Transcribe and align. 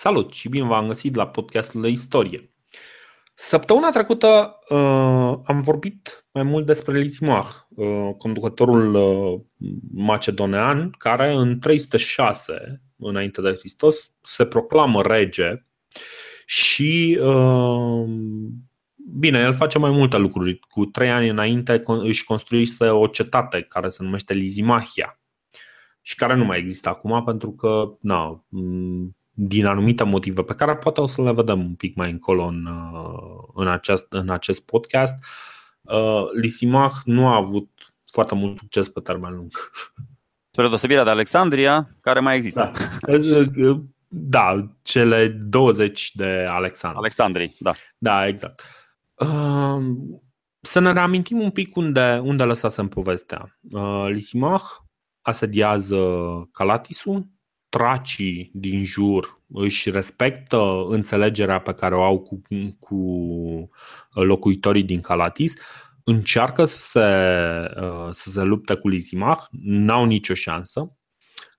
Salut 0.00 0.32
și 0.32 0.48
bine 0.48 0.66
v-am 0.66 0.86
găsit 0.86 1.14
la 1.14 1.26
podcastul 1.26 1.80
de 1.80 1.88
istorie. 1.88 2.50
Săptămâna 3.34 3.90
trecută 3.90 4.58
uh, 4.68 5.38
am 5.44 5.60
vorbit 5.60 6.26
mai 6.32 6.42
mult 6.42 6.66
despre 6.66 6.98
Lismach, 6.98 7.50
uh, 7.68 8.14
conducătorul 8.18 8.94
uh, 8.94 9.40
macedonean, 9.94 10.90
care 10.90 11.32
în 11.32 11.58
306 11.58 12.82
înainte 12.96 13.40
de 13.40 13.56
Hristos 13.58 14.12
se 14.20 14.46
proclamă 14.46 15.02
rege 15.02 15.66
și 16.46 17.18
uh, 17.22 18.04
bine, 19.18 19.38
el 19.38 19.54
face 19.54 19.78
mai 19.78 19.90
multe 19.90 20.16
lucruri. 20.16 20.58
Cu 20.58 20.84
trei 20.84 21.10
ani 21.10 21.28
înainte 21.28 21.80
își 21.84 22.24
construise 22.24 22.88
o 22.88 23.06
cetate 23.06 23.62
care 23.62 23.88
se 23.88 24.02
numește 24.02 24.34
Lizimahia 24.34 25.20
și 26.00 26.14
care 26.14 26.34
nu 26.34 26.44
mai 26.44 26.58
există 26.58 26.88
acum 26.88 27.24
pentru 27.24 27.52
că 27.52 27.96
na, 28.00 28.44
din 29.40 29.66
anumite 29.66 30.04
motive 30.04 30.42
pe 30.42 30.54
care 30.54 30.76
poate 30.76 31.00
o 31.00 31.06
să 31.06 31.22
le 31.22 31.32
vedem 31.32 31.60
un 31.60 31.74
pic 31.74 31.96
mai 31.96 32.10
încolo 32.10 32.44
în, 32.44 32.66
uh, 32.66 33.42
în, 33.54 33.68
acest, 33.68 34.06
în 34.12 34.30
acest 34.30 34.66
podcast, 34.66 35.14
uh, 35.80 36.22
Lisimach 36.40 36.94
nu 37.04 37.26
a 37.26 37.36
avut 37.36 37.94
foarte 38.12 38.34
mult 38.34 38.58
succes 38.58 38.88
pe 38.88 39.00
termen 39.00 39.34
lung. 39.34 39.50
Spre 40.50 40.68
deosebire 40.68 41.04
de 41.04 41.10
Alexandria, 41.10 41.96
care 42.00 42.20
mai 42.20 42.36
există. 42.36 42.72
Da, 43.00 43.12
uh, 43.12 43.80
da 44.08 44.68
cele 44.82 45.28
20 45.28 46.14
de 46.14 46.46
Alexandru. 46.48 46.98
Alexandrii, 46.98 47.56
da. 47.58 47.72
Da, 47.98 48.26
exact. 48.26 48.62
Să 50.60 50.80
ne 50.80 50.92
reamintim 50.92 51.40
un 51.40 51.50
pic 51.50 51.76
unde, 51.76 52.20
unde 52.22 52.42
lăsasem 52.42 52.88
povestea. 52.88 53.58
Lisimach 54.08 54.64
asediază 55.22 55.98
Calatisul, 56.52 57.26
tracii 57.68 58.50
din 58.54 58.84
jur 58.84 59.42
își 59.48 59.90
respectă 59.90 60.82
înțelegerea 60.88 61.60
pe 61.60 61.72
care 61.72 61.94
o 61.94 62.02
au 62.02 62.20
cu, 62.20 62.42
cu 62.78 62.98
locuitorii 64.12 64.82
din 64.82 65.00
Calatis, 65.00 65.54
încearcă 66.04 66.64
să 66.64 66.80
se, 66.80 67.00
uh, 67.82 68.08
să 68.10 68.30
se 68.30 68.42
lupte 68.42 68.74
cu 68.74 68.88
Lisimach, 68.88 69.44
n-au 69.60 70.04
nicio 70.04 70.34
șansă. 70.34 70.96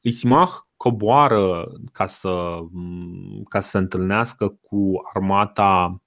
Lisimach 0.02 0.53
coboară 0.78 1.72
ca 1.92 2.06
să, 2.06 2.58
ca 3.50 3.59
să 3.59 3.69
se 3.69 3.78
întâlnească 3.78 4.47
cu 4.62 4.91
armata, 5.14 6.02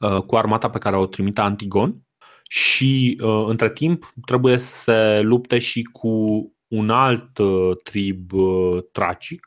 uh, 0.00 0.22
cu 0.22 0.36
armata 0.36 0.70
pe 0.70 0.78
care 0.78 0.96
o 0.96 1.06
trimite 1.06 1.40
Antigon 1.40 2.02
și 2.48 3.20
uh, 3.22 3.44
între 3.46 3.70
timp 3.70 4.12
trebuie 4.26 4.58
să 4.58 4.82
se 4.82 5.20
lupte 5.20 5.58
și 5.58 5.82
cu 5.82 6.53
un 6.74 6.90
alt 6.90 7.38
uh, 7.38 7.76
trib 7.82 8.32
uh, 8.32 8.84
tracic 8.92 9.42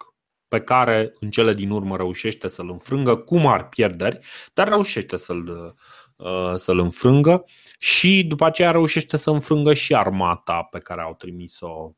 pe 0.47 0.61
care 0.61 1.11
în 1.19 1.29
cele 1.29 1.53
din 1.53 1.69
urmă 1.69 1.95
reușește 1.95 2.47
să-l 2.47 2.69
înfrângă 2.69 3.15
cu 3.15 3.37
mari 3.37 3.65
pierderi, 3.65 4.19
dar 4.53 4.67
reușește 4.67 5.17
să-l, 5.17 5.75
uh, 6.15 6.53
să-l 6.55 6.79
înfrângă 6.79 7.45
și 7.79 8.23
după 8.23 8.45
aceea 8.45 8.71
reușește 8.71 9.17
să 9.17 9.29
înfrângă 9.29 9.73
și 9.73 9.95
armata 9.95 10.67
pe 10.71 10.79
care 10.79 11.01
au 11.01 11.15
trimis-o 11.15 11.91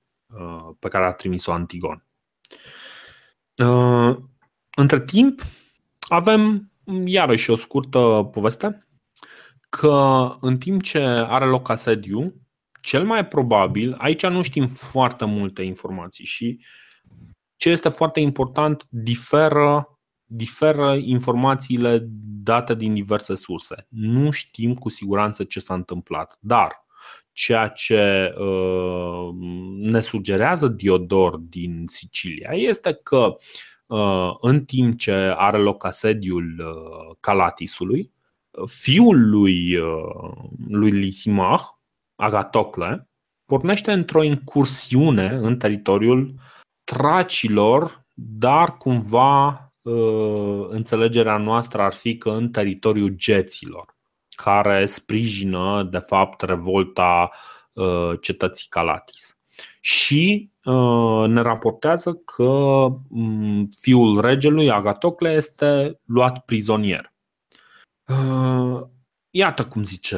pe 0.80 0.88
care 0.88 1.06
a 1.06 1.12
trimis-o 1.12 1.52
Antigon. 1.52 2.06
Între 4.78 5.02
timp, 5.06 5.42
avem 6.08 6.72
iarăși 7.06 7.50
o 7.50 7.56
scurtă 7.56 8.30
poveste 8.32 8.88
că 9.70 10.28
în 10.42 10.58
timp 10.58 10.82
ce 10.82 11.00
are 11.04 11.46
loc 11.46 11.70
asediu, 11.70 12.34
cel 12.82 13.06
mai 13.06 13.28
probabil, 13.28 13.96
aici 13.98 14.26
nu 14.26 14.42
știm 14.42 14.68
foarte 14.68 15.26
multe 15.26 15.62
informații 15.62 16.26
și 16.26 16.60
ce 17.56 17.70
este 17.70 17.90
foarte 17.90 18.20
important, 18.20 18.86
diferă, 18.90 20.00
diferă 20.26 20.96
informațiile 20.96 22.08
date 22.44 22.76
din 22.76 22.94
diverse 22.94 23.36
surse. 23.36 23.88
Nu 23.90 24.32
știm 24.32 24.74
cu 24.76 24.90
siguranță 24.90 25.44
ce 25.44 25.60
s-a 25.60 25.74
întâmplat, 25.74 26.38
dar 26.40 26.86
ceea 27.32 27.68
ce 27.68 28.34
uh, 28.38 29.30
ne 29.80 30.00
sugerează 30.00 30.68
Diodor 30.68 31.38
din 31.38 31.86
Sicilia 31.88 32.52
este 32.52 33.00
că 33.04 33.36
uh, 33.88 34.32
în 34.40 34.66
timp 34.66 34.98
ce 34.98 35.12
are 35.38 35.58
loc 35.58 35.86
asediul 35.86 36.56
uh, 36.60 37.16
Calatisului, 37.20 38.12
fiul 38.66 39.30
lui, 39.30 39.76
uh, 39.76 40.50
lui 40.68 40.92
Lisimach, 40.92 41.79
Agatocle, 42.20 43.10
pornește 43.46 43.92
într-o 43.92 44.24
incursiune 44.24 45.28
în 45.28 45.58
teritoriul 45.58 46.34
tracilor, 46.84 48.06
dar 48.14 48.78
cumva 48.78 49.72
uh, 49.82 50.66
înțelegerea 50.70 51.38
noastră 51.38 51.82
ar 51.82 51.94
fi 51.94 52.18
că 52.18 52.30
în 52.30 52.50
teritoriul 52.50 53.10
geților, 53.16 53.96
care 54.36 54.86
sprijină, 54.86 55.88
de 55.92 55.98
fapt, 55.98 56.42
revolta 56.42 57.30
uh, 57.74 58.12
cetății 58.22 58.68
Calatis. 58.70 59.38
Și 59.80 60.52
uh, 60.64 61.28
ne 61.28 61.42
raportează 61.42 62.14
că 62.14 62.86
mm, 63.10 63.70
fiul 63.80 64.22
regelui, 64.22 64.72
Agatocle, 64.72 65.32
este 65.32 66.00
luat 66.06 66.40
prizonier. 66.40 67.14
Iată 69.32 69.66
cum 69.66 69.84
zice 69.84 70.18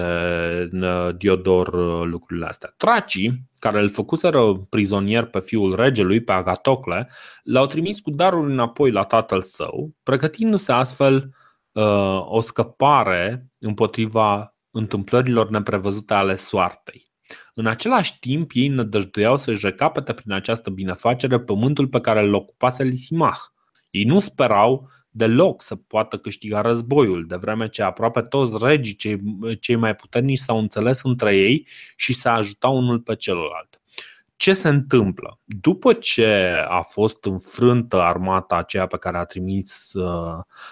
uh, 0.72 1.16
Diodor 1.18 1.68
uh, 1.68 2.06
lucrurile 2.06 2.46
astea. 2.46 2.74
Tracii, 2.78 3.42
care 3.60 3.80
îl 3.80 3.90
făcuseră 3.90 4.54
prizonier 4.54 5.26
pe 5.26 5.40
fiul 5.40 5.76
regelui, 5.76 6.24
pe 6.24 6.32
Agatocle, 6.32 7.10
l-au 7.44 7.66
trimis 7.66 8.00
cu 8.00 8.10
darul 8.10 8.50
înapoi 8.50 8.92
la 8.92 9.04
tatăl 9.04 9.42
său, 9.42 9.96
pregătindu-se 10.04 10.72
astfel 10.72 11.36
uh, 11.72 12.26
o 12.26 12.42
scăpare 12.42 13.48
împotriva 13.60 14.56
întâmplărilor 14.72 15.50
neprevăzute 15.50 16.14
ale 16.14 16.36
soartei. 16.36 17.12
În 17.54 17.68
același 17.68 18.20
timp, 18.20 18.52
ei 18.54 18.68
nădăjduiau 18.68 19.38
să-și 19.38 19.66
recapete 19.66 20.14
prin 20.14 20.32
această 20.32 20.70
binefacere 20.70 21.40
pământul 21.40 21.88
pe 21.88 22.00
care 22.00 22.22
îl 22.22 22.34
ocupase 22.34 22.84
Lisimach. 22.84 23.40
Ei 23.90 24.04
nu 24.04 24.20
sperau 24.20 24.90
deloc 25.12 25.62
să 25.62 25.76
poată 25.76 26.18
câștiga 26.18 26.62
războiul, 26.62 27.26
de 27.28 27.36
vreme 27.36 27.70
ce 27.70 27.84
aproape 27.84 28.22
toți 28.22 28.56
regii 28.62 28.96
cei, 28.96 29.22
cei 29.60 29.76
mai 29.76 29.96
puternici 29.96 30.40
s-au 30.40 30.58
înțeles 30.58 31.04
între 31.04 31.38
ei 31.38 31.68
și 31.96 32.14
se 32.14 32.30
ajutau 32.30 32.78
unul 32.78 33.00
pe 33.00 33.16
celălalt. 33.16 33.82
Ce 34.36 34.54
se 34.54 34.70
întâmplă? 34.70 35.40
După 35.46 35.94
ce 35.94 36.56
a 36.68 36.82
fost 36.82 37.26
înfrântă 37.26 38.02
armata 38.02 38.56
aceea 38.56 38.88
pe 38.88 38.98
care 38.98 39.18
a 39.18 39.24
trimis, 39.24 39.92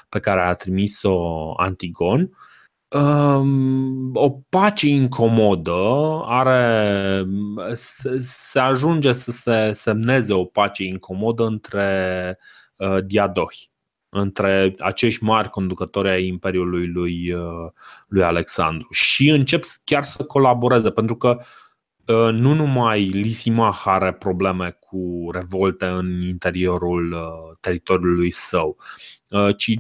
pe 0.10 0.20
care 0.20 0.42
a 0.42 0.54
trimis-o 0.54 1.54
Antigon, 1.58 2.32
um, 2.88 4.16
o 4.16 4.30
pace 4.30 4.88
incomodă 4.88 5.74
are, 6.26 7.26
se 8.20 8.60
ajunge 8.60 9.12
să 9.12 9.32
se 9.32 9.72
semneze 9.74 10.34
o 10.34 10.46
pace 10.46 10.84
incomodă 10.84 11.46
între 11.46 12.38
uh, 12.78 12.98
diadohi 13.06 13.69
între 14.10 14.76
acești 14.80 15.24
mari 15.24 15.50
conducători 15.50 16.10
ai 16.10 16.28
Imperiului 16.28 16.88
lui, 16.88 17.34
uh, 17.34 17.72
lui 18.08 18.24
Alexandru. 18.24 18.88
Și 18.92 19.30
încep 19.30 19.64
chiar 19.84 20.04
să 20.04 20.24
colaboreze, 20.24 20.90
pentru 20.92 21.16
că 21.16 21.38
uh, 22.06 22.34
nu 22.34 22.54
numai 22.54 23.04
Lisima 23.04 23.80
are 23.84 24.14
probleme 24.14 24.78
cu 24.80 25.30
revolte 25.32 25.86
în 25.86 26.22
interiorul 26.22 27.12
uh, 27.12 27.58
teritoriului 27.60 28.32
său, 28.32 28.78
ci 29.58 29.74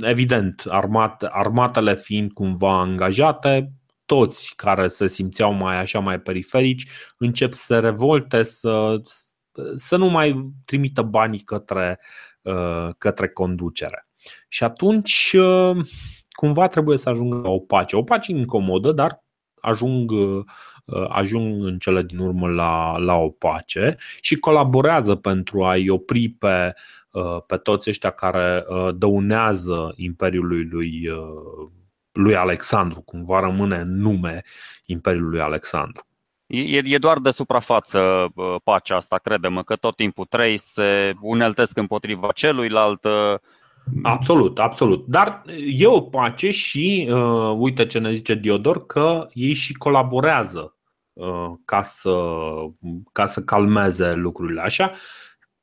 evident, 0.00 0.64
armat, 0.68 1.22
armatele 1.22 1.96
fiind 1.96 2.32
cumva 2.32 2.80
angajate, 2.80 3.72
toți 4.06 4.52
care 4.56 4.88
se 4.88 5.06
simțeau 5.06 5.52
mai 5.52 5.76
așa 5.76 5.98
mai 5.98 6.20
periferici 6.20 6.88
încep 7.18 7.52
să 7.52 7.62
se 7.64 7.78
revolte, 7.78 8.42
să, 8.42 9.02
să 9.74 9.96
nu 9.96 10.06
mai 10.06 10.52
trimită 10.64 11.02
banii 11.02 11.40
către 11.40 11.98
Uh, 11.98 12.27
către 12.98 13.28
conducere. 13.28 14.08
Și 14.48 14.64
atunci 14.64 15.36
uh, 15.38 15.76
cumva 16.30 16.66
trebuie 16.66 16.98
să 16.98 17.08
ajungă 17.08 17.36
la 17.36 17.48
o 17.48 17.58
pace. 17.58 17.96
O 17.96 18.02
pace 18.02 18.32
incomodă, 18.32 18.92
dar 18.92 19.24
ajung, 19.60 20.10
uh, 20.10 20.44
ajung 21.08 21.64
în 21.64 21.78
cele 21.78 22.02
din 22.02 22.18
urmă 22.18 22.48
la, 22.48 22.98
la 22.98 23.14
o 23.14 23.28
pace 23.28 23.96
și 24.20 24.38
colaborează 24.38 25.14
pentru 25.14 25.64
a-i 25.64 25.88
opri 25.88 26.28
pe, 26.28 26.74
pe 27.46 27.56
toți 27.56 27.88
ăștia 27.90 28.10
care 28.10 28.64
dăunează 28.94 29.92
Imperiului 29.96 30.64
lui, 30.64 31.08
lui 32.12 32.36
Alexandru, 32.36 33.00
cumva 33.00 33.40
rămâne 33.40 33.82
nume 33.86 34.42
Imperiului 34.86 35.30
lui 35.30 35.40
Alexandru. 35.40 36.07
E, 36.48 36.80
e 36.84 36.98
doar 36.98 37.18
de 37.18 37.30
suprafață 37.30 38.32
pacea 38.64 38.96
asta, 38.96 39.18
credem 39.18 39.62
că 39.64 39.76
tot 39.76 39.96
timpul 39.96 40.24
trei 40.24 40.58
se 40.58 41.14
uneltesc 41.20 41.76
împotriva 41.76 42.32
celuilalt. 42.32 43.06
Absolut, 44.02 44.58
absolut. 44.58 45.06
Dar 45.06 45.42
e 45.76 45.86
o 45.86 46.00
pace 46.00 46.50
și 46.50 47.08
uh, 47.10 47.54
uite 47.56 47.86
ce 47.86 47.98
ne 47.98 48.12
zice 48.12 48.34
Diodor, 48.34 48.86
că 48.86 49.26
ei 49.32 49.54
și 49.54 49.72
colaborează 49.72 50.76
uh, 51.12 51.50
ca, 51.64 51.82
să, 51.82 52.16
ca 53.12 53.26
să 53.26 53.42
calmeze 53.42 54.12
lucrurile 54.12 54.60
așa. 54.60 54.92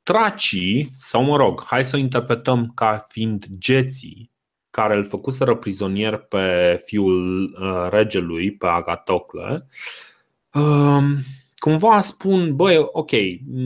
tracii, 0.02 0.90
sau 0.94 1.22
mă 1.22 1.36
rog, 1.36 1.64
hai 1.64 1.84
să 1.84 1.96
o 1.96 1.98
interpretăm 1.98 2.72
ca 2.74 3.04
fiind 3.08 3.44
geții 3.58 4.32
care 4.70 4.96
îl 4.96 5.04
făcuseră 5.04 5.54
prizonier 5.54 6.16
pe 6.16 6.76
fiul 6.84 7.42
uh, 7.60 7.86
regelui, 7.90 8.52
pe 8.52 8.66
Agatocle, 8.66 9.52
uh, 9.52 10.05
cumva 11.56 12.00
spun, 12.00 12.56
băi, 12.56 12.76
ok, 12.78 13.10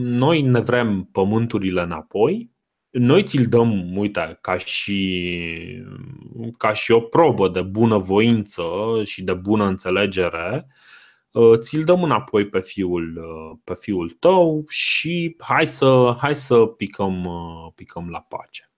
noi 0.02 0.40
ne 0.40 0.60
vrem 0.60 1.08
pământurile 1.12 1.80
înapoi, 1.80 2.50
noi 2.90 3.22
ți-l 3.22 3.46
dăm, 3.46 3.96
uite, 3.96 4.38
ca 4.40 4.58
și, 4.58 5.82
ca 6.58 6.72
și 6.72 6.90
o 6.90 7.00
probă 7.00 7.48
de 7.48 7.62
bună 7.62 7.98
voință 7.98 8.64
și 9.04 9.22
de 9.22 9.34
bună 9.34 9.64
înțelegere, 9.64 10.66
uh, 11.32 11.58
ți-l 11.58 11.84
dăm 11.84 12.02
înapoi 12.02 12.46
pe 12.46 12.60
fiul, 12.60 13.16
uh, 13.16 13.58
pe 13.64 13.74
fiul 13.74 14.10
tău 14.10 14.64
și 14.68 15.36
hai 15.38 15.66
să, 15.66 16.16
hai 16.20 16.36
să 16.36 16.56
picăm, 16.56 17.24
uh, 17.24 17.72
picăm 17.74 18.08
la 18.08 18.20
pace. 18.20 18.70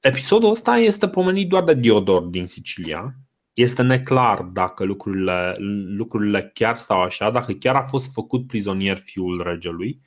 Episodul 0.00 0.50
ăsta 0.50 0.76
este 0.76 1.08
pomenit 1.08 1.48
doar 1.48 1.64
de 1.64 1.74
Diodor 1.74 2.22
din 2.22 2.46
Sicilia. 2.46 3.14
Este 3.56 3.82
neclar 3.82 4.42
dacă 4.42 4.84
lucrurile, 4.84 5.54
lucrurile 5.96 6.50
chiar 6.54 6.76
stau 6.76 7.02
așa, 7.02 7.30
dacă 7.30 7.52
chiar 7.52 7.74
a 7.74 7.82
fost 7.82 8.12
făcut 8.12 8.46
prizonier 8.46 8.96
fiul 8.96 9.42
regelui. 9.42 10.00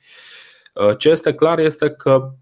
Uh, 0.74 0.96
ce 0.96 1.08
este 1.08 1.34
clar 1.34 1.58
este 1.58 1.90
că 1.90 2.34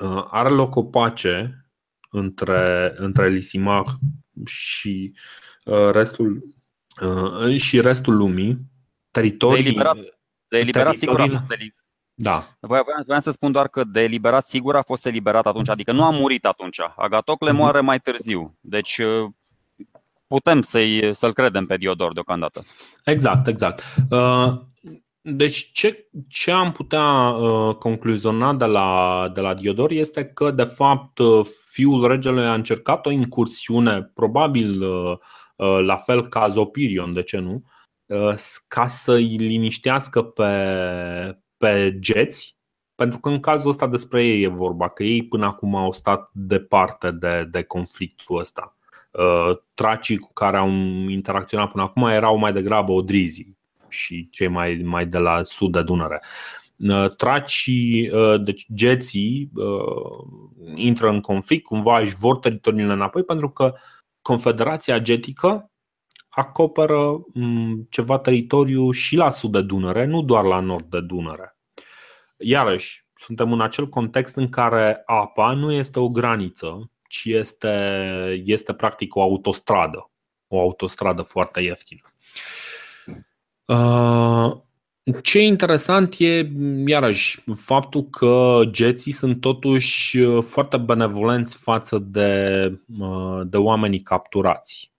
uh, 0.00 0.26
are 0.30 0.48
loc 0.48 0.76
o 0.76 0.84
pace 0.84 1.64
între, 2.10 2.94
între 2.96 3.28
Lisimach 3.28 3.90
și 4.44 5.14
uh, 5.64 5.90
restul, 5.90 6.46
și 7.56 7.80
restul 7.80 8.16
lumii. 8.16 8.58
Teritorii, 9.10 9.62
de 9.62 9.68
eliberat, 9.68 9.96
de 10.48 10.58
eliberat 10.58 10.94
sigur 10.94 11.20
a 11.20 11.26
fost 11.26 11.46
da. 12.14 12.48
Voiam, 12.60 12.84
voiam 13.06 13.20
să 13.20 13.30
spun 13.30 13.52
doar 13.52 13.68
că 13.68 13.84
de 13.84 14.00
eliberat 14.00 14.46
sigur 14.46 14.76
a 14.76 14.82
fost 14.82 15.06
eliberat 15.06 15.46
atunci, 15.46 15.68
adică 15.68 15.92
nu 15.92 16.04
a 16.04 16.10
murit 16.10 16.44
atunci. 16.44 16.80
Agatocle 16.96 17.50
mhm. 17.50 17.60
moare 17.60 17.80
mai 17.80 17.98
târziu. 17.98 18.58
Deci 18.60 18.98
uh, 18.98 19.30
putem 20.28 20.62
să-i, 20.62 21.14
să-l 21.14 21.32
credem 21.32 21.66
pe 21.66 21.76
Diodor 21.76 22.12
deocamdată. 22.12 22.64
Exact, 23.04 23.46
exact. 23.46 23.82
Uh, 24.10 24.60
deci 25.20 25.70
ce, 25.72 26.08
ce 26.28 26.50
am 26.50 26.72
putea 26.72 27.28
uh, 27.28 27.74
concluziona 27.74 28.54
de 28.54 28.64
la, 28.64 29.30
de 29.34 29.40
la 29.40 29.54
Diodor 29.54 29.90
este 29.90 30.24
că 30.24 30.50
de 30.50 30.64
fapt 30.64 31.20
fiul 31.70 32.06
regelui 32.06 32.44
a 32.44 32.54
încercat 32.54 33.06
o 33.06 33.10
incursiune, 33.10 34.02
probabil 34.14 34.84
la 35.84 35.96
fel 35.96 36.28
ca 36.28 36.48
Zopirion, 36.48 37.12
de 37.12 37.22
ce 37.22 37.38
nu, 37.38 37.64
ca 38.68 38.86
să-i 38.86 39.36
liniștească 39.36 40.22
pe, 40.22 40.52
pe 41.56 41.96
geți, 41.98 42.56
pentru 42.94 43.18
că 43.18 43.28
în 43.28 43.40
cazul 43.40 43.70
ăsta 43.70 43.86
despre 43.86 44.26
ei 44.26 44.42
e 44.42 44.48
vorba, 44.48 44.88
că 44.88 45.02
ei 45.02 45.26
până 45.26 45.46
acum 45.46 45.74
au 45.74 45.92
stat 45.92 46.30
departe 46.32 47.10
de, 47.10 47.48
de 47.50 47.62
conflictul 47.62 48.38
ăsta. 48.38 48.77
Uh, 49.18 49.56
tracii 49.74 50.18
cu 50.18 50.32
care 50.32 50.56
au 50.56 50.68
interacționat 51.08 51.70
până 51.70 51.82
acum 51.82 52.06
erau 52.06 52.36
mai 52.36 52.52
degrabă 52.52 52.92
odrizii 52.92 53.58
și 53.88 54.28
cei 54.30 54.48
mai, 54.48 54.80
mai 54.84 55.06
de 55.06 55.18
la 55.18 55.42
sud 55.42 55.72
de 55.72 55.82
Dunăre. 55.82 56.22
Uh, 56.76 57.10
tracii, 57.16 58.10
uh, 58.10 58.42
deci 58.42 58.66
geții, 58.74 59.50
intră 60.74 61.08
în 61.08 61.20
conflict, 61.20 61.64
cumva 61.64 61.98
își 61.98 62.14
vor 62.14 62.38
teritoriile 62.38 62.92
înapoi 62.92 63.24
pentru 63.24 63.50
că 63.50 63.74
Confederația 64.22 64.98
Getică 64.98 65.70
acoperă 66.28 67.24
mm, 67.34 67.86
ceva 67.90 68.18
teritoriu 68.18 68.90
și 68.90 69.16
la 69.16 69.30
sud 69.30 69.52
de 69.52 69.62
Dunăre, 69.62 70.04
nu 70.04 70.22
doar 70.22 70.44
la 70.44 70.60
nord 70.60 70.90
de 70.90 71.00
Dunăre. 71.00 71.56
Iarăși, 72.36 73.06
suntem 73.14 73.52
în 73.52 73.60
acel 73.60 73.88
context 73.88 74.36
în 74.36 74.48
care 74.48 75.02
apa 75.06 75.52
nu 75.52 75.72
este 75.72 75.98
o 75.98 76.08
graniță, 76.08 76.90
ci 77.08 77.24
este, 77.24 78.42
este 78.44 78.74
practic 78.74 79.14
o 79.16 79.22
autostradă. 79.22 80.10
O 80.46 80.60
autostradă 80.60 81.22
foarte 81.22 81.60
ieftină. 81.60 82.12
Uh, 83.64 84.56
ce 85.22 85.38
e 85.38 85.42
interesant 85.42 86.14
e, 86.18 86.50
iarăși, 86.86 87.42
faptul 87.54 88.04
că 88.04 88.60
geții 88.66 89.12
sunt 89.12 89.40
totuși 89.40 90.22
foarte 90.40 90.76
benevolenți 90.76 91.56
față 91.56 91.98
de, 91.98 92.72
uh, 92.98 93.40
de 93.44 93.56
oamenii 93.56 94.00
capturați 94.00 94.92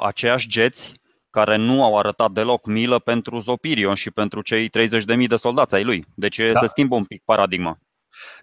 aceiași 0.00 0.48
geți 0.48 1.00
care 1.30 1.56
nu 1.56 1.84
au 1.84 1.98
arătat 1.98 2.30
deloc 2.30 2.66
milă 2.66 2.98
pentru 2.98 3.38
Zopirion 3.38 3.94
și 3.94 4.10
pentru 4.10 4.42
cei 4.42 4.68
30.000 4.68 5.26
de 5.28 5.36
soldați 5.36 5.74
ai 5.74 5.84
lui. 5.84 6.04
Deci 6.14 6.40
da. 6.52 6.60
se 6.60 6.66
schimbă 6.66 6.94
un 6.94 7.04
pic 7.04 7.22
paradigma. 7.24 7.78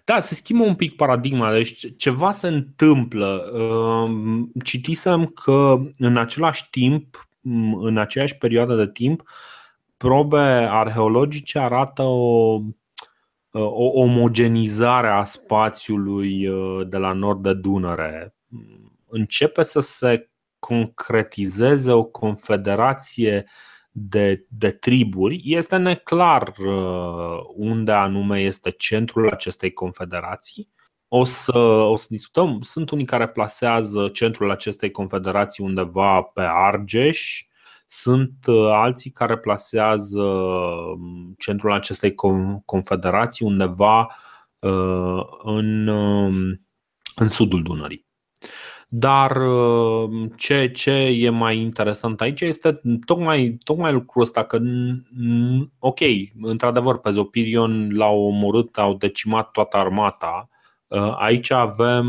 Da, 0.04 0.20
se 0.20 0.34
schimbă 0.34 0.64
un 0.64 0.74
pic 0.74 0.96
paradigma, 0.96 1.52
deci 1.52 1.96
ceva 1.96 2.32
se 2.32 2.48
întâmplă. 2.48 3.50
Citisem 4.64 5.26
că 5.26 5.76
în 5.98 6.16
același 6.16 6.70
timp, 6.70 7.28
în 7.80 7.98
aceeași 7.98 8.38
perioadă 8.38 8.74
de 8.76 8.90
timp, 8.90 9.22
probe 9.96 10.68
arheologice 10.70 11.58
arată 11.58 12.02
o, 12.02 12.60
o 13.50 14.00
omogenizare 14.00 15.08
a 15.08 15.24
spațiului 15.24 16.46
uh, 16.48 16.88
de 16.88 16.96
la 16.96 17.12
nord 17.12 17.42
de 17.42 17.54
Dunăre. 17.54 18.34
Începe 19.08 19.62
să 19.62 19.80
se 19.80 20.30
concretizeze 20.58 21.92
o 21.92 22.04
confederație 22.04 23.46
de, 23.98 24.46
de 24.48 24.70
triburi, 24.70 25.40
este 25.44 25.76
neclar 25.76 26.52
uh, 26.58 27.38
unde 27.54 27.92
anume 27.92 28.40
este 28.40 28.70
centrul 28.70 29.30
acestei 29.30 29.72
confederații. 29.72 30.68
O 31.08 31.24
să, 31.24 31.58
o 31.58 31.96
să 31.96 32.06
discutăm. 32.08 32.60
Sunt 32.60 32.90
unii 32.90 33.04
care 33.04 33.28
plasează 33.28 34.08
centrul 34.08 34.50
acestei 34.50 34.90
confederații 34.90 35.64
undeva 35.64 36.22
pe 36.22 36.42
Argeș, 36.42 37.46
sunt 37.86 38.32
uh, 38.46 38.68
alții 38.70 39.10
care 39.10 39.38
plasează 39.38 40.22
um, 40.22 41.34
centrul 41.38 41.72
acestei 41.72 42.14
confederații 42.64 43.46
undeva 43.46 44.00
uh, 44.60 45.22
în, 45.42 45.86
um, 45.86 46.34
în 47.16 47.28
sudul 47.28 47.62
Dunării. 47.62 48.05
Dar 48.88 49.36
uh, 49.36 50.30
ce, 50.36 50.70
ce 50.70 50.90
e 50.90 51.30
mai 51.30 51.58
interesant 51.58 52.20
aici 52.20 52.40
este 52.40 52.80
tocmai, 53.04 53.58
tocmai 53.64 53.92
lucrul 53.92 54.22
ăsta 54.22 54.44
că, 54.44 54.58
ok, 55.78 56.00
într-adevăr, 56.42 56.98
pe 56.98 57.10
Zopirion 57.10 57.96
l-au 57.96 58.22
omorât, 58.22 58.78
au 58.78 58.94
decimat 58.94 59.50
toată 59.50 59.76
armata. 59.76 60.48
Uh, 60.86 61.14
aici 61.16 61.50
avem 61.50 62.06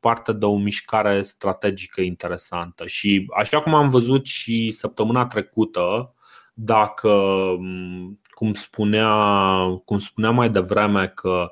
parte 0.00 0.32
de 0.32 0.44
o 0.44 0.56
mișcare 0.56 1.22
strategică 1.22 2.00
interesantă 2.00 2.86
și 2.86 3.26
așa 3.36 3.62
cum 3.62 3.74
am 3.74 3.88
văzut 3.88 4.26
și 4.26 4.70
săptămâna 4.70 5.26
trecută, 5.26 6.14
dacă, 6.54 7.46
cum 8.30 8.54
spunea, 8.54 9.10
cum 9.84 9.98
spunea 9.98 10.30
mai 10.30 10.50
devreme, 10.50 11.06
că 11.08 11.50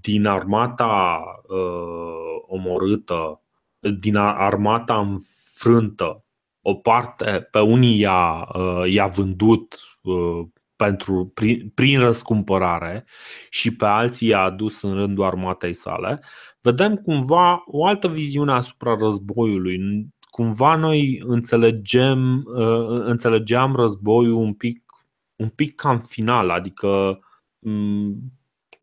din 0.00 0.26
armata 0.26 1.20
uh, 1.48 2.42
omorâtă 2.46 3.43
din 3.90 4.16
armata 4.16 4.98
înfrântă, 4.98 6.24
o 6.62 6.74
parte 6.74 7.48
pe 7.50 7.58
unii 7.58 7.98
i-a, 7.98 8.48
uh, 8.54 8.92
i-a 8.92 9.06
vândut 9.06 9.80
uh, 10.02 10.46
pentru, 10.76 11.30
prin, 11.34 11.72
prin 11.74 12.00
răscumpărare 12.00 13.04
și 13.50 13.76
pe 13.76 13.84
alții 13.84 14.28
i-a 14.28 14.40
adus 14.40 14.82
în 14.82 14.94
rândul 14.94 15.24
armatei 15.24 15.74
sale, 15.74 16.22
vedem 16.60 16.96
cumva 16.96 17.62
o 17.66 17.86
altă 17.86 18.08
viziune 18.08 18.52
asupra 18.52 18.94
războiului. 18.98 20.06
Cumva 20.20 20.76
noi 20.76 21.22
înțelegem, 21.24 22.42
uh, 22.44 22.86
înțelegeam 23.04 23.74
războiul 23.74 24.34
un 24.34 24.54
pic, 24.54 24.82
un 25.36 25.48
pic 25.48 25.74
cam 25.74 25.98
final, 25.98 26.50
adică 26.50 27.18
mm, 27.58 28.16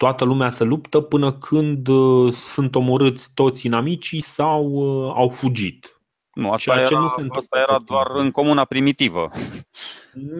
toată 0.02 0.26
lumea 0.26 0.50
se 0.50 0.64
luptă 0.64 1.00
până 1.00 1.34
când 1.34 1.88
uh, 1.88 2.34
sunt 2.34 2.76
omorâți 2.76 3.32
toți 3.34 3.66
inamicii 3.66 4.22
sau 4.22 4.66
uh, 4.66 5.14
au 5.16 5.30
fugit. 5.30 6.02
Nu, 6.34 6.52
asta, 6.52 6.74
era, 6.74 6.84
ce 6.84 6.96
nu 6.96 7.08
se 7.08 7.26
asta 7.30 7.60
era 7.60 7.80
doar 7.86 8.08
în 8.14 8.32
comuna 8.32 8.66
primitivă. 8.66 9.30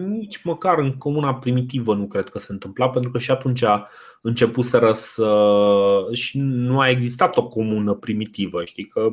Nici 0.08 0.42
măcar 0.42 0.78
în 0.78 0.96
comuna 0.96 1.34
primitivă 1.34 1.94
nu 1.94 2.06
cred 2.06 2.28
că 2.28 2.38
se 2.38 2.52
întâmpla, 2.52 2.90
pentru 2.90 3.10
că 3.10 3.18
și 3.18 3.30
atunci 3.30 3.62
a 3.62 3.88
începuseră 4.22 4.92
să. 4.92 5.28
și 6.12 6.38
nu 6.38 6.80
a 6.80 6.88
existat 6.88 7.36
o 7.36 7.46
comună 7.46 7.94
primitivă, 7.94 8.64
știi 8.64 8.86
că. 8.86 9.08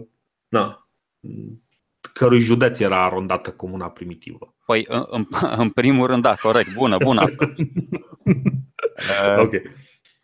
Na, 0.47 0.89
cărui 2.13 2.39
județ 2.39 2.79
era 2.79 3.05
arondată 3.05 3.51
comuna 3.51 3.89
primitivă. 3.89 4.55
Păi, 4.65 4.85
în, 4.87 5.05
în, 5.09 5.27
în 5.57 5.69
primul 5.69 6.07
rând, 6.07 6.21
da, 6.21 6.33
corect, 6.35 6.73
bună, 6.73 6.97
bună 6.97 7.21
asta. 7.21 7.53
ok. 9.45 9.51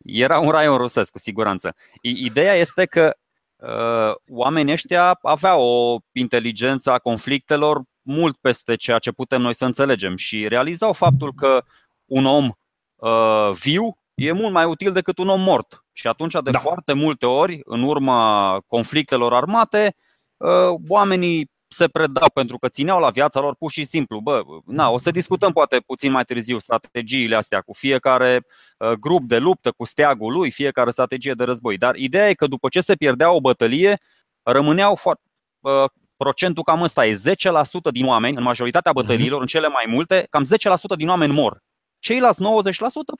Era 0.05 0.39
un 0.39 0.49
raion 0.49 0.77
rusesc, 0.77 1.11
cu 1.11 1.19
siguranță. 1.19 1.75
Ideea 2.01 2.53
este 2.53 2.85
că 2.85 3.15
uh, 3.55 4.15
oamenii 4.27 4.73
ăștia 4.73 5.19
aveau 5.21 5.61
o 5.61 5.97
inteligență 6.11 6.91
a 6.91 6.97
conflictelor 6.97 7.81
mult 8.01 8.37
peste 8.41 8.75
ceea 8.75 8.99
ce 8.99 9.11
putem 9.11 9.41
noi 9.41 9.55
să 9.55 9.65
înțelegem 9.65 10.15
și 10.15 10.47
realizau 10.47 10.93
faptul 10.93 11.33
că 11.33 11.63
un 12.05 12.25
om 12.25 12.51
uh, 12.95 13.49
viu 13.51 13.97
e 14.13 14.31
mult 14.31 14.53
mai 14.53 14.65
util 14.65 14.91
decât 14.91 15.17
un 15.17 15.29
om 15.29 15.41
mort. 15.41 15.83
Și 15.93 16.07
atunci, 16.07 16.33
de 16.33 16.51
da. 16.51 16.59
foarte 16.59 16.93
multe 16.93 17.25
ori, 17.25 17.59
în 17.63 17.83
urma 17.83 18.59
conflictelor 18.67 19.33
armate, 19.33 19.95
uh, 20.37 20.79
oamenii 20.87 21.51
se 21.75 21.87
predau 21.87 22.29
pentru 22.33 22.57
că 22.57 22.67
țineau 22.67 22.99
la 22.99 23.09
viața 23.09 23.39
lor 23.39 23.55
pur 23.55 23.71
și 23.71 23.85
simplu. 23.85 24.19
Bă, 24.19 24.41
na, 24.65 24.89
o 24.89 24.97
să 24.97 25.11
discutăm 25.11 25.51
poate 25.51 25.79
puțin 25.85 26.11
mai 26.11 26.23
târziu 26.23 26.59
strategiile 26.59 27.35
astea 27.35 27.61
cu 27.61 27.73
fiecare 27.73 28.45
uh, 28.77 28.91
grup 28.91 29.23
de 29.23 29.37
luptă, 29.37 29.71
cu 29.71 29.85
steagul 29.85 30.33
lui, 30.33 30.51
fiecare 30.51 30.91
strategie 30.91 31.33
de 31.33 31.43
război. 31.43 31.77
Dar 31.77 31.95
ideea 31.95 32.29
e 32.29 32.33
că 32.33 32.47
după 32.47 32.69
ce 32.69 32.81
se 32.81 32.95
pierdea 32.95 33.31
o 33.31 33.39
bătălie, 33.39 33.99
rămâneau 34.43 34.95
foarte, 34.95 35.21
uh, 35.59 35.89
procentul 36.17 36.63
cam 36.63 36.81
ăsta 36.81 37.05
e 37.05 37.13
10% 37.13 37.91
din 37.91 38.05
oameni, 38.05 38.37
în 38.37 38.43
majoritatea 38.43 38.91
mhm. 38.95 39.01
bătăliilor, 39.01 39.41
în 39.41 39.47
cele 39.47 39.67
mai 39.67 39.85
multe, 39.87 40.27
cam 40.29 40.45
10% 40.93 40.95
din 40.97 41.09
oameni 41.09 41.33
mor. 41.33 41.63
Ceilalți 42.05 42.41
90% 42.41 42.45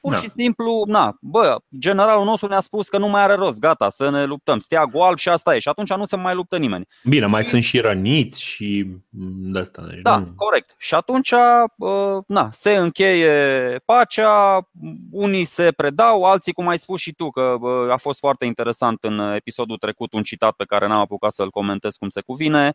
pur 0.02 0.14
da. 0.14 0.20
și 0.20 0.30
simplu, 0.30 0.84
na, 0.88 1.18
bă, 1.22 1.58
generalul 1.80 2.26
nostru 2.26 2.48
ne-a 2.48 2.60
spus 2.60 2.90
că 2.90 2.98
nu 2.98 3.08
mai 3.08 3.22
are 3.22 3.34
rost, 3.34 3.60
gata, 3.60 3.90
să 3.90 4.10
ne 4.10 4.26
luptăm. 4.26 4.60
Stea 4.60 4.90
alb 4.94 5.18
și 5.18 5.30
asta 5.30 5.56
e. 5.56 5.60
Și 5.60 5.70
atunci 5.70 5.94
nu 5.94 6.06
se 6.06 6.16
mai 6.16 6.36
luptă 6.36 6.58
nimeni. 6.58 6.88
Bine, 7.04 7.26
mai 7.26 7.44
și... 7.44 7.50
sunt 7.50 7.64
și 7.64 7.80
răniți 7.80 8.42
și 8.42 8.88
de 9.52 9.60
asta. 9.60 9.82
Deci 9.90 10.02
da, 10.02 10.18
nu... 10.18 10.34
corect. 10.36 10.76
Și 10.78 10.94
atunci, 10.94 11.34
na, 12.28 12.50
se 12.52 12.76
încheie 12.76 13.82
pacea, 13.86 14.70
unii 15.12 15.46
se 15.46 15.72
predau, 15.72 16.24
alții, 16.24 16.54
cum 16.54 16.68
ai 16.68 16.80
spus 16.80 17.02
și 17.02 17.14
tu, 17.14 17.30
că 17.30 17.58
a 17.92 17.98
fost 17.98 18.20
foarte 18.20 18.46
interesant 18.46 19.04
în 19.04 19.20
episodul 19.20 19.78
trecut 19.78 20.14
un 20.14 20.24
citat 20.24 20.52
pe 20.56 20.66
care 20.66 20.88
n-am 20.88 21.00
apucat 21.00 21.34
să-l 21.34 21.50
comentez 21.50 21.96
cum 21.96 22.10
se 22.10 22.22
cuvine. 22.22 22.74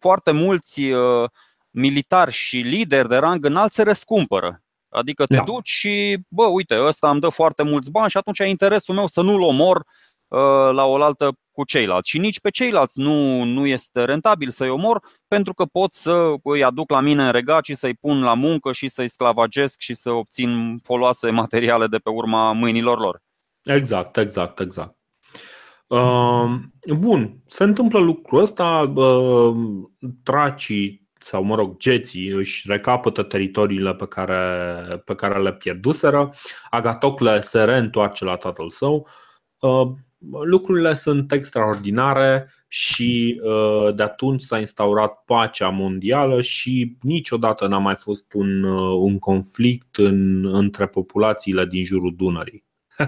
Foarte 0.00 0.30
mulți 0.30 0.82
militari 1.72 2.32
și 2.32 2.56
lideri 2.56 3.08
de 3.08 3.16
rang 3.16 3.44
înalt 3.44 3.72
se 3.72 3.82
răscumpără. 3.82 4.62
Adică 4.88 5.26
te 5.26 5.34
da. 5.34 5.42
duci 5.42 5.68
și, 5.68 6.18
bă, 6.28 6.44
uite, 6.44 6.82
ăsta 6.84 7.10
îmi 7.10 7.20
dă 7.20 7.28
foarte 7.28 7.62
mulți 7.62 7.90
bani 7.90 8.10
și 8.10 8.16
atunci 8.16 8.38
e 8.38 8.44
interesul 8.44 8.94
meu 8.94 9.06
să 9.06 9.22
nu-l 9.22 9.40
omor 9.40 9.76
uh, 9.76 10.74
la 10.74 10.84
oaltă 10.84 11.32
cu 11.52 11.64
ceilalți. 11.64 12.08
Și 12.08 12.18
nici 12.18 12.40
pe 12.40 12.50
ceilalți 12.50 12.98
nu, 12.98 13.42
nu 13.44 13.66
este 13.66 14.04
rentabil 14.04 14.50
să-i 14.50 14.70
omor 14.70 15.02
pentru 15.28 15.54
că 15.54 15.64
pot 15.64 15.92
să 15.92 16.34
îi 16.42 16.64
aduc 16.64 16.90
la 16.90 17.00
mine 17.00 17.24
în 17.24 17.30
regat 17.30 17.64
și 17.64 17.74
să-i 17.74 17.94
pun 17.94 18.22
la 18.22 18.34
muncă 18.34 18.72
și 18.72 18.88
să-i 18.88 19.08
sclavagesc 19.08 19.80
și 19.80 19.94
să 19.94 20.10
obțin 20.10 20.78
foloase 20.82 21.30
materiale 21.30 21.86
de 21.86 21.98
pe 21.98 22.10
urma 22.10 22.52
mâinilor 22.52 22.98
lor. 22.98 23.20
Exact, 23.62 24.16
exact, 24.16 24.60
exact. 24.60 24.96
Uh, 25.86 26.50
bun, 26.96 27.42
se 27.46 27.64
întâmplă 27.64 27.98
lucrul 27.98 28.40
ăsta, 28.40 28.92
uh, 28.94 29.54
tracii 30.22 31.01
sau 31.22 31.42
mă 31.42 31.54
rog, 31.54 31.76
geții 31.76 32.28
își 32.28 32.64
recapătă 32.68 33.22
teritoriile 33.22 33.94
pe 33.94 34.06
care, 34.06 35.02
pe 35.04 35.14
care 35.14 35.42
le 35.42 35.52
pierduseră, 35.52 36.34
Agatocle 36.70 37.40
se 37.40 37.64
reîntoarce 37.64 38.24
la 38.24 38.36
tatăl 38.36 38.68
său, 38.68 39.08
uh, 39.58 39.90
lucrurile 40.44 40.92
sunt 40.92 41.32
extraordinare 41.32 42.50
și 42.68 43.40
uh, 43.44 43.94
de 43.94 44.02
atunci 44.02 44.42
s-a 44.42 44.58
instaurat 44.58 45.22
pacea 45.26 45.68
mondială 45.68 46.40
și 46.40 46.96
niciodată 47.00 47.66
n-a 47.66 47.78
mai 47.78 47.94
fost 47.94 48.32
un, 48.32 48.62
uh, 48.62 48.98
un 49.00 49.18
conflict 49.18 49.96
în, 49.96 50.46
între 50.54 50.86
populațiile 50.86 51.66
din 51.66 51.84
jurul 51.84 52.14
Dunării. 52.16 52.64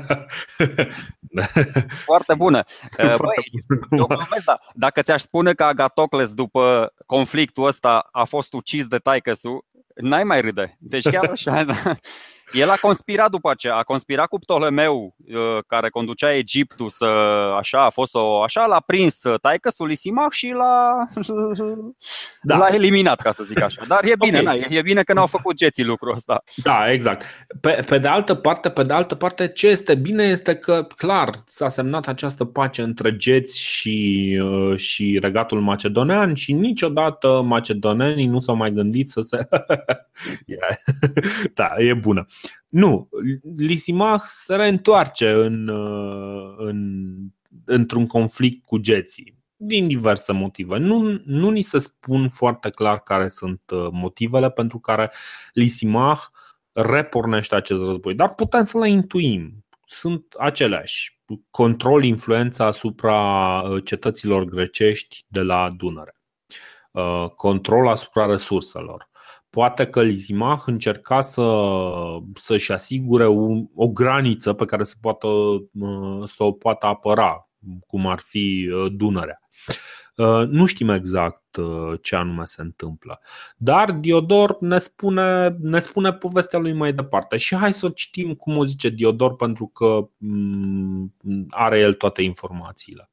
Foarte 2.09 2.35
bună. 2.35 2.65
Băi, 2.97 3.51
eu 3.91 4.07
glumesc, 4.07 4.45
da. 4.45 4.59
Dacă 4.75 5.03
ți-aș 5.03 5.21
spune 5.21 5.53
că 5.53 5.65
Agatocles 5.65 6.33
după 6.33 6.95
conflictul 7.07 7.67
ăsta 7.67 8.09
a 8.13 8.25
fost 8.25 8.53
ucis 8.53 8.87
de 8.87 8.99
taicăsu, 8.99 9.65
n-ai 9.95 10.25
mai 10.25 10.41
râde. 10.41 10.77
Deci 10.81 11.09
chiar 11.09 11.31
așa, 11.31 11.65
da. 11.71 11.75
El 12.55 12.71
a 12.71 12.77
conspirat 12.81 13.31
după 13.31 13.51
aceea, 13.51 13.75
a 13.75 13.83
conspirat 13.83 14.29
cu 14.29 14.39
Ptolemeu, 14.39 15.15
uh, 15.27 15.59
care 15.67 15.89
conducea 15.89 16.35
Egiptul, 16.35 16.89
să, 16.89 17.05
așa, 17.59 17.85
a 17.85 17.91
fost 17.91 18.15
o, 18.15 18.43
așa, 18.43 18.67
l-a 18.67 18.83
prins 18.87 19.21
taică 19.41 19.71
Sulisimach 19.71 20.33
și 20.33 20.49
l-a, 20.49 21.09
da. 22.43 22.57
l-a 22.57 22.69
eliminat, 22.75 23.21
ca 23.21 23.33
să 23.33 23.45
zic 23.45 23.63
așa. 23.63 23.83
Dar 23.89 24.05
e 24.05 24.15
bine, 24.19 24.39
okay. 24.39 24.59
na, 24.59 24.77
e 24.77 24.83
bine 24.83 25.03
că 25.03 25.13
n-au 25.13 25.27
făcut 25.27 25.57
geții 25.57 25.85
lucrul 25.85 26.15
ăsta. 26.15 26.45
Da, 26.57 26.91
exact. 26.91 27.25
Pe, 27.61 27.85
pe 27.87 27.99
de 27.99 28.09
altă 28.09 28.35
parte, 28.35 28.71
pe 28.71 28.83
de 28.83 28.95
altă 28.95 29.15
parte, 29.15 29.49
ce 29.49 29.69
este 29.69 29.95
bine 29.95 30.25
este 30.25 30.55
că, 30.55 30.87
clar, 30.97 31.35
s-a 31.47 31.69
semnat 31.69 32.09
această 32.09 32.45
pace 32.45 32.83
între 32.83 33.17
geți 33.17 33.61
și, 33.61 34.39
uh, 34.43 34.79
și 34.79 35.19
regatul 35.23 35.61
macedonean 35.61 36.35
și 36.35 36.53
niciodată 36.53 37.43
macedonenii 37.45 38.27
nu 38.27 38.39
s-au 38.39 38.57
mai 38.57 38.73
gândit 38.73 39.11
să 39.11 39.21
se... 39.21 39.49
da, 41.55 41.75
e 41.79 41.95
bună. 41.95 42.27
Nu, 42.69 43.09
Lisimach 43.57 44.25
se 44.29 44.57
reîntoarce 44.57 45.31
în, 45.31 45.69
uh, 45.69 46.55
în, 46.57 47.15
într-un 47.65 48.07
conflict 48.07 48.65
cu 48.65 48.79
geții 48.79 49.39
din 49.57 49.89
diverse 49.89 50.33
motive. 50.33 50.79
Nu, 50.79 51.21
nu 51.25 51.51
ni 51.51 51.63
se 51.63 51.79
spun 51.79 52.29
foarte 52.29 52.71
clar 52.71 53.03
care 53.03 53.29
sunt 53.29 53.61
uh, 53.73 53.89
motivele 53.91 54.51
pentru 54.51 54.79
care 54.79 55.13
Lisimach 55.53 56.23
repornește 56.73 57.55
acest 57.55 57.85
război, 57.85 58.15
dar 58.15 58.35
putem 58.35 58.65
să 58.65 58.79
le 58.79 58.89
intuim. 58.89 59.65
Sunt 59.87 60.35
aceleași. 60.39 61.21
Control, 61.51 62.05
influența 62.05 62.65
asupra 62.65 63.61
uh, 63.61 63.85
cetăților 63.85 64.45
grecești 64.45 65.25
de 65.29 65.41
la 65.41 65.71
Dunăre. 65.77 66.17
Control 67.35 67.89
asupra 67.89 68.27
resurselor 68.27 69.09
poate 69.55 69.87
că 69.87 70.03
Lizimah 70.03 70.61
încerca 70.67 71.21
să, 71.21 71.67
să-și 72.35 72.73
asigure 72.73 73.27
un, 73.27 73.67
o 73.75 73.89
graniță 73.89 74.53
pe 74.53 74.65
care 74.65 74.85
să, 74.85 74.95
poată, 75.01 75.29
să 76.27 76.45
o 76.45 76.53
poată 76.53 76.87
apăra, 76.87 77.49
cum 77.87 78.07
ar 78.07 78.19
fi 78.19 78.71
uh, 78.73 78.93
Dunărea. 78.93 79.41
Uh, 80.17 80.47
nu 80.49 80.67
știm 80.67 80.89
exact 80.89 81.57
uh, 81.57 81.99
ce 82.03 82.17
anume 82.17 82.45
se 82.45 82.63
întâmplă. 82.63 83.21
Dar 83.57 83.93
Diodor 83.93 84.57
ne 84.61 84.79
spune, 84.79 85.57
ne 85.61 85.81
spune 85.81 86.13
povestea 86.13 86.59
lui 86.59 86.73
mai 86.73 86.93
departe. 86.93 87.37
Și 87.37 87.55
hai 87.55 87.75
să 87.75 87.87
o 87.87 87.89
citim 87.89 88.35
cum 88.35 88.57
o 88.57 88.65
zice 88.65 88.89
Diodor, 88.89 89.37
pentru 89.37 89.67
că 89.67 90.09
mm, 90.17 91.15
are 91.49 91.79
el 91.79 91.95
toate 91.95 92.23
informațiile. 92.23 93.11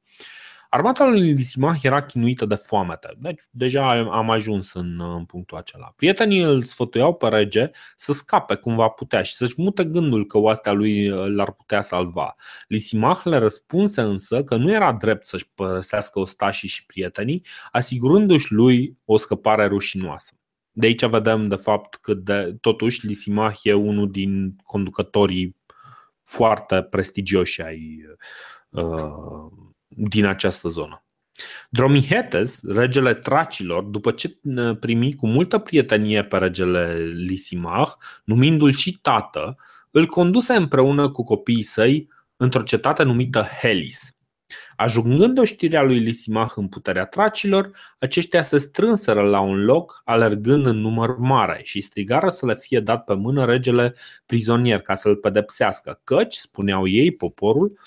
Armata 0.74 1.06
lui 1.06 1.32
Lisimah 1.32 1.82
era 1.82 2.02
chinuită 2.02 2.46
de 2.46 2.54
foamete, 2.54 3.14
deci 3.18 3.42
deja 3.50 3.98
am 3.98 4.30
ajuns 4.30 4.72
în, 4.72 5.00
în 5.00 5.24
punctul 5.24 5.56
acela. 5.56 5.92
Prietenii 5.96 6.40
îl 6.40 6.62
sfătuiau 6.62 7.14
pe 7.14 7.28
rege 7.28 7.70
să 7.96 8.12
scape 8.12 8.54
cum 8.54 8.76
va 8.76 8.88
putea 8.88 9.22
și 9.22 9.34
să-și 9.34 9.54
mute 9.56 9.84
gândul 9.84 10.26
că 10.26 10.38
oastea 10.38 10.72
lui 10.72 11.10
uh, 11.10 11.26
l-ar 11.26 11.52
putea 11.52 11.80
salva. 11.82 12.34
Lisimah 12.68 13.20
le 13.24 13.36
răspunse 13.36 14.00
însă 14.00 14.44
că 14.44 14.56
nu 14.56 14.70
era 14.70 14.92
drept 14.92 15.26
să-și 15.26 15.50
părăsească 15.54 16.18
ostașii 16.18 16.68
și 16.68 16.86
prietenii, 16.86 17.44
asigurându-și 17.70 18.52
lui 18.52 18.98
o 19.04 19.16
scăpare 19.16 19.66
rușinoasă. 19.66 20.32
De 20.70 20.86
aici 20.86 21.06
vedem, 21.06 21.48
de 21.48 21.56
fapt, 21.56 21.94
că 21.94 22.14
de, 22.14 22.56
totuși 22.60 23.06
Lisimah 23.06 23.54
e 23.62 23.72
unul 23.72 24.10
din 24.10 24.56
conducătorii 24.62 25.56
foarte 26.22 26.82
prestigioși 26.82 27.62
ai 27.62 28.00
uh, 28.68 29.70
din 29.96 30.24
această 30.24 30.68
zonă. 30.68 31.04
Dromihetes, 31.70 32.60
regele 32.62 33.14
tracilor, 33.14 33.82
după 33.82 34.10
ce 34.10 34.38
primi 34.80 35.14
cu 35.14 35.26
multă 35.26 35.58
prietenie 35.58 36.24
pe 36.24 36.38
regele 36.38 36.94
Lisimach, 37.14 37.92
numindu-l 38.24 38.72
și 38.72 38.98
tată, 39.02 39.56
îl 39.90 40.06
conduse 40.06 40.54
împreună 40.54 41.10
cu 41.10 41.22
copiii 41.22 41.62
săi 41.62 42.08
într-o 42.36 42.62
cetate 42.62 43.02
numită 43.02 43.46
Helis. 43.60 44.16
Ajungând 44.76 45.42
știrea 45.42 45.82
lui 45.82 45.98
Lisimach 45.98 46.52
în 46.56 46.68
puterea 46.68 47.04
tracilor, 47.04 47.70
aceștia 47.98 48.42
se 48.42 48.58
strânseră 48.58 49.22
la 49.22 49.40
un 49.40 49.64
loc, 49.64 50.02
alergând 50.04 50.66
în 50.66 50.80
număr 50.80 51.16
mare 51.16 51.60
și 51.62 51.80
strigară 51.80 52.28
să 52.28 52.46
le 52.46 52.54
fie 52.54 52.80
dat 52.80 53.04
pe 53.04 53.14
mână 53.14 53.44
regele 53.44 53.94
prizonier 54.26 54.80
ca 54.80 54.96
să-l 54.96 55.16
pedepsească, 55.16 56.00
căci, 56.04 56.34
spuneau 56.34 56.86
ei, 56.86 57.12
poporul, 57.12 57.78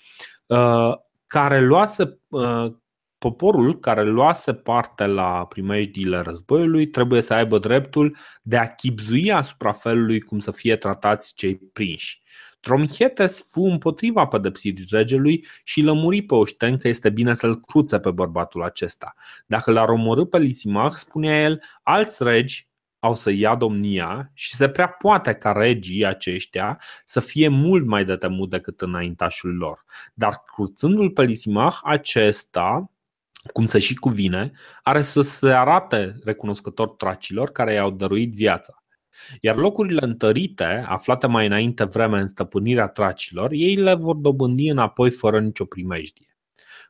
uh, 0.45 0.93
care 1.27 1.61
luase 1.61 2.19
uh, 2.27 2.73
poporul 3.17 3.79
care 3.79 4.03
luase 4.03 4.53
parte 4.53 5.05
la 5.05 5.45
primejdiile 5.45 6.19
războiului 6.19 6.87
trebuie 6.87 7.21
să 7.21 7.33
aibă 7.33 7.57
dreptul 7.57 8.17
de 8.41 8.57
a 8.57 8.73
chipzui 8.73 9.31
asupra 9.31 9.71
felului 9.71 10.19
cum 10.19 10.39
să 10.39 10.51
fie 10.51 10.75
tratați 10.75 11.33
cei 11.33 11.55
prinși. 11.55 12.21
Tromichetes 12.59 13.49
fu 13.51 13.61
împotriva 13.61 14.25
pedepsirii 14.25 14.85
regelui 14.89 15.45
și 15.63 15.81
lămuri 15.81 16.21
pe 16.21 16.35
Oșten 16.35 16.77
că 16.77 16.87
este 16.87 17.09
bine 17.09 17.33
să-l 17.33 17.59
cruțe 17.59 17.99
pe 17.99 18.11
bărbatul 18.11 18.63
acesta. 18.63 19.13
Dacă 19.45 19.71
l-ar 19.71 19.89
omorâ 19.89 20.25
pe 20.25 20.37
Lisimach, 20.37 20.95
spunea 20.95 21.41
el, 21.41 21.61
alți 21.83 22.23
regi 22.23 22.69
au 23.05 23.15
să 23.15 23.31
ia 23.31 23.55
domnia 23.55 24.31
și 24.33 24.55
se 24.55 24.69
prea 24.69 24.87
poate 24.87 25.33
ca 25.33 25.51
regii 25.51 26.05
aceștia 26.05 26.81
să 27.05 27.19
fie 27.19 27.47
mult 27.47 27.85
mai 27.85 28.05
de 28.05 28.15
temut 28.15 28.49
decât 28.49 28.81
înaintașul 28.81 29.55
lor. 29.55 29.83
Dar 30.13 30.41
cruțându-l 30.53 31.11
pe 31.11 31.23
Lisimach, 31.23 31.79
acesta, 31.83 32.91
cum 33.53 33.65
se 33.65 33.79
și 33.79 33.95
cuvine, 33.95 34.51
are 34.83 35.01
să 35.01 35.21
se 35.21 35.49
arate 35.49 36.15
recunoscător 36.23 36.89
tracilor 36.89 37.51
care 37.51 37.73
i-au 37.73 37.91
dăruit 37.91 38.33
viața. 38.33 38.83
Iar 39.41 39.55
locurile 39.55 40.05
întărite, 40.05 40.85
aflate 40.87 41.27
mai 41.27 41.45
înainte 41.45 41.83
vreme 41.83 42.19
în 42.19 42.27
stăpânirea 42.27 42.87
tracilor, 42.87 43.51
ei 43.51 43.75
le 43.75 43.93
vor 43.93 44.15
dobândi 44.15 44.67
înapoi 44.67 45.09
fără 45.09 45.39
nicio 45.39 45.65
primejdie. 45.65 46.34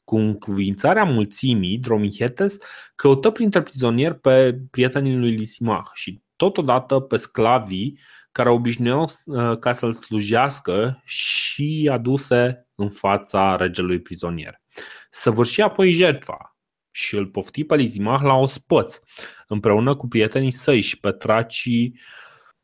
Cu 0.06 0.18
încuvințarea 0.18 1.04
mulțimii, 1.04 1.78
Dromihetes 1.78 2.58
căută 2.96 3.30
printre 3.30 3.62
prizonieri 3.62 4.20
pe 4.20 4.60
prietenii 4.72 5.16
lui 5.16 5.32
Lisimach 5.32 5.90
și 5.94 6.22
totodată 6.36 7.00
pe 7.00 7.18
sclavii 7.18 8.00
care 8.32 8.50
obișnuiau 8.50 9.12
uh, 9.26 9.58
ca 9.60 9.74
să-l 9.74 9.94
slujească 9.94 11.02
și 11.06 11.90
aduse 11.92 12.68
în 12.76 12.90
fața 12.90 13.56
regelui 13.56 14.02
prizonier. 14.02 14.62
Săvârși 15.10 15.62
apoi 15.62 15.92
jertfa 15.92 16.58
și 16.92 17.16
îl 17.16 17.28
pofti 17.28 17.64
pe 17.64 17.76
Lizimah 17.76 18.22
la 18.22 18.34
ospăț, 18.34 19.00
împreună 19.48 19.96
cu 19.96 20.08
prietenii 20.08 20.52
săi 20.52 20.82
și 20.82 21.00
pe 21.00 21.12
tracii... 21.12 22.00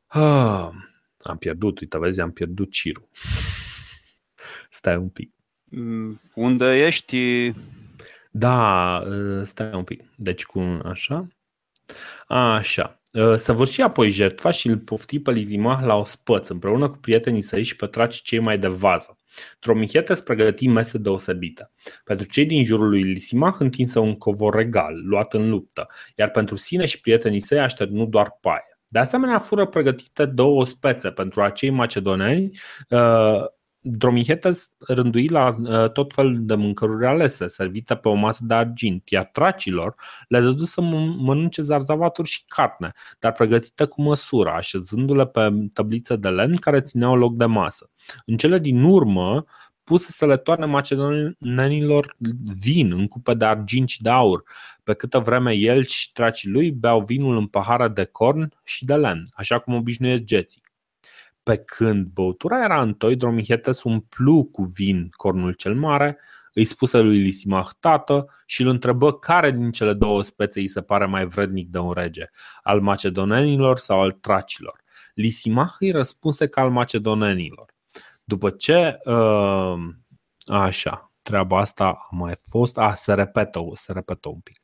Ah, 0.05 0.69
am 1.19 1.37
pierdut, 1.39 1.79
uite, 1.79 1.97
vezi, 1.97 2.21
am 2.21 2.31
pierdut 2.31 2.71
cirul. 2.71 3.09
Stai 4.69 4.95
un 4.95 5.09
pic. 5.09 5.40
Mm, 5.73 6.21
unde 6.35 6.85
ești? 6.85 7.51
Da, 8.31 9.03
uh, 9.07 9.41
stai 9.45 9.71
un 9.73 9.83
pic. 9.83 10.03
Deci 10.15 10.45
cu 10.45 10.79
așa. 10.83 11.27
Așa. 12.27 13.01
Uh, 13.13 13.35
Săvârși 13.35 13.81
apoi 13.81 14.09
jertfa 14.09 14.51
și 14.51 14.67
îl 14.67 14.77
pofti 14.77 15.19
pe 15.19 15.31
Lizimah 15.31 15.79
la 15.85 15.95
ospăț, 15.95 16.47
împreună 16.47 16.89
cu 16.89 16.97
prietenii 16.97 17.41
săi 17.41 17.63
și 17.63 17.75
pe 17.75 17.85
traci 17.85 18.21
cei 18.21 18.39
mai 18.39 18.57
de 18.57 18.67
vază. 18.67 19.17
Tromichete 19.59 20.11
îți 20.11 20.23
pregăti 20.23 20.67
mese 20.67 20.97
deosebite. 20.97 21.71
Pentru 22.03 22.27
cei 22.27 22.45
din 22.45 22.63
jurul 22.63 22.89
lui 22.89 23.01
Lisimah 23.01 23.55
întinsă 23.59 23.99
un 23.99 24.17
covor 24.17 24.55
regal, 24.55 24.93
luat 25.05 25.33
în 25.33 25.49
luptă, 25.49 25.87
iar 26.15 26.29
pentru 26.29 26.55
sine 26.55 26.85
și 26.85 26.99
prietenii 26.99 27.39
săi 27.39 27.59
așternu 27.59 28.05
doar 28.05 28.37
paie. 28.41 28.79
De 28.87 28.99
asemenea, 28.99 29.37
fură 29.37 29.65
pregătite 29.65 30.25
două 30.25 30.65
spețe 30.65 31.11
pentru 31.11 31.41
acei 31.41 31.69
macedoneni 31.69 32.59
uh, 32.89 33.45
Dromihetes 33.83 34.71
rândui 34.79 35.27
la 35.27 35.55
uh, 35.59 35.91
tot 35.91 36.13
fel 36.13 36.37
de 36.39 36.55
mâncăruri 36.55 37.05
alese, 37.05 37.47
servite 37.47 37.95
pe 37.95 38.07
o 38.07 38.13
masă 38.13 38.43
de 38.45 38.53
argint, 38.53 39.09
iar 39.09 39.25
tracilor 39.25 39.95
le 40.27 40.39
dădu 40.41 40.63
să 40.63 40.81
mănânce 40.81 41.61
zarzavaturi 41.61 42.27
și 42.29 42.43
carne, 42.47 42.91
dar 43.19 43.31
pregătite 43.31 43.85
cu 43.85 44.01
măsură, 44.01 44.51
așezându-le 44.51 45.27
pe 45.27 45.49
tăblițe 45.73 46.15
de 46.15 46.29
lemn 46.29 46.55
care 46.55 46.81
țineau 46.81 47.15
loc 47.15 47.35
de 47.35 47.45
masă. 47.45 47.89
În 48.25 48.37
cele 48.37 48.59
din 48.59 48.83
urmă, 48.83 49.45
puse 49.83 50.11
să 50.11 50.25
le 50.25 50.37
toarne 50.37 50.65
macedonenilor 50.65 52.15
vin 52.59 52.91
în 52.91 53.07
cupe 53.07 53.33
de 53.33 53.45
argint 53.45 53.89
și 53.89 54.01
de 54.01 54.09
aur, 54.09 54.43
pe 54.83 54.93
câtă 54.93 55.19
vreme 55.19 55.53
el 55.53 55.85
și 55.85 56.11
tracii 56.11 56.49
lui 56.49 56.71
beau 56.71 57.01
vinul 57.01 57.37
în 57.37 57.47
pahare 57.47 57.87
de 57.87 58.03
corn 58.03 58.53
și 58.63 58.85
de 58.85 58.95
lemn, 58.95 59.23
așa 59.33 59.59
cum 59.59 59.73
obișnuiesc 59.73 60.23
geții. 60.23 60.61
Pe 61.43 61.57
când 61.57 62.05
băutura 62.05 62.63
era 62.63 62.81
în 62.81 62.93
toi, 62.93 63.15
Dromihetes 63.15 63.83
umplu 63.83 64.43
cu 64.43 64.63
vin 64.63 65.09
cornul 65.09 65.53
cel 65.53 65.75
mare, 65.75 66.17
îi 66.53 66.65
spuse 66.65 66.99
lui 66.99 67.17
Lisimach 67.17 67.69
tată 67.79 68.27
și 68.45 68.61
îl 68.61 68.67
întrebă 68.67 69.13
care 69.13 69.51
din 69.51 69.71
cele 69.71 69.93
două 69.93 70.23
spețe 70.23 70.59
îi 70.59 70.67
se 70.67 70.81
pare 70.81 71.05
mai 71.05 71.25
vrednic 71.25 71.69
de 71.69 71.77
un 71.77 71.91
rege, 71.91 72.25
al 72.63 72.81
macedonenilor 72.81 73.77
sau 73.77 74.01
al 74.01 74.11
tracilor. 74.11 74.81
Lisimach 75.13 75.75
îi 75.79 75.91
răspunse 75.91 76.47
că 76.47 76.59
al 76.59 76.69
macedonenilor. 76.69 77.73
După 78.23 78.49
ce, 78.49 78.97
uh, 79.05 79.73
așa, 80.45 81.11
treaba 81.21 81.59
asta 81.59 81.85
a 81.85 82.07
mai 82.15 82.33
fost, 82.49 82.77
a, 82.77 82.93
se 82.93 83.13
repetă, 83.13 83.59
se 83.73 83.93
repetă 83.93 84.29
un 84.29 84.39
pic. 84.39 84.59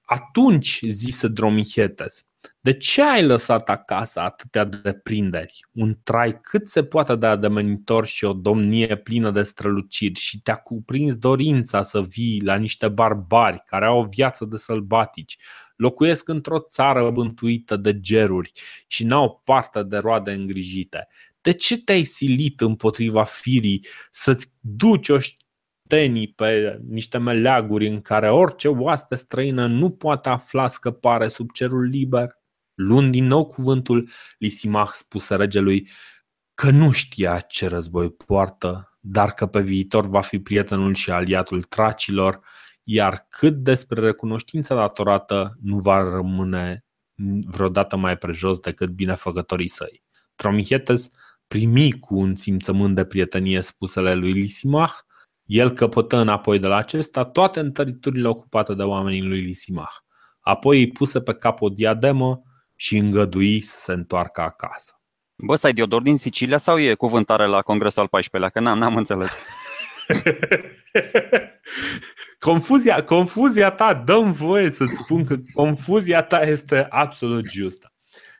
Atunci, 0.00 0.80
zise 0.86 1.28
Dromihetes, 1.28 2.26
de 2.68 2.74
ce 2.76 3.02
ai 3.02 3.24
lăsat 3.24 3.68
acasă 3.68 4.20
atâtea 4.20 4.64
deprinderi? 4.64 5.60
Un 5.72 5.96
trai 6.02 6.40
cât 6.40 6.66
se 6.66 6.84
poate 6.84 7.16
de 7.16 7.26
ademenitor 7.26 8.06
și 8.06 8.24
o 8.24 8.32
domnie 8.32 8.96
plină 8.96 9.30
de 9.30 9.42
străluciri 9.42 10.18
și 10.18 10.40
te-a 10.40 10.54
cuprins 10.54 11.16
dorința 11.16 11.82
să 11.82 12.00
vii 12.00 12.42
la 12.44 12.56
niște 12.56 12.88
barbari 12.88 13.62
care 13.66 13.84
au 13.84 13.98
o 13.98 14.04
viață 14.04 14.44
de 14.44 14.56
sălbatici, 14.56 15.36
locuiesc 15.76 16.28
într-o 16.28 16.58
țară 16.58 17.10
bântuită 17.10 17.76
de 17.76 18.00
geruri 18.00 18.52
și 18.86 19.04
n-au 19.04 19.42
parte 19.44 19.82
de 19.82 19.96
roade 19.96 20.32
îngrijite. 20.32 21.08
De 21.40 21.52
ce 21.52 21.78
te-ai 21.78 22.04
silit 22.04 22.60
împotriva 22.60 23.24
firii 23.24 23.86
să-ți 24.10 24.52
duci 24.60 25.08
o 25.08 25.16
tenii 25.86 26.28
pe 26.28 26.80
niște 26.88 27.18
meleaguri 27.18 27.88
în 27.88 28.00
care 28.00 28.30
orice 28.30 28.68
oaste 28.68 29.14
străină 29.14 29.66
nu 29.66 29.90
poate 29.90 30.28
afla 30.28 30.68
scăpare 30.68 31.28
sub 31.28 31.50
cerul 31.50 31.84
liber? 31.84 32.37
Luând 32.78 33.12
din 33.12 33.26
nou 33.26 33.46
cuvântul, 33.46 34.08
Lisimach 34.38 34.92
spuse 34.92 35.36
regelui 35.36 35.88
că 36.54 36.70
nu 36.70 36.90
știa 36.90 37.38
ce 37.38 37.66
război 37.66 38.10
poartă, 38.10 38.98
dar 39.00 39.32
că 39.32 39.46
pe 39.46 39.60
viitor 39.60 40.06
va 40.06 40.20
fi 40.20 40.38
prietenul 40.38 40.94
și 40.94 41.10
aliatul 41.10 41.62
tracilor, 41.62 42.40
iar 42.82 43.26
cât 43.28 43.54
despre 43.54 44.00
recunoștința 44.00 44.74
datorată 44.74 45.56
nu 45.62 45.78
va 45.78 45.98
rămâne 45.98 46.84
vreodată 47.46 47.96
mai 47.96 48.16
prejos 48.16 48.58
decât 48.58 48.90
binefăcătorii 48.90 49.68
săi. 49.68 50.02
Tromichetes 50.34 51.08
primi 51.46 51.92
cu 51.92 52.18
un 52.18 52.36
simțământ 52.36 52.94
de 52.94 53.04
prietenie 53.04 53.60
spusele 53.60 54.14
lui 54.14 54.32
Lisimach 54.32 54.94
el 55.44 55.70
căpătă 55.70 56.16
înapoi 56.16 56.58
de 56.58 56.66
la 56.66 56.76
acesta 56.76 57.24
toate 57.24 57.60
întăriturile 57.60 58.28
ocupate 58.28 58.74
de 58.74 58.82
oamenii 58.82 59.22
lui 59.22 59.40
Lisimah. 59.40 59.90
Apoi 60.40 60.78
îi 60.78 60.88
puse 60.88 61.20
pe 61.20 61.34
cap 61.34 61.60
o 61.60 61.68
diademă 61.68 62.42
și 62.80 62.96
îngădui 62.96 63.60
să 63.60 63.80
se 63.80 63.92
întoarcă 63.92 64.40
acasă. 64.40 65.00
Bă, 65.36 65.54
stai 65.54 65.72
Diodor 65.72 66.02
din 66.02 66.16
Sicilia 66.16 66.56
sau 66.56 66.78
e 66.78 66.94
cuvântare 66.94 67.46
la 67.46 67.62
congresul 67.62 68.08
al 68.10 68.22
14-lea? 68.22 68.52
Că 68.52 68.60
n-am, 68.60 68.78
n-am 68.78 68.96
înțeles. 68.96 69.30
confuzia, 72.38 73.04
confuzia 73.04 73.70
ta, 73.70 73.94
dăm 73.94 74.32
voie 74.32 74.70
să-ți 74.70 74.96
spun 74.96 75.24
că 75.24 75.36
confuzia 75.52 76.22
ta 76.22 76.40
este 76.40 76.86
absolut 76.90 77.50
justă. 77.50 77.92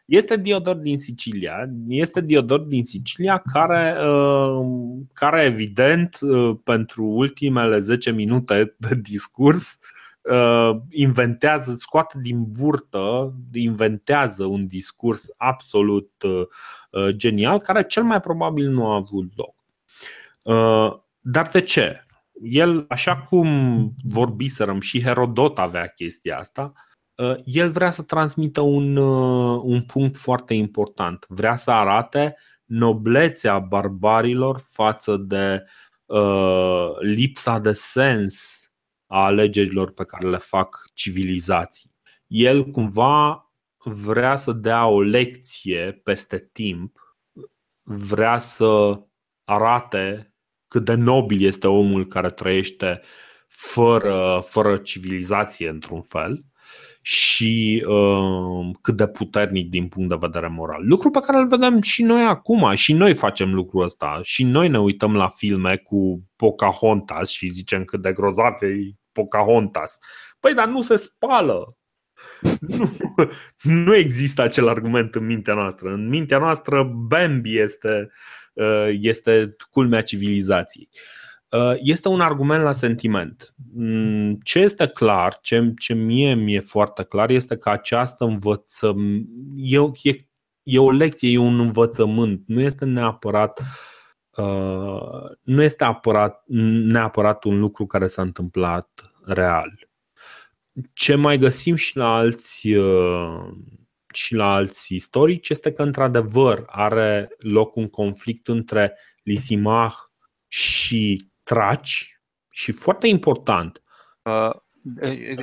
Este 0.04 0.36
Diodor 0.36 0.76
din 0.76 0.98
Sicilia, 0.98 1.68
este 1.88 2.20
Diodor 2.20 2.60
din 2.60 2.84
Sicilia 2.84 3.42
care, 3.52 4.06
uh, 4.06 4.66
care 5.12 5.44
evident 5.44 6.18
uh, 6.20 6.56
pentru 6.64 7.04
ultimele 7.04 7.78
10 7.78 8.10
minute 8.10 8.74
de 8.76 8.94
discurs 8.94 9.72
uh, 9.72 9.97
inventează, 10.90 11.74
scoate 11.76 12.18
din 12.22 12.44
burtă, 12.52 13.34
inventează 13.52 14.44
un 14.44 14.66
discurs 14.66 15.26
absolut 15.36 16.10
genial 17.08 17.60
care 17.60 17.84
cel 17.84 18.02
mai 18.02 18.20
probabil 18.20 18.68
nu 18.68 18.86
a 18.86 18.94
avut 18.94 19.32
loc. 19.36 19.54
Dar 21.20 21.46
de 21.46 21.60
ce? 21.60 22.06
El, 22.42 22.84
așa 22.88 23.16
cum 23.16 23.48
vorbiserăm 24.04 24.80
și 24.80 25.02
Herodot 25.02 25.58
avea 25.58 25.86
chestia 25.86 26.38
asta, 26.38 26.72
Uh, 27.18 27.34
el 27.44 27.70
vrea 27.70 27.90
să 27.90 28.02
transmită 28.02 28.60
un, 28.60 28.96
uh, 28.96 29.60
un 29.64 29.82
punct 29.82 30.16
foarte 30.16 30.54
important. 30.54 31.26
Vrea 31.28 31.56
să 31.56 31.70
arate 31.70 32.36
noblețea 32.64 33.58
barbarilor 33.58 34.60
față 34.72 35.16
de 35.16 35.64
uh, 36.06 36.90
lipsa 37.00 37.58
de 37.58 37.72
sens 37.72 38.67
a 39.08 39.24
alegerilor 39.24 39.92
pe 39.92 40.04
care 40.04 40.28
le 40.28 40.36
fac 40.36 40.90
civilizații. 40.94 41.96
El 42.26 42.64
cumva 42.70 43.42
vrea 43.84 44.36
să 44.36 44.52
dea 44.52 44.86
o 44.86 45.00
lecție 45.00 46.00
peste 46.04 46.48
timp, 46.52 47.16
vrea 47.82 48.38
să 48.38 49.00
arate 49.44 50.34
cât 50.68 50.84
de 50.84 50.94
nobil 50.94 51.44
este 51.44 51.66
omul 51.66 52.06
care 52.06 52.30
trăiește 52.30 53.00
fără, 53.46 54.44
fără 54.46 54.76
civilizație, 54.76 55.68
într-un 55.68 56.02
fel, 56.02 56.44
și 57.02 57.84
uh, 57.86 58.76
cât 58.80 58.96
de 58.96 59.06
puternic 59.06 59.70
din 59.70 59.88
punct 59.88 60.08
de 60.08 60.16
vedere 60.18 60.48
moral. 60.48 60.86
Lucru 60.86 61.10
pe 61.10 61.20
care 61.20 61.38
îl 61.38 61.46
vedem 61.46 61.80
și 61.80 62.02
noi 62.02 62.24
acum, 62.24 62.74
și 62.74 62.92
noi 62.92 63.14
facem 63.14 63.54
lucrul 63.54 63.82
ăsta, 63.82 64.20
și 64.22 64.44
noi 64.44 64.68
ne 64.68 64.78
uităm 64.78 65.16
la 65.16 65.28
filme 65.28 65.76
cu 65.76 66.22
Pocahontas 66.36 67.28
și 67.28 67.46
zicem 67.46 67.84
cât 67.84 68.02
de 68.02 68.12
grozav 68.12 68.62
e 68.62 68.94
Pocahontas. 69.12 69.98
Păi, 70.40 70.54
dar 70.54 70.68
nu 70.68 70.80
se 70.80 70.96
spală. 70.96 71.76
Nu, 72.60 72.90
nu 73.84 73.94
există 73.94 74.42
acel 74.42 74.68
argument 74.68 75.14
în 75.14 75.26
mintea 75.26 75.54
noastră. 75.54 75.88
În 75.88 76.08
mintea 76.08 76.38
noastră, 76.38 76.82
Bambi 76.82 77.58
este, 77.58 78.10
uh, 78.52 78.88
este 79.00 79.56
culmea 79.70 80.02
civilizației. 80.02 80.88
Uh, 80.92 81.17
este 81.76 82.08
un 82.08 82.20
argument 82.20 82.62
la 82.62 82.72
sentiment. 82.72 83.54
Mm, 83.74 84.34
ce 84.42 84.58
este 84.58 84.86
clar, 84.86 85.38
ce, 85.40 85.72
ce 85.78 85.94
mie 85.94 86.34
mi-e 86.34 86.60
foarte 86.60 87.02
clar, 87.02 87.30
este 87.30 87.56
că 87.56 87.70
această 87.70 88.24
învăță 88.24 88.94
e, 89.56 89.78
e, 90.02 90.16
e 90.62 90.78
o 90.78 90.90
lecție, 90.90 91.30
e 91.30 91.38
un 91.38 91.60
învățământ, 91.60 92.42
nu 92.46 92.60
este 92.60 92.84
neapărat 92.84 93.60
uh, 94.36 95.30
nu 95.42 95.62
este 95.62 95.84
apărat, 95.84 96.42
neapărat 96.46 97.44
un 97.44 97.58
lucru 97.58 97.86
care 97.86 98.06
s-a 98.06 98.22
întâmplat 98.22 99.12
real. 99.24 99.88
Ce 100.92 101.14
mai 101.14 101.38
găsim 101.38 101.74
și 101.74 101.96
la 101.96 102.14
alți 102.14 102.72
uh, 102.74 103.48
și 104.12 104.34
la 104.34 104.52
alți 104.52 104.94
istorici 104.94 105.48
este 105.48 105.72
că, 105.72 105.82
într-adevăr, 105.82 106.64
are 106.66 107.28
loc 107.38 107.76
un 107.76 107.88
conflict 107.88 108.48
între 108.48 108.98
Lisimach 109.22 109.96
și 110.46 111.30
Traci 111.48 112.20
și 112.50 112.72
foarte 112.72 113.06
important. 113.06 113.82
Uh, 114.22 114.50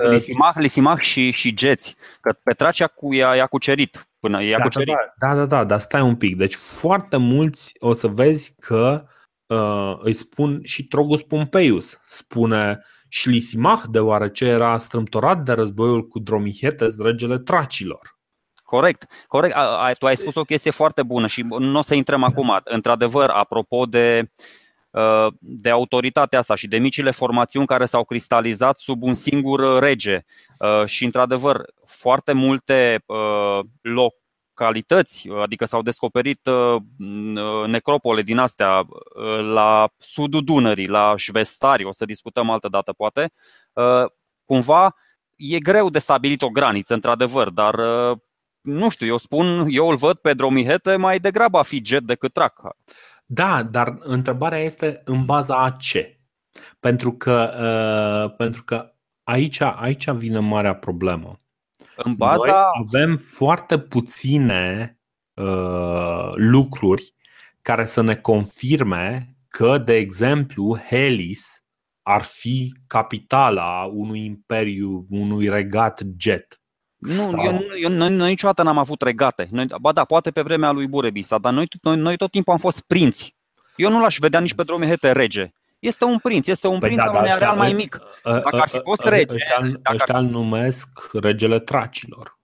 Lisimach, 0.10 0.58
Lisimach 0.58 1.02
și, 1.02 1.32
și 1.32 1.54
Geți, 1.54 1.96
că 2.22 2.36
pe 2.44 2.54
Traci 2.54 2.84
i-a, 3.12 3.36
i-a 3.36 3.48
cucerit 3.48 4.10
până 4.20 4.44
i-a 4.44 4.58
da, 4.58 4.64
cucerit. 4.64 4.96
Da, 5.18 5.28
da, 5.28 5.36
da, 5.36 5.46
da, 5.46 5.64
dar 5.64 5.80
stai 5.80 6.02
un 6.02 6.16
pic. 6.16 6.38
Deci 6.38 6.56
foarte 6.56 7.18
mulți 7.18 7.74
o 7.80 7.94
să 7.94 8.08
vezi 8.08 8.56
că 8.56 9.08
uh, 9.46 9.98
îi 10.00 10.14
spun 10.14 10.60
și 10.64 10.88
Trogus 10.88 11.22
Pompeius 11.22 12.00
spune 12.06 12.86
și 13.10 13.30
Lisimach, 13.30 13.84
deoarece 13.90 14.46
era 14.46 14.78
strâmtorat 14.78 15.44
de 15.44 15.52
războiul 15.52 16.08
cu 16.08 16.20
Dromihetes, 16.20 17.00
regele 17.00 17.38
tracilor. 17.40 18.18
Corect, 18.64 19.06
corect. 19.28 19.56
A, 19.56 19.92
tu 20.00 20.06
ai 20.06 20.18
spus 20.18 20.36
o 20.36 20.44
chestie 20.44 20.72
foarte 20.72 21.04
bună 21.04 21.28
și 21.28 21.42
nu 21.42 21.78
o 21.78 21.82
să 21.82 21.96
intrăm 21.96 22.24
acum. 22.24 22.62
Într-adevăr, 22.64 23.30
apropo 23.30 23.86
de, 23.86 24.20
uh, 24.22 24.65
de 25.40 25.70
autoritatea 25.70 26.40
asta 26.40 26.56
și 26.56 26.68
de 26.68 26.78
micile 26.78 27.12
formațiuni 27.12 27.68
care 27.68 27.86
s-au 27.86 28.04
cristalizat 28.04 28.80
sub 28.80 29.04
un 29.04 29.14
singur 29.14 29.80
rege 29.80 30.20
uh, 30.60 30.86
și, 30.86 31.06
într-adevăr, 31.06 31.66
foarte 31.86 32.32
multe 32.32 33.04
uh, 33.06 33.60
loc, 33.82 34.14
localități, 34.56 35.30
adică 35.30 35.66
s-au 35.66 35.82
descoperit 35.82 36.46
uh, 36.46 36.76
uh, 36.76 37.68
necropole 37.68 38.22
din 38.22 38.38
astea 38.38 38.80
uh, 38.80 39.40
la 39.40 39.90
sudul 39.98 40.44
Dunării, 40.44 40.88
la 40.88 41.14
Șvestari, 41.18 41.86
o 41.86 41.92
să 41.92 42.06
discutăm 42.06 42.50
altă 42.50 42.68
dată 42.68 42.94
poate, 42.94 43.32
cumva 44.46 44.96
e 45.36 45.58
greu 45.60 45.90
de 45.90 46.00
stabilit 46.00 46.42
o 46.42 46.50
graniță, 46.50 46.94
într-adevăr, 46.94 47.50
dar 47.50 47.76
nu 48.62 48.90
știu, 48.90 49.08
eu 49.08 49.18
spun, 49.18 49.66
eu 49.70 49.90
îl 49.90 49.96
văd 49.96 50.18
pe 50.18 50.34
Dromihete 50.34 50.96
mai 50.96 51.20
degrabă 51.20 51.58
a 51.58 51.64
fi 51.64 51.82
jet 51.84 52.04
decât 52.04 52.34
trac. 52.34 52.62
Da, 53.26 53.64
dar 53.64 53.98
întrebarea 54.00 54.60
este 54.60 55.02
în 55.06 55.26
baza 55.26 55.64
a 55.64 55.70
ce? 55.70 56.20
Pentru 56.80 57.14
că, 57.14 57.54
uh, 58.28 58.36
pentru 58.38 58.64
că 58.64 58.94
aici, 59.24 59.62
aici 59.62 60.10
vine 60.10 60.40
marea 60.40 60.76
problemă. 60.76 61.40
În 61.96 62.16
baza... 62.16 62.46
Noi 62.46 62.86
avem 62.88 63.18
foarte 63.18 63.80
puține 63.80 64.98
uh, 65.34 66.30
lucruri 66.34 67.14
care 67.62 67.86
să 67.86 68.02
ne 68.02 68.16
confirme 68.16 69.36
că, 69.48 69.78
de 69.78 69.94
exemplu, 69.94 70.78
Helis 70.78 71.64
ar 72.02 72.22
fi 72.22 72.76
capitala 72.88 73.90
unui 73.94 74.26
imperiu, 74.26 75.06
unui 75.10 75.50
regat 75.50 76.02
jet. 76.18 76.62
Nu, 76.98 77.10
Sau... 77.10 77.44
eu, 77.44 77.62
eu, 77.82 77.90
noi, 77.90 78.10
noi 78.10 78.30
niciodată 78.30 78.64
n-am 78.64 78.78
avut 78.78 79.02
regate. 79.02 79.48
Noi, 79.52 79.68
ba 79.82 79.92
da, 79.92 80.04
poate 80.04 80.32
pe 80.32 80.42
vremea 80.42 80.72
lui 80.72 80.88
Burebista, 80.88 81.38
dar 81.38 81.54
noi, 81.54 81.68
noi, 81.82 81.96
noi 81.98 82.18
tot 82.18 82.32
timpul 82.32 82.54
am 82.54 82.60
fost 82.60 82.82
prinți. 82.88 83.36
Eu 83.76 83.90
nu 83.90 84.00
l-aș 84.00 84.18
vedea 84.18 84.40
nici 84.40 84.54
pe 84.54 84.64
Dromehete 84.64 85.12
rege. 85.12 85.54
Este 85.80 86.06
un 86.06 86.18
prinț, 86.18 86.48
este 86.48 86.68
un 86.68 86.80
păi 86.80 86.88
prinț 86.88 87.04
da, 87.04 87.10
al 87.10 87.16
unui 87.16 87.32
areal 87.32 87.56
mai 87.56 87.74
mic. 87.74 88.00
Dacă 88.24 88.62
ar 88.62 88.70
fi 88.70 88.80
fost 88.84 89.06
rege... 89.06 89.34
Ăștia, 89.34 89.72
ăștia 89.94 90.18
îl 90.18 90.26
numesc 90.26 90.90
regele 91.14 91.60
tracilor. 91.60 92.40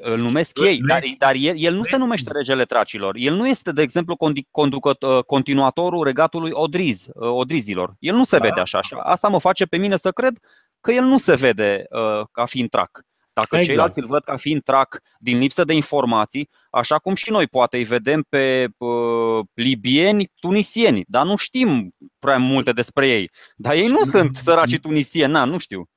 Îl 0.00 0.18
numesc 0.18 0.58
ei, 0.60 0.80
dar, 0.88 1.00
dar 1.18 1.34
el, 1.34 1.54
el 1.58 1.74
nu 1.74 1.82
se 1.82 1.96
numește 1.96 2.32
regele 2.32 2.64
tracilor. 2.64 3.14
El 3.18 3.34
nu 3.34 3.48
este, 3.48 3.72
de 3.72 3.82
exemplu, 3.82 4.16
conducă, 4.50 4.96
continuatorul 5.26 6.04
regatului 6.04 6.50
Odriz, 6.52 7.06
Odrizilor. 7.14 7.94
El 7.98 8.14
nu 8.14 8.24
se 8.24 8.38
da. 8.38 8.42
vede 8.42 8.60
așa. 8.60 8.80
Asta 9.02 9.28
mă 9.28 9.38
face 9.38 9.66
pe 9.66 9.76
mine 9.76 9.96
să 9.96 10.10
cred 10.10 10.38
că 10.80 10.92
el 10.92 11.04
nu 11.04 11.18
se 11.18 11.34
vede 11.34 11.84
uh, 11.90 12.26
ca 12.32 12.44
fiind 12.44 12.68
trac. 12.68 13.00
Dacă 13.40 13.56
exact. 13.56 13.64
ceilalți 13.64 13.98
îl 13.98 14.06
văd 14.06 14.24
ca 14.24 14.36
fiind 14.36 14.62
trac 14.62 15.00
din 15.18 15.38
lipsă 15.38 15.64
de 15.64 15.72
informații, 15.72 16.48
așa 16.70 16.98
cum 16.98 17.14
și 17.14 17.30
noi 17.30 17.46
poate 17.46 17.76
îi 17.76 17.84
vedem 17.84 18.22
pe 18.28 18.68
uh, 18.76 19.44
libieni, 19.54 20.32
tunisieni, 20.40 21.04
dar 21.08 21.24
nu 21.24 21.36
știm 21.36 21.94
prea 22.18 22.38
multe 22.38 22.72
despre 22.72 23.08
ei. 23.08 23.30
Dar 23.56 23.74
ei 23.74 23.86
nu 23.86 24.02
sunt 24.02 24.36
săraci 24.36 24.78
tunisieni, 24.78 25.32
na, 25.32 25.44
nu 25.44 25.58
știu. 25.58 25.88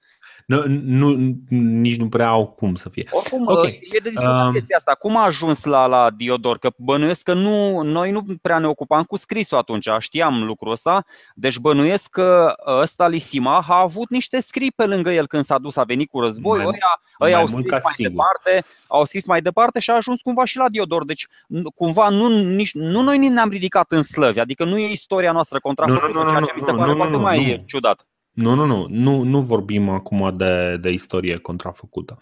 Nu, 0.49 0.63
nu, 0.83 1.35
nici 1.49 1.97
nu 1.97 2.09
prea 2.09 2.27
au 2.27 2.47
cum 2.47 2.75
să 2.75 2.89
fie. 2.89 3.07
Oricum, 3.11 3.47
okay. 3.47 3.79
e 3.81 3.99
de 4.03 4.09
discutat 4.09 4.45
uh, 4.45 4.51
chestia 4.53 4.75
asta. 4.77 4.95
Cum 4.99 5.17
a 5.17 5.23
ajuns 5.23 5.63
la, 5.63 5.85
la 5.85 6.09
Diodor? 6.09 6.57
Că 6.57 6.71
bănuiesc 6.77 7.23
că 7.23 7.33
nu, 7.33 7.81
noi 7.81 8.11
nu 8.11 8.25
prea 8.41 8.59
ne 8.59 8.67
ocupam 8.67 9.03
cu 9.03 9.15
scrisul 9.15 9.57
atunci, 9.57 9.87
știam 9.99 10.43
lucrul 10.43 10.71
ăsta. 10.71 11.05
Deci 11.35 11.57
bănuiesc 11.57 12.09
că 12.09 12.53
ăsta 12.81 13.07
Lisima 13.07 13.65
a 13.67 13.79
avut 13.79 14.09
niște 14.09 14.41
scrii 14.41 14.71
pe 14.71 14.85
lângă 14.85 15.11
el 15.11 15.27
când 15.27 15.43
s-a 15.43 15.57
dus, 15.57 15.75
a 15.75 15.83
venit 15.83 16.09
cu 16.09 16.19
război. 16.19 16.57
Mai, 16.57 16.65
ăia, 16.65 17.01
ăia 17.21 17.37
au 17.37 17.47
scris 17.47 17.69
mai 17.69 17.93
sigur. 17.93 18.11
departe, 18.11 18.65
au 18.87 19.05
scris 19.05 19.25
mai 19.25 19.41
departe 19.41 19.79
și 19.79 19.89
a 19.89 19.95
ajuns 19.95 20.21
cumva 20.21 20.45
și 20.45 20.57
la 20.57 20.69
Diodor. 20.69 21.05
Deci 21.05 21.27
cumva 21.75 22.09
nu, 22.09 22.43
nici, 22.43 22.73
nu 22.73 23.01
noi 23.01 23.17
ne-am 23.17 23.49
ridicat 23.49 23.91
în 23.91 24.03
slăvi, 24.03 24.39
adică 24.39 24.63
nu 24.63 24.77
e 24.77 24.91
istoria 24.91 25.31
noastră 25.31 25.59
contra 25.59 25.85
nu, 25.85 25.93
nu, 25.93 26.21
nu, 26.21 26.29
ceea 26.29 26.41
ce 26.41 26.51
mi 26.55 26.61
se 26.61 26.71
pare 26.71 26.91
nu, 26.91 26.97
poate 26.97 27.11
nu, 27.11 27.19
mai 27.19 27.55
nu. 27.57 27.63
ciudat. 27.65 28.07
Nu, 28.39 28.55
nu, 28.55 28.65
nu, 28.65 28.85
nu, 28.89 29.23
nu 29.23 29.41
vorbim 29.41 29.89
acum 29.89 30.37
de, 30.37 30.77
de 30.81 30.89
istorie 30.89 31.37
contrafăcută. 31.37 32.17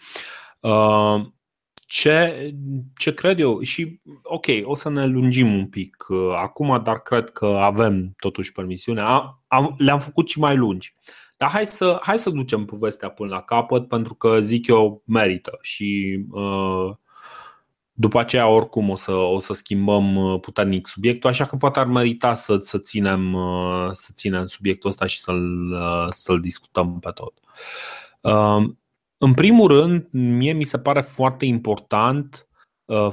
Uh, 0.59 1.25
ce, 1.87 2.49
ce 2.97 3.13
cred 3.13 3.39
eu, 3.39 3.61
și 3.61 4.01
ok, 4.23 4.45
o 4.63 4.75
să 4.75 4.89
ne 4.89 5.05
lungim 5.05 5.53
un 5.53 5.67
pic 5.67 6.05
uh, 6.09 6.33
acum, 6.35 6.81
dar 6.83 7.01
cred 7.01 7.29
că 7.29 7.45
avem 7.45 8.13
totuși 8.17 8.51
permisiunea. 8.51 9.05
Am, 9.47 9.75
le-am 9.77 9.99
făcut 9.99 10.29
și 10.29 10.39
mai 10.39 10.55
lungi. 10.55 10.93
Dar 11.37 11.49
hai 11.49 11.67
să, 11.67 11.99
hai 12.01 12.19
să 12.19 12.29
ducem 12.29 12.65
povestea 12.65 13.09
până 13.09 13.29
la 13.29 13.41
capăt, 13.41 13.87
pentru 13.87 14.13
că 14.13 14.39
zic 14.39 14.67
eu 14.67 15.03
merită 15.05 15.57
și 15.61 16.19
uh, 16.31 16.95
după 17.99 18.19
aceea, 18.19 18.47
oricum, 18.47 18.89
o 18.89 18.95
să, 18.95 19.11
o 19.11 19.39
să 19.39 19.53
schimbăm 19.53 20.15
uh, 20.15 20.39
puternic 20.39 20.87
subiectul, 20.87 21.29
așa 21.29 21.45
că 21.45 21.55
poate 21.55 21.79
ar 21.79 21.85
merita 21.85 22.33
să, 22.33 22.57
să, 22.59 22.77
ținem, 22.77 23.33
uh, 23.33 23.89
să 23.91 24.11
ținem 24.13 24.45
subiectul 24.45 24.89
ăsta 24.89 25.05
și 25.05 25.19
să-l, 25.19 25.71
uh, 25.71 26.07
să-l 26.09 26.39
discutăm 26.39 26.99
pe 26.99 27.11
tot. 27.11 27.33
În 29.17 29.33
primul 29.33 29.67
rând, 29.67 30.07
mie 30.11 30.53
mi 30.53 30.63
se 30.63 30.79
pare 30.79 31.01
foarte 31.01 31.45
important 31.45 32.47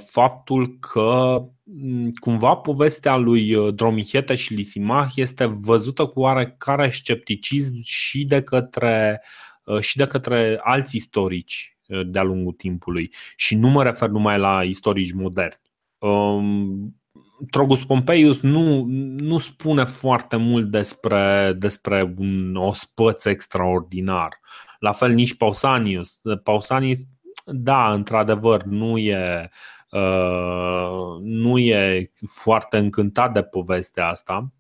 faptul 0.05 0.79
că 0.79 1.43
mm, 1.63 2.09
cumva 2.21 2.55
povestea 2.55 3.17
lui 3.17 3.73
Dromihete 3.73 4.35
și 4.35 4.55
Lisimach 4.55 5.17
este 5.17 5.45
văzută 5.45 6.07
cu 6.07 6.21
oarecare 6.21 6.91
scepticism 6.91 7.75
și 7.83 8.25
de 8.25 8.43
către, 8.43 9.23
și 9.81 9.97
de 9.97 10.07
către 10.07 10.61
alți 10.63 10.97
istorici 10.97 11.74
Uh, 11.74 11.74
de-a 12.07 12.23
lungul 12.23 12.53
timpului 12.53 13.13
și 13.37 13.55
nu 13.55 13.69
mă 13.69 13.83
refer 13.83 14.09
numai 14.09 14.39
la 14.39 14.63
istorici 14.63 15.13
moderni. 15.13 15.61
Um, 15.99 16.97
Trogus 17.51 17.85
Pompeius 17.85 18.41
nu, 18.41 18.85
nu 19.17 19.39
spune 19.39 19.85
foarte 19.85 20.37
mult 20.37 20.71
despre, 20.71 21.55
despre 21.59 22.15
un 22.19 22.57
ospăț 22.57 23.25
extraordinar. 23.25 24.41
La 24.79 24.93
fel 24.93 25.13
nici 25.13 25.37
Pausanius. 25.37 26.21
Pausanius, 26.43 26.99
da, 27.45 27.93
într-adevăr, 27.93 28.63
nu 28.63 28.99
e, 28.99 29.51
uh, 29.91 31.21
nu 31.21 31.59
e 31.59 32.11
foarte 32.27 32.79
încântat 32.79 33.33
de 33.33 33.43
povestea 33.43 34.09
asta 34.09 34.53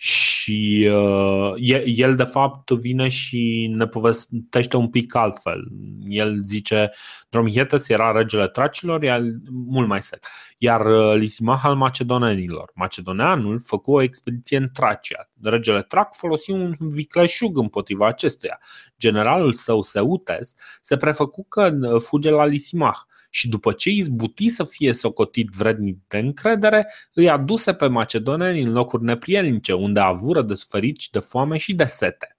și 0.00 0.88
uh, 0.92 1.52
el 1.84 2.16
de 2.16 2.24
fapt 2.24 2.70
vine 2.70 3.08
și 3.08 3.72
ne 3.74 3.86
povestește 3.86 4.76
un 4.76 4.88
pic 4.88 5.14
altfel. 5.14 5.68
El 6.08 6.40
zice 6.44 6.90
Dromietes 7.28 7.88
era 7.88 8.12
regele 8.12 8.48
tracilor, 8.48 9.02
iar 9.02 9.22
mult 9.50 9.88
mai 9.88 10.02
sec. 10.02 10.26
Iar 10.58 10.86
uh, 10.86 11.14
Lisimah 11.14 11.60
al 11.62 11.74
macedonenilor. 11.74 12.70
Macedoneanul 12.74 13.60
făcu 13.60 13.92
o 13.92 14.02
expediție 14.02 14.56
în 14.56 14.68
Tracia. 14.72 15.30
Regele 15.42 15.82
Trac 15.82 16.14
folosi 16.14 16.50
un 16.50 16.74
vicleșug 16.78 17.58
împotriva 17.58 18.06
acestuia. 18.06 18.60
Generalul 18.98 19.52
său 19.52 19.82
Seutes 19.82 20.54
se 20.80 20.96
prefăcu 20.96 21.46
că 21.48 21.70
uh, 21.80 22.00
fuge 22.00 22.30
la 22.30 22.44
Lisimah 22.44 22.98
și 23.30 23.48
după 23.48 23.72
ce 23.72 23.90
izbuti 23.90 24.48
să 24.48 24.64
fie 24.64 24.92
socotit 24.92 25.48
vrednic 25.48 25.98
de 26.08 26.18
încredere, 26.18 26.86
îi 27.12 27.28
aduse 27.28 27.74
pe 27.74 27.86
macedoneni 27.86 28.62
în 28.62 28.72
locuri 28.72 29.04
neprielnice, 29.04 29.72
unde 29.72 30.00
avură 30.00 30.42
de 30.42 30.54
suferit 30.54 31.00
și 31.00 31.10
de 31.10 31.18
foame 31.18 31.56
și 31.56 31.74
de 31.74 31.84
sete. 31.84 32.36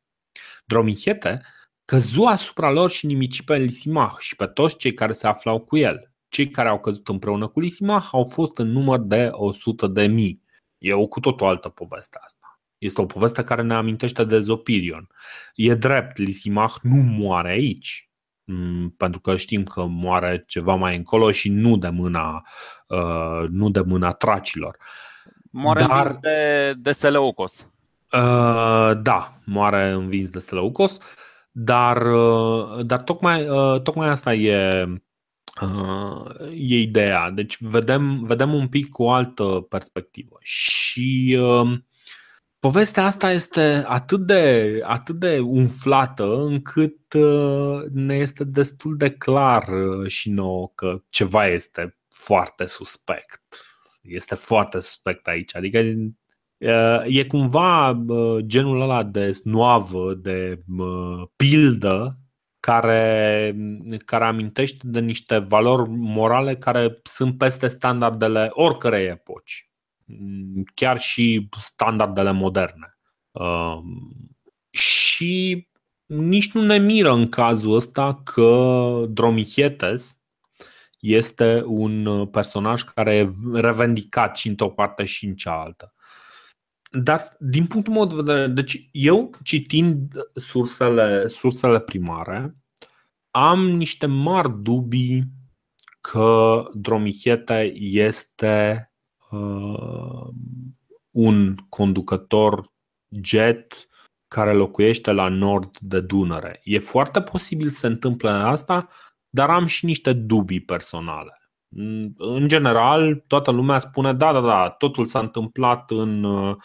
Dromichete 0.66 1.42
căzu 1.86 2.24
asupra 2.24 2.72
lor 2.72 2.90
și 2.90 3.06
nimici 3.06 3.42
pe 3.42 3.58
Lisimah 3.58 4.16
și 4.20 4.36
pe 4.36 4.46
toți 4.46 4.78
cei 4.78 4.94
care 4.94 5.12
se 5.12 5.28
aflau 5.28 5.60
cu 5.60 5.78
el. 5.78 6.12
Cei 6.28 6.50
care 6.50 6.70
au 6.70 6.80
căzut 6.80 7.08
împreună 7.08 7.48
cu 7.48 7.60
Lisimah 7.60 8.08
au 8.12 8.26
fost 8.26 8.58
în 8.58 8.72
număr 8.72 9.00
de 9.00 9.30
100 9.32 9.88
de 9.88 10.08
mii. 10.08 10.44
E 10.78 10.94
o 10.94 11.08
cu 11.08 11.20
tot 11.20 11.42
o 11.42 11.48
altă 11.48 11.70
poveste 11.70 12.20
asta. 12.26 12.62
Este 12.78 13.02
o 13.02 13.06
poveste 13.06 13.44
care 13.44 13.62
ne 13.62 13.74
amintește 13.74 14.24
de 14.24 14.40
Zopirion. 14.40 15.10
E 15.56 15.76
drept, 15.76 16.18
Lisimah 16.18 16.74
nu 16.82 16.96
moare 16.96 17.50
aici. 17.50 18.09
Mm, 18.52 18.90
pentru 18.98 19.20
că 19.20 19.36
știm 19.36 19.64
că 19.64 19.86
moare 19.86 20.44
ceva 20.48 20.76
mai 20.76 20.96
încolo 20.96 21.32
și 21.32 21.50
nu 21.50 21.78
de 21.78 21.90
mâna, 21.90 22.46
uh, 22.88 23.48
nu 23.50 23.70
de 23.70 23.82
mâna 23.82 24.12
tracilor. 24.12 24.78
Moare 25.52 25.86
Dar, 25.86 26.06
învins 26.06 26.20
de, 26.22 26.74
de 26.78 26.92
Seleucos. 26.92 27.68
Uh, 28.12 28.92
da, 29.02 29.40
moare 29.46 29.90
învins 29.90 30.30
de 30.30 30.40
Seleucos, 30.40 30.98
dar, 31.52 32.06
uh, 32.06 32.86
dar 32.86 33.02
tocmai, 33.02 33.48
uh, 33.48 33.82
tocmai 33.82 34.10
asta 34.10 34.34
e 34.34 34.86
e 36.54 36.80
ideea. 36.80 37.30
Deci 37.30 37.58
vedem, 37.60 38.24
vedem 38.24 38.54
un 38.54 38.68
pic 38.68 38.90
cu 38.90 39.04
o 39.04 39.12
altă 39.12 39.44
perspectivă. 39.44 40.38
Și 40.40 41.38
uh, 41.42 41.80
povestea 42.60 43.06
asta 43.06 43.32
este 43.32 43.84
atât 43.86 44.20
de, 44.20 44.80
atât 44.84 45.16
de 45.16 45.40
umflată 45.40 46.36
încât 46.38 47.14
uh, 47.14 47.82
ne 47.92 48.16
este 48.16 48.44
destul 48.44 48.98
de 48.98 49.12
clar 49.12 49.68
uh, 49.68 50.08
și 50.08 50.30
nouă 50.30 50.72
că 50.76 51.02
ceva 51.10 51.48
este 51.48 51.98
foarte 52.10 52.66
suspect. 52.66 53.42
Este 54.02 54.36
foarte 54.36 54.80
suspect 54.80 55.28
aici. 55.28 55.56
Adică 55.56 55.80
uh, 55.80 57.02
e 57.06 57.26
cumva 57.26 58.04
genul 58.40 58.82
ăla 58.82 59.04
de 59.04 59.32
snoavă, 59.32 60.14
de 60.14 60.64
pildă 61.36 62.18
care, 62.60 63.56
care 64.06 64.24
amintește 64.24 64.80
de 64.84 65.00
niște 65.00 65.38
valori 65.38 65.90
morale 65.90 66.56
care 66.56 67.00
sunt 67.04 67.38
peste 67.38 67.68
standardele 67.68 68.50
oricărei 68.52 69.06
epoci 69.06 69.69
chiar 70.74 71.00
și 71.00 71.50
standardele 71.58 72.32
moderne. 72.32 72.98
Um, 73.32 74.12
și 74.70 75.68
nici 76.06 76.52
nu 76.52 76.62
ne 76.62 76.78
miră 76.78 77.12
în 77.14 77.30
cazul 77.30 77.76
ăsta 77.76 78.22
că 78.24 79.04
Dromichetes 79.10 80.18
este 81.00 81.64
un 81.66 82.26
personaj 82.26 82.84
care 82.84 83.16
e 83.16 83.30
revendicat 83.54 84.38
și 84.38 84.48
într-o 84.48 84.70
parte 84.70 85.06
și 85.06 85.26
în 85.26 85.36
cealaltă. 85.36 85.94
Dar 86.92 87.22
din 87.40 87.66
punctul 87.68 87.94
meu 87.94 88.06
de 88.06 88.16
vedere, 88.16 88.48
deci 88.48 88.90
eu 88.92 89.30
citind 89.44 90.14
sursele, 90.34 91.28
sursele 91.28 91.80
primare, 91.80 92.56
am 93.32 93.70
niște 93.70 94.06
mari 94.06 94.62
dubii 94.62 95.24
că 96.02 96.64
Dromichete 96.74 97.74
este 97.76 98.84
uh, 99.30 100.28
un 101.12 101.56
conducător 101.70 102.62
jet 103.22 103.88
care 104.28 104.54
locuiește 104.54 105.12
la 105.12 105.28
nord 105.28 105.78
de 105.78 106.00
Dunăre. 106.02 106.62
E 106.64 106.80
foarte 106.80 107.22
posibil 107.22 107.70
să 107.70 107.80
se 107.80 107.88
întâmple 107.88 108.30
asta, 108.30 108.88
dar 109.30 109.50
am 109.50 109.66
și 109.66 109.86
niște 109.86 110.14
dubii 110.14 110.62
personale. 110.62 111.34
În 112.18 112.48
general, 112.48 113.24
toată 113.28 113.52
lumea 113.52 113.80
spune 113.80 114.14
da, 114.14 114.34
da, 114.34 114.40
da, 114.42 114.70
totul 114.70 115.06
s-a 115.06 115.20
întâmplat 115.20 115.92
în. 115.92 116.24
Uh, 116.24 116.56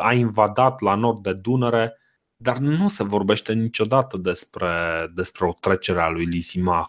a 0.00 0.12
invadat 0.12 0.80
la 0.80 0.94
nord 0.94 1.22
de 1.22 1.32
Dunăre, 1.32 1.98
dar 2.36 2.58
nu 2.58 2.88
se 2.88 3.04
vorbește 3.04 3.52
niciodată 3.52 4.16
despre, 4.16 4.68
despre 5.14 5.46
o 5.46 5.52
trecere 5.60 6.00
a 6.00 6.08
lui 6.08 6.24
Lisimah. 6.24 6.88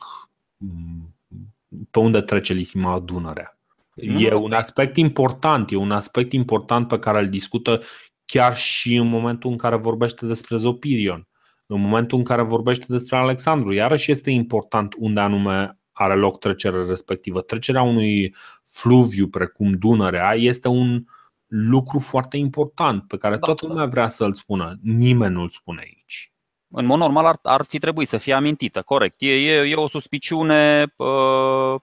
Pe 1.91 1.99
unde 1.99 2.21
trece 2.21 2.53
Lisimah 2.53 3.01
Dunărea? 3.03 3.60
E 4.01 4.33
un 4.33 4.51
aspect 4.51 4.97
important, 4.97 5.71
e 5.71 5.75
un 5.75 5.91
aspect 5.91 6.33
important 6.33 6.87
pe 6.87 6.99
care 6.99 7.19
îl 7.19 7.29
discută 7.29 7.81
chiar 8.25 8.55
și 8.55 8.95
în 8.95 9.07
momentul 9.07 9.51
în 9.51 9.57
care 9.57 9.75
vorbește 9.75 10.25
despre 10.25 10.55
Zopirion, 10.55 11.27
în 11.67 11.81
momentul 11.81 12.17
în 12.17 12.23
care 12.23 12.41
vorbește 12.41 12.85
despre 12.87 13.17
Alexandru. 13.17 13.73
Iarăși 13.73 14.11
este 14.11 14.31
important 14.31 14.95
unde 14.97 15.19
anume 15.19 15.79
are 15.91 16.15
loc 16.15 16.39
trecerea 16.39 16.85
respectivă. 16.87 17.41
Trecerea 17.41 17.81
unui 17.81 18.35
fluviu 18.63 19.27
precum 19.27 19.71
Dunărea 19.71 20.33
este 20.33 20.67
un 20.67 21.03
lucru 21.47 21.99
foarte 21.99 22.37
important 22.37 23.07
pe 23.07 23.17
care 23.17 23.33
da, 23.33 23.39
toată 23.39 23.65
lumea 23.67 23.85
vrea 23.85 24.07
să-l 24.07 24.33
spună. 24.33 24.77
Nimeni 24.81 25.33
nu-l 25.33 25.49
spune 25.49 25.81
aici. 25.81 26.33
În 26.73 26.85
mod 26.85 26.97
normal 26.97 27.25
ar, 27.25 27.39
ar 27.43 27.65
fi 27.65 27.79
trebuit 27.79 28.07
să 28.07 28.17
fie 28.17 28.33
amintită, 28.33 28.81
corect. 28.81 29.15
E, 29.17 29.27
e, 29.27 29.69
e 29.69 29.75
o 29.75 29.87
suspiciune 29.87 30.93
uh, 30.95 31.75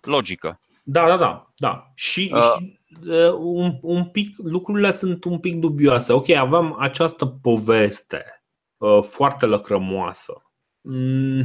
logică. 0.00 0.60
Da, 0.92 1.06
da, 1.06 1.16
da. 1.16 1.52
da. 1.56 1.92
Și, 1.94 2.32
uh. 2.34 2.42
și 2.42 2.80
uh, 3.06 3.32
un, 3.38 3.78
un 3.80 4.04
pic, 4.04 4.36
lucrurile 4.38 4.90
sunt 4.90 5.24
un 5.24 5.38
pic 5.38 5.54
dubioase. 5.54 6.12
Ok, 6.12 6.28
avem 6.30 6.76
această 6.78 7.26
poveste 7.26 8.44
uh, 8.76 9.02
foarte 9.02 9.46
lăcrămoasă. 9.46 10.42
Mm, 10.80 11.42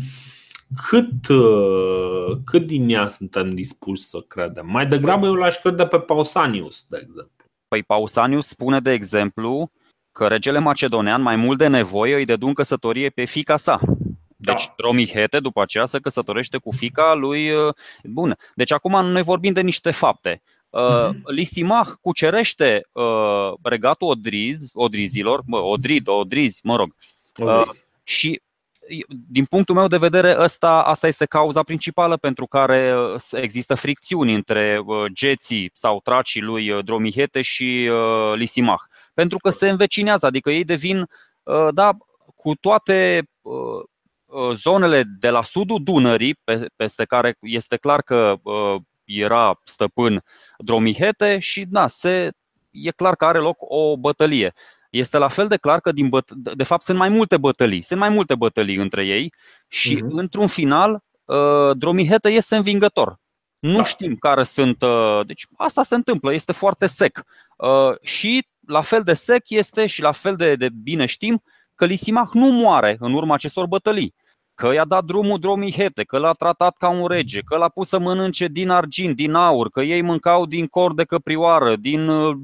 cât, 0.89 1.27
uh, 1.27 2.37
cât 2.45 2.65
din 2.65 2.89
ea 2.89 3.07
suntem 3.07 3.53
dispuși 3.53 4.01
să 4.01 4.19
credem? 4.27 4.67
Mai 4.67 4.87
degrabă 4.87 5.25
eu 5.25 5.33
l-aș 5.33 5.55
crede 5.55 5.85
pe 5.85 5.99
Pausanius, 5.99 6.85
de 6.89 6.97
exemplu. 7.01 7.45
Păi 7.67 7.83
Pausanius 7.83 8.47
spune, 8.47 8.79
de 8.79 8.91
exemplu, 8.91 9.71
că 10.11 10.27
regele 10.27 10.59
macedonean, 10.59 11.21
mai 11.21 11.35
mult 11.35 11.57
de 11.57 11.67
nevoie, 11.67 12.15
îi 12.15 12.25
dădu 12.25 12.47
în 12.47 12.53
căsătorie 12.53 13.09
pe 13.09 13.25
fica 13.25 13.57
sa. 13.57 13.79
Da. 14.45 14.51
Deci 14.51 14.69
Dromihete 14.77 15.39
după 15.39 15.61
aceea 15.61 15.85
se 15.85 15.99
căsătorește 15.99 16.57
cu 16.57 16.71
fica 16.71 17.13
lui. 17.13 17.51
Uh, 17.51 17.73
bun. 18.03 18.37
Deci 18.55 18.71
acum 18.71 19.05
noi 19.05 19.21
vorbim 19.21 19.53
de 19.53 19.61
niște 19.61 19.91
fapte. 19.91 20.41
Uh, 20.69 21.09
mhm. 21.09 21.21
Lisimah 21.25 21.87
cucerește 22.01 22.87
uh, 22.91 23.53
regatul 23.61 24.07
Odriz, 24.07 24.71
Odrizilor, 24.73 25.41
mă, 25.45 25.57
Odrid, 25.57 26.07
Odriz, 26.07 26.59
mă 26.63 26.75
rog. 26.75 26.95
Uh, 27.37 27.69
și 28.03 28.41
din 29.29 29.45
punctul 29.45 29.75
meu 29.75 29.87
de 29.87 29.97
vedere, 29.97 30.31
asta, 30.31 30.81
asta 30.81 31.07
este 31.07 31.25
cauza 31.25 31.63
principală 31.63 32.17
pentru 32.17 32.45
care 32.45 32.95
uh, 32.97 33.21
există 33.31 33.75
fricțiuni 33.75 34.33
între 34.33 34.81
uh, 34.85 35.05
geții 35.13 35.71
sau 35.73 35.99
tracii 36.03 36.41
lui 36.41 36.83
Dromihete 36.83 37.41
și 37.41 37.89
Lisimah. 38.35 38.79
Pentru 39.13 39.37
că 39.37 39.49
se 39.49 39.69
învecinează, 39.69 40.25
adică 40.25 40.49
ei 40.49 40.63
devin, 40.63 41.09
da, 41.71 41.97
cu 42.35 42.55
toate 42.55 43.27
Uh, 43.45 43.83
zonele 44.51 45.03
de 45.19 45.29
la 45.29 45.41
sudul 45.41 45.83
Dunării, 45.83 46.39
peste 46.75 47.05
care 47.05 47.37
este 47.39 47.77
clar 47.77 48.01
că 48.01 48.35
uh, 48.41 48.81
era 49.03 49.61
stăpân 49.63 50.23
Dromihete 50.57 51.39
și 51.39 51.65
da, 51.69 51.87
se, 51.87 52.31
e 52.71 52.91
clar 52.91 53.15
că 53.15 53.25
are 53.25 53.39
loc 53.39 53.55
o 53.59 53.97
bătălie. 53.97 54.53
Este 54.89 55.17
la 55.17 55.27
fel 55.27 55.47
de 55.47 55.57
clar 55.57 55.79
că 55.79 55.91
din 55.91 56.09
băt- 56.09 56.53
de 56.55 56.63
fapt 56.63 56.81
sunt 56.81 56.97
mai 56.97 57.09
multe 57.09 57.37
bătălii, 57.37 57.81
sunt 57.81 57.99
mai 57.99 58.09
multe 58.09 58.35
bătălii 58.35 58.75
între 58.75 59.05
ei 59.05 59.33
și 59.67 59.95
uh-huh. 59.95 60.09
într-un 60.09 60.47
final 60.47 61.03
uh, 61.25 61.77
Dromihete 61.77 62.29
este 62.29 62.55
învingător. 62.55 63.19
Nu 63.59 63.75
da. 63.75 63.83
știm 63.83 64.15
care 64.15 64.43
sunt. 64.43 64.83
Deci 65.25 65.45
asta 65.57 65.83
se 65.83 65.95
întâmplă, 65.95 66.33
este 66.33 66.51
foarte 66.51 66.87
sec. 66.87 67.23
Și 68.01 68.47
la 68.67 68.81
fel 68.81 69.03
de 69.03 69.13
sec 69.13 69.49
este 69.49 69.85
și 69.85 70.01
la 70.01 70.11
fel 70.11 70.35
de, 70.35 70.55
de 70.55 70.69
bine 70.83 71.05
știm 71.05 71.43
că 71.75 71.85
Lisimach 71.85 72.31
nu 72.33 72.49
moare 72.49 72.95
în 72.99 73.13
urma 73.13 73.33
acestor 73.33 73.67
bătălii 73.67 74.13
că 74.55 74.73
i-a 74.73 74.85
dat 74.85 75.03
drumul 75.03 75.39
dromihete, 75.39 76.03
că 76.03 76.17
l-a 76.17 76.33
tratat 76.33 76.77
ca 76.77 76.89
un 76.89 77.07
rege, 77.07 77.41
că 77.41 77.57
l-a 77.57 77.69
pus 77.69 77.87
să 77.87 77.99
mănânce 77.99 78.47
din 78.47 78.69
argint, 78.69 79.15
din 79.15 79.33
aur, 79.33 79.69
că 79.69 79.81
ei 79.81 80.01
mâncau 80.01 80.45
din 80.45 80.67
cor 80.67 80.93
de 80.93 81.03
căprioară, 81.03 81.75
din, 81.75 82.07
uh, 82.07 82.35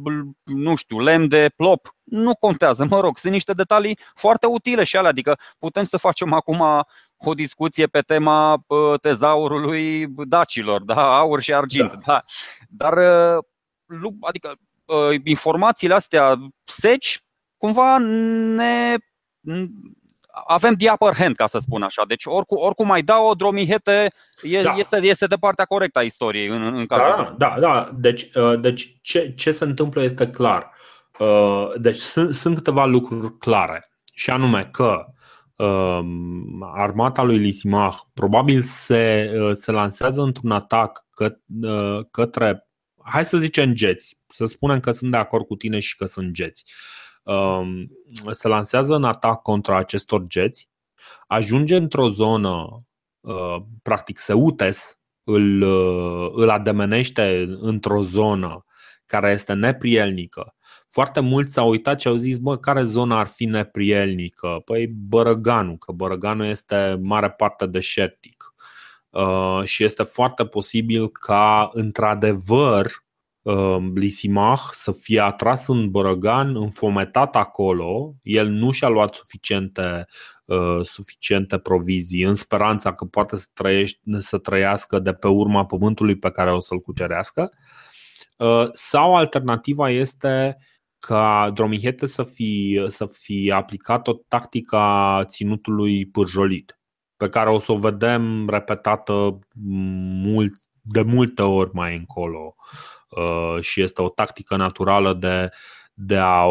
nu 0.43 0.76
știu, 0.76 1.00
lemn 1.00 1.28
de 1.28 1.52
plop. 1.56 1.95
Nu 2.04 2.36
contează, 2.36 2.86
mă 2.89 3.00
rog, 3.00 3.17
sunt 3.17 3.34
niște 3.34 3.54
detalii 3.54 4.00
foarte 4.13 4.45
utile 4.45 4.84
și 4.84 4.97
alea, 4.97 5.10
adică 5.10 5.38
putem 5.60 5.84
să 5.84 5.97
facem 5.97 6.34
acum 6.34 6.86
o 7.17 7.34
discuție 7.34 7.88
pe 7.88 8.02
tema 8.02 8.63
uh, 8.67 9.00
tezaurului 9.00 10.08
dacilor, 10.08 10.84
da, 10.84 11.17
aur 11.17 11.41
și 11.41 11.54
argint, 11.54 11.91
da. 11.91 12.00
da. 12.06 12.24
Dar, 12.69 12.97
uh, 13.38 14.13
adică, 14.21 14.54
informațiile 15.24 15.93
astea 15.93 16.36
seci, 16.63 17.19
cumva 17.58 17.97
ne 17.97 18.95
avem 20.48 20.76
the 20.76 20.91
upper 20.91 21.13
hand, 21.13 21.36
ca 21.36 21.48
să 21.48 21.60
spun 21.60 21.82
așa. 21.82 22.04
Deci 22.08 22.26
oricum, 22.26 22.58
oricum 22.60 22.88
mai 22.88 23.02
dau 23.02 23.28
o 23.28 23.34
dromihete, 23.34 24.13
e, 24.41 24.62
da. 24.62 24.76
este, 24.78 25.00
este 25.02 25.26
de 25.26 25.36
partea 25.36 25.65
corectă 25.65 26.00
a 26.00 26.02
istoriei 26.02 26.48
în, 26.48 26.62
în 26.62 26.86
cazul 26.86 27.36
Da, 27.38 27.56
da, 27.60 27.60
da. 27.60 27.89
Deci, 27.94 28.30
uh, 28.34 28.60
deci 28.60 28.98
ce, 29.02 29.34
ce 29.36 29.52
se 29.52 29.63
întâmplă 29.63 30.04
este 30.04 30.28
clar. 30.28 30.72
Uh, 31.20 31.70
deci 31.76 31.98
sunt, 31.98 32.34
sunt 32.34 32.56
câteva 32.56 32.86
lucruri 32.86 33.38
clare. 33.38 33.86
Și 34.13 34.30
anume 34.30 34.70
că 34.72 35.06
uh, 35.56 36.00
armata 36.76 37.22
lui 37.22 37.38
Lisimah 37.38 37.96
probabil 38.13 38.62
se, 38.62 39.32
se 39.54 39.72
lansează 39.72 40.22
într-un 40.22 40.52
atac 40.52 41.06
că, 41.13 41.36
către, 42.12 42.67
hai 43.04 43.26
să 43.26 43.38
zicem, 43.38 43.74
geți. 43.74 44.20
Să 44.28 44.46
spunem 44.46 44.80
că 44.80 44.91
sunt 44.91 45.12
de 45.12 45.17
acord 45.17 45.46
cu 45.46 45.56
tine 45.56 45.80
și 45.80 45.96
că 45.96 46.06
sunt 46.06 46.32
geți. 46.32 46.63
Uh, 46.65 46.72
Um, 46.74 47.01
se 48.31 48.47
lansează 48.47 48.95
în 48.95 49.03
atac 49.03 49.41
contra 49.41 49.77
acestor 49.77 50.23
geți, 50.27 50.69
ajunge 51.27 51.75
într-o 51.75 52.07
zonă, 52.07 52.67
uh, 53.19 53.55
practic 53.81 54.17
Seutes 54.17 54.99
îl, 55.23 55.62
uh, 55.62 56.31
îl 56.34 56.49
ademenește 56.49 57.55
într-o 57.60 58.01
zonă 58.01 58.65
care 59.05 59.31
este 59.31 59.53
neprielnică. 59.53 60.55
Foarte 60.88 61.19
mulți 61.19 61.53
s-au 61.53 61.69
uitat 61.69 61.99
și 61.99 62.07
au 62.07 62.15
zis, 62.15 62.38
bă, 62.38 62.57
care 62.57 62.84
zonă 62.84 63.15
ar 63.15 63.27
fi 63.27 63.45
neprielnică? 63.45 64.62
Păi 64.65 64.88
Bărăganul, 64.88 65.77
că 65.77 65.91
Bărăganul 65.91 66.45
este 66.45 66.99
mare 67.01 67.29
parte 67.29 67.65
deșertic. 67.65 68.53
Uh, 69.10 69.62
și 69.63 69.84
este 69.84 70.03
foarte 70.03 70.45
posibil 70.45 71.10
ca, 71.10 71.69
într-adevăr, 71.73 72.91
Lisimah 73.93 74.60
să 74.71 74.91
fie 74.91 75.19
atras 75.19 75.67
în 75.67 75.91
Bărăgan, 75.91 76.56
înfometat 76.56 77.36
acolo. 77.36 78.13
El 78.21 78.47
nu 78.47 78.71
și-a 78.71 78.88
luat 78.88 79.13
suficiente, 79.13 80.06
suficiente 80.82 81.58
provizii 81.58 82.23
în 82.23 82.34
speranța 82.34 82.93
că 82.93 83.06
poate 83.06 83.36
să, 83.36 83.45
trăiești, 83.54 83.99
să 84.19 84.38
trăiască 84.38 84.99
de 84.99 85.13
pe 85.13 85.27
urma 85.27 85.65
pământului 85.65 86.17
pe 86.17 86.32
care 86.32 86.54
o 86.54 86.60
să-l 86.60 86.80
cucerească. 86.80 87.51
Sau 88.71 89.15
alternativa 89.15 89.89
este 89.89 90.58
ca 90.99 91.51
Dromihete 91.54 92.06
să 92.06 92.23
fi, 92.23 92.84
să 92.88 93.06
fi 93.06 93.51
aplicat 93.56 94.08
o 94.08 94.13
tactică 94.27 94.75
a 94.75 95.25
ținutului 95.25 96.06
pârjolit, 96.06 96.80
pe 97.17 97.30
care 97.30 97.49
o 97.49 97.60
să 97.60 97.71
o 97.71 97.77
vedem 97.77 98.49
repetată 98.49 99.39
mult, 100.23 100.54
de 100.82 101.01
multe 101.01 101.41
ori 101.41 101.69
mai 101.73 101.95
încolo 101.97 102.56
uh, 102.58 103.01
și 103.60 103.82
este 103.82 104.02
o 104.02 104.10
tactică 104.10 104.56
naturală 104.56 105.13
de, 105.13 105.50
de 105.93 106.17
a 106.17 106.45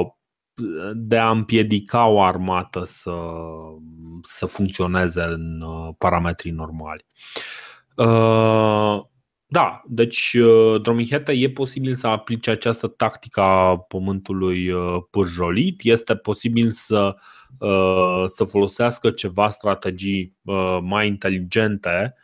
de 0.94 1.18
a 1.18 1.30
împiedica 1.30 2.06
o 2.06 2.22
armată 2.22 2.84
să, 2.84 3.12
să 4.22 4.46
funcționeze 4.46 5.22
în 5.22 5.60
uh, 5.62 5.88
parametrii 5.98 6.52
normali. 6.52 7.04
Uh, 7.96 9.00
da, 9.46 9.82
deci 9.86 10.32
uh, 10.32 10.80
Dromihete 10.80 11.32
e 11.32 11.50
posibil 11.50 11.94
să 11.94 12.06
aplice 12.06 12.50
această 12.50 12.86
tactică 12.86 13.40
a 13.40 13.78
pământului 13.78 14.70
uh, 14.70 14.96
pârjolit, 15.10 15.80
este 15.82 16.16
posibil 16.16 16.70
să, 16.70 17.16
uh, 17.58 18.24
să 18.28 18.44
folosească 18.44 19.10
ceva 19.10 19.50
strategii 19.50 20.36
mai 20.82 21.06
inteligente 21.06 22.14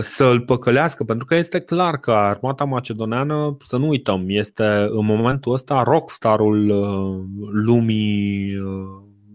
să 0.00 0.24
îl 0.24 0.40
păcălească, 0.40 1.04
pentru 1.04 1.26
că 1.26 1.34
este 1.34 1.60
clar 1.60 1.96
că 1.96 2.12
armata 2.12 2.64
macedoneană, 2.64 3.56
să 3.64 3.76
nu 3.76 3.88
uităm, 3.88 4.24
este 4.28 4.64
în 4.90 5.04
momentul 5.04 5.52
ăsta 5.52 5.82
rockstarul 5.82 6.66
lumii, 7.52 8.56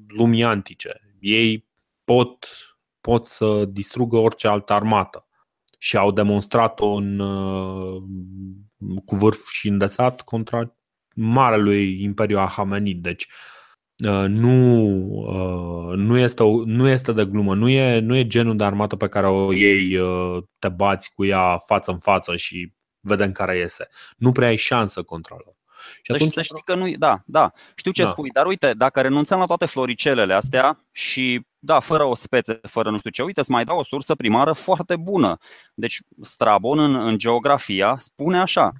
lumii 0.08 0.44
antice. 0.44 1.02
Ei 1.20 1.68
pot, 2.04 2.48
pot 3.02 3.26
să 3.26 3.66
distrugă 3.66 4.18
orice 4.18 4.48
altă 4.48 4.74
armată 4.74 5.28
și 5.78 5.98
au 5.98 6.12
demonstrat-o 6.12 6.88
în, 6.88 7.20
uh, 7.20 8.04
cu 9.06 9.16
vârf 9.16 9.50
și 9.50 9.68
îndesat 9.68 10.22
contra 10.22 10.76
marelui 11.16 12.04
Imperiu 12.04 12.38
Ahamenid. 12.38 13.02
Deci 13.02 13.24
uh, 13.24 13.55
nu, 14.28 14.96
uh, 15.10 15.98
nu, 15.98 16.18
este, 16.18 16.44
nu 16.66 16.88
este 16.88 17.12
de 17.12 17.26
glumă, 17.26 17.56
nu 17.56 17.70
e, 17.70 18.00
nu 18.00 18.16
e 18.16 18.28
genul 18.28 18.58
de 18.58 18.64
armată 18.64 18.96
pe 18.96 19.08
care 19.08 19.28
o 19.28 19.54
iei, 19.54 20.00
te 20.60 20.70
bați 20.70 21.14
cu 21.14 21.26
ea 21.26 21.58
față 21.58 21.92
în 21.92 22.00
față 22.00 22.36
și 22.36 22.74
vedem 23.00 23.32
care 23.32 23.58
iese. 23.58 23.88
Nu 24.18 24.32
prea 24.32 24.48
ai 24.48 24.56
șansă 24.56 25.04
contra 25.04 25.36
lor. 25.46 25.56
Și 26.02 26.12
atunci... 26.12 26.32
să 26.32 26.42
știi 26.42 26.62
că 26.66 26.76
nu 26.76 26.92
da, 26.98 27.22
da, 27.26 27.52
știu 27.76 27.92
ce 27.92 28.04
da. 28.04 28.10
spui, 28.10 28.30
dar 28.30 28.46
uite, 28.46 28.72
dacă 28.78 29.02
renunțăm 29.02 29.40
la 29.40 29.46
toate 29.46 29.66
floricelele 29.66 30.34
astea 30.34 30.86
și 30.92 31.46
da, 31.60 31.80
fără 31.80 32.04
o 32.04 32.16
spețe, 32.16 32.60
fără 32.62 32.90
nu 32.90 32.98
știu 32.98 33.10
ce, 33.10 33.24
uite, 33.24 33.40
îți 33.40 33.52
mai 33.52 33.64
dau 33.64 33.78
o 33.78 33.84
sursă 33.84 34.16
primară 34.16 34.54
foarte 34.54 34.96
bună. 34.96 35.38
Deci 35.74 36.00
Strabon 36.22 36.80
în, 36.80 36.96
în 36.96 37.18
geografia 37.18 37.98
spune 38.00 38.40
așa, 38.40 38.72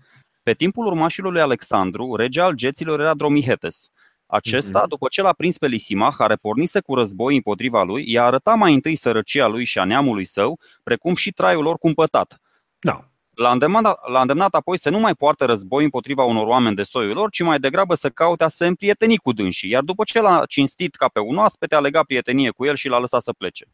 pe 0.44 0.54
timpul 0.54 0.86
urmașilor 0.86 1.32
lui 1.32 1.42
Alexandru, 1.42 2.16
rege 2.16 2.42
al 2.42 2.54
geților 2.54 3.00
era 3.00 3.14
Dromihetes. 3.14 3.90
Acesta, 4.28 4.84
mm-hmm. 4.84 4.90
după 4.90 5.08
ce 5.08 5.22
l-a 5.22 5.34
prins 5.34 5.58
pe 5.58 5.68
Lisimah, 5.68 6.14
care 6.18 6.36
pornise 6.36 6.80
cu 6.80 6.96
război 6.96 7.36
împotriva 7.36 7.84
lui, 7.84 8.12
i-a 8.12 8.24
arătat 8.26 8.58
mai 8.58 8.74
întâi 8.74 8.96
sărăcia 8.96 9.48
lui 9.48 9.66
și 9.66 9.80
a 9.80 9.84
neamului 9.84 10.26
său, 10.26 10.60
precum 10.84 11.16
și 11.16 11.32
traiul 11.32 11.64
lor 11.64 11.78
cumpătat. 11.78 12.40
Da. 12.80 13.10
L-a 13.36 13.52
îndemnat, 13.52 14.10
l-a 14.10 14.22
îndemnat 14.22 14.54
apoi 14.54 14.78
să 14.78 14.90
nu 14.90 15.00
mai 15.00 15.14
poartă 15.14 15.46
război 15.46 15.84
împotriva 15.84 16.24
unor 16.24 16.48
oameni 16.48 16.76
de 16.76 16.84
soiul 16.84 17.14
lor, 17.14 17.30
ci 17.30 17.42
mai 17.42 17.60
degrabă 17.60 17.96
să 17.96 18.10
caute 18.10 18.44
a 18.44 18.48
se 18.48 18.66
împrieteni 18.66 19.18
cu 19.18 19.32
dânsii. 19.32 19.70
Iar 19.70 19.82
după 19.82 20.04
ce 20.04 20.22
l-a 20.22 20.46
cinstit 20.46 20.96
ca 20.96 21.08
pe 21.08 21.20
un 21.20 21.38
oaspete, 21.38 21.76
a 21.76 21.80
legat 21.80 22.06
prietenie 22.06 22.50
cu 22.50 22.66
el 22.66 22.76
și 22.76 22.88
l-a 22.88 23.00
lăsat 23.00 23.22
să 23.22 23.34
plece. 23.34 23.66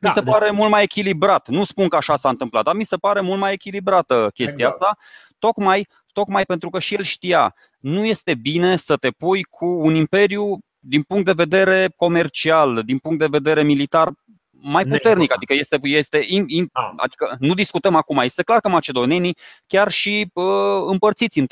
Da, 0.00 0.08
mi 0.08 0.14
se 0.14 0.20
da. 0.20 0.30
pare 0.30 0.50
mult 0.50 0.70
mai 0.70 0.82
echilibrat. 0.82 1.48
Nu 1.48 1.64
spun 1.64 1.88
că 1.88 1.96
așa 1.96 2.16
s-a 2.16 2.28
întâmplat, 2.28 2.64
dar 2.64 2.74
mi 2.74 2.84
se 2.84 2.96
pare 2.96 3.20
mult 3.20 3.38
mai 3.38 3.52
echilibrată 3.52 4.30
chestia 4.34 4.66
exact. 4.66 4.82
asta, 4.82 4.98
tocmai, 5.38 5.88
tocmai 6.16 6.44
pentru 6.44 6.70
că 6.70 6.78
și 6.78 6.94
el 6.94 7.02
știa, 7.02 7.54
nu 7.78 8.04
este 8.04 8.34
bine 8.34 8.76
să 8.76 8.96
te 8.96 9.10
pui 9.10 9.42
cu 9.42 9.66
un 9.66 9.94
imperiu 9.94 10.58
din 10.78 11.02
punct 11.02 11.24
de 11.24 11.32
vedere 11.32 11.92
comercial, 11.96 12.82
din 12.84 12.98
punct 12.98 13.18
de 13.18 13.26
vedere 13.30 13.62
militar 13.62 14.08
mai 14.50 14.84
puternic, 14.84 15.34
adică 15.34 15.54
este, 15.54 15.78
este 15.82 16.24
in, 16.26 16.44
in, 16.46 16.68
ah. 16.72 16.90
adică 16.96 17.36
nu 17.38 17.54
discutăm 17.54 17.94
acum, 17.94 18.18
este 18.18 18.42
clar 18.42 18.60
că 18.60 18.68
macedonenii, 18.68 19.36
chiar 19.66 19.90
și 19.90 20.30
uh, 20.32 20.44
împărțiți 20.86 21.38
în 21.38 21.44
3-4, 21.44 21.48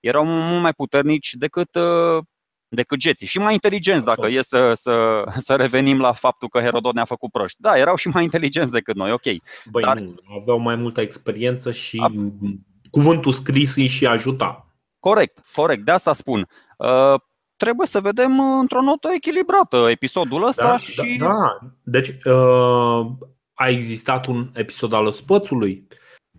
erau 0.00 0.24
mult 0.26 0.62
mai 0.62 0.72
puternici 0.72 1.34
decât 1.34 1.74
uh, 1.74 2.24
decât 2.68 2.98
geții 2.98 3.26
și 3.26 3.38
mai 3.38 3.52
inteligenți, 3.52 4.04
dacă 4.04 4.26
e 4.28 4.42
să, 4.42 4.72
să, 4.74 5.24
să 5.38 5.54
revenim 5.54 6.00
la 6.00 6.12
faptul 6.12 6.48
că 6.48 6.60
Herodot 6.60 6.94
ne-a 6.94 7.04
făcut 7.04 7.30
proști. 7.30 7.60
Da, 7.60 7.78
erau 7.78 7.96
și 7.96 8.08
mai 8.08 8.22
inteligenți 8.30 8.72
decât 8.72 8.94
noi, 8.94 9.12
ok. 9.12 9.24
Băi, 9.70 9.82
Dar... 9.82 9.98
nu, 9.98 10.14
aveau 10.40 10.58
mai 10.58 10.76
multă 10.76 11.00
experiență 11.00 11.72
și 11.72 11.98
A... 12.02 12.12
cuvântul 12.94 13.32
scris 13.32 13.76
îi 13.76 13.86
și 13.86 14.06
ajuta. 14.06 14.66
Corect, 14.98 15.42
corect, 15.52 15.84
de 15.84 15.90
asta 15.90 16.12
spun. 16.12 16.48
Uh, 16.78 17.20
trebuie 17.56 17.86
să 17.86 18.00
vedem 18.00 18.38
uh, 18.38 18.56
într-o 18.60 18.82
notă 18.82 19.08
echilibrată 19.14 19.86
episodul 19.90 20.46
ăsta 20.46 20.68
da, 20.68 20.76
și. 20.76 21.16
Da, 21.18 21.26
da. 21.26 21.58
Deci 21.82 22.08
uh, 22.08 23.06
a 23.54 23.68
existat 23.68 24.26
un 24.26 24.50
episod 24.54 24.92
al 24.92 25.12
spățului. 25.12 25.86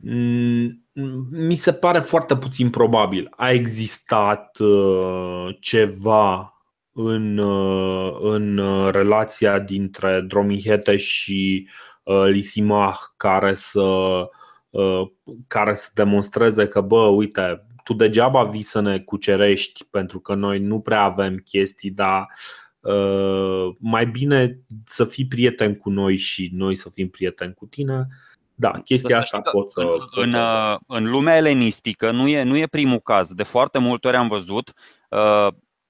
Mm, 0.01 0.85
mi 1.31 1.55
se 1.55 1.73
pare 1.73 1.99
foarte 1.99 2.37
puțin 2.37 2.69
probabil. 2.69 3.27
A 3.35 3.51
existat 3.51 4.57
uh, 4.59 5.55
ceva 5.59 6.53
în, 6.91 7.37
uh, 7.37 8.17
în 8.21 8.57
uh, 8.57 8.91
relația 8.91 9.59
dintre 9.59 10.21
Dromihete 10.21 10.97
și 10.97 11.69
uh, 12.03 12.23
Lisimah 12.25 12.97
care 13.17 13.55
să, 13.55 13.81
uh, 13.81 14.27
care 15.47 15.73
să 15.73 15.89
demonstreze 15.93 16.67
că, 16.67 16.81
bă, 16.81 16.97
uite, 16.97 17.65
tu 17.83 17.93
degeaba 17.93 18.43
vii 18.43 18.61
să 18.61 18.79
ne 18.79 18.99
cucerești 18.99 19.83
pentru 19.89 20.19
că 20.19 20.33
noi 20.33 20.59
nu 20.59 20.79
prea 20.79 21.01
avem 21.01 21.35
chestii, 21.35 21.91
dar 21.91 22.27
uh, 22.79 23.75
mai 23.79 24.05
bine 24.05 24.59
să 24.85 25.05
fii 25.05 25.27
prieten 25.27 25.75
cu 25.75 25.89
noi 25.89 26.17
și 26.17 26.49
noi 26.53 26.75
să 26.75 26.89
fim 26.89 27.09
prieteni 27.09 27.53
cu 27.53 27.65
tine. 27.65 28.07
Da, 28.55 28.71
chestia 28.71 29.17
asta 29.17 29.41
pot 29.51 29.71
să. 29.71 29.79
În, 29.79 29.87
pot 29.87 30.09
să... 30.11 30.19
În, 30.19 30.35
în 30.87 31.09
lumea 31.09 31.35
elenistică 31.35 32.11
nu 32.11 32.27
e, 32.27 32.43
nu 32.43 32.57
e 32.57 32.67
primul 32.67 32.99
caz. 32.99 33.33
De 33.33 33.43
foarte 33.43 33.77
multe 33.77 34.07
ori 34.07 34.17
am 34.17 34.27
văzut 34.27 34.73
uh, 35.09 35.47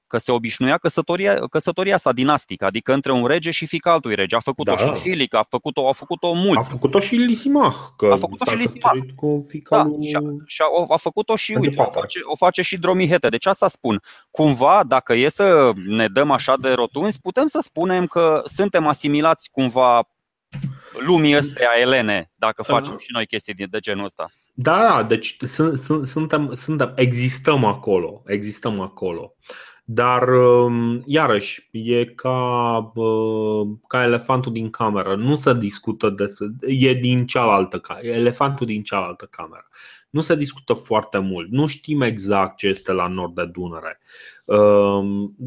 că 0.07 0.17
se 0.17 0.31
obișnuia 0.31 0.77
căsătoria, 0.77 1.39
căsătoria 1.49 1.93
asta 1.93 2.13
dinastică, 2.13 2.65
adică 2.65 2.93
între 2.93 3.11
un 3.11 3.25
rege 3.25 3.51
și 3.51 3.65
fica 3.65 3.91
altui 3.91 4.15
rege. 4.15 4.35
A 4.35 4.39
făcut-o 4.39 4.73
da. 4.73 4.93
și 4.93 4.99
Filic, 5.01 5.33
a 5.33 5.45
făcut-o, 5.49 5.89
a 5.89 5.91
făcut-o 5.91 6.33
mulți. 6.33 6.67
A 6.67 6.71
făcut-o 6.71 6.99
și 6.99 7.15
Lisimah. 7.15 7.75
Că 7.97 8.09
a 8.11 8.15
făcut-o 8.15 8.45
și 8.45 8.55
Lisimah. 8.55 8.91
Cu 9.15 9.45
fica 9.47 9.77
da, 9.77 9.83
lui... 9.83 10.07
și 10.07 10.15
a, 10.15 10.21
și 10.45 10.61
a, 10.61 10.93
a 10.93 10.97
făcut-o 10.97 11.35
și, 11.35 11.57
uite, 11.59 11.81
o 11.81 11.91
face, 11.91 12.19
o 12.23 12.35
face 12.35 12.61
și 12.61 12.77
Dromihete. 12.77 13.29
Deci 13.29 13.45
asta 13.45 13.67
spun. 13.67 14.01
Cumva, 14.31 14.83
dacă 14.87 15.13
e 15.13 15.29
să 15.29 15.71
ne 15.87 16.07
dăm 16.07 16.31
așa 16.31 16.57
de 16.57 16.69
rotunzi, 16.69 17.21
putem 17.21 17.47
să 17.47 17.59
spunem 17.61 18.05
că 18.05 18.41
suntem 18.45 18.87
asimilați 18.87 19.49
cumva 19.51 20.07
lumii 21.05 21.35
astea 21.35 21.69
elene, 21.79 22.31
dacă 22.35 22.63
da. 22.67 22.73
facem 22.73 22.97
și 22.97 23.07
noi 23.11 23.25
chestii 23.25 23.53
de 23.53 23.79
genul 23.79 24.05
ăsta. 24.05 24.29
Da, 24.53 24.81
da, 24.81 25.03
deci 25.03 25.37
suntem, 26.03 26.53
suntem, 26.53 26.93
existăm 26.95 27.65
acolo, 27.65 28.23
existăm 28.25 28.79
acolo. 28.79 29.35
Dar, 29.87 30.27
um, 30.29 31.03
iarăși, 31.05 31.69
e 31.71 32.05
ca, 32.05 32.91
ca 33.87 34.03
elefantul 34.03 34.51
din 34.51 34.69
cameră. 34.69 35.15
Nu 35.15 35.35
se 35.35 35.53
discută 35.53 36.09
despre. 36.09 36.47
E 36.67 36.93
din 36.93 37.25
cealaltă 37.25 37.81
elefantul 38.01 38.65
din 38.65 38.83
cealaltă 38.83 39.27
cameră. 39.31 39.67
Nu 40.09 40.21
se 40.21 40.35
discută 40.35 40.73
foarte 40.73 41.17
mult. 41.17 41.51
Nu 41.51 41.67
știm 41.67 42.01
exact 42.01 42.57
ce 42.57 42.67
este 42.67 42.91
la 42.91 43.07
nord 43.07 43.35
de 43.35 43.45
Dunăre. 43.45 43.99
Um, 43.99 44.34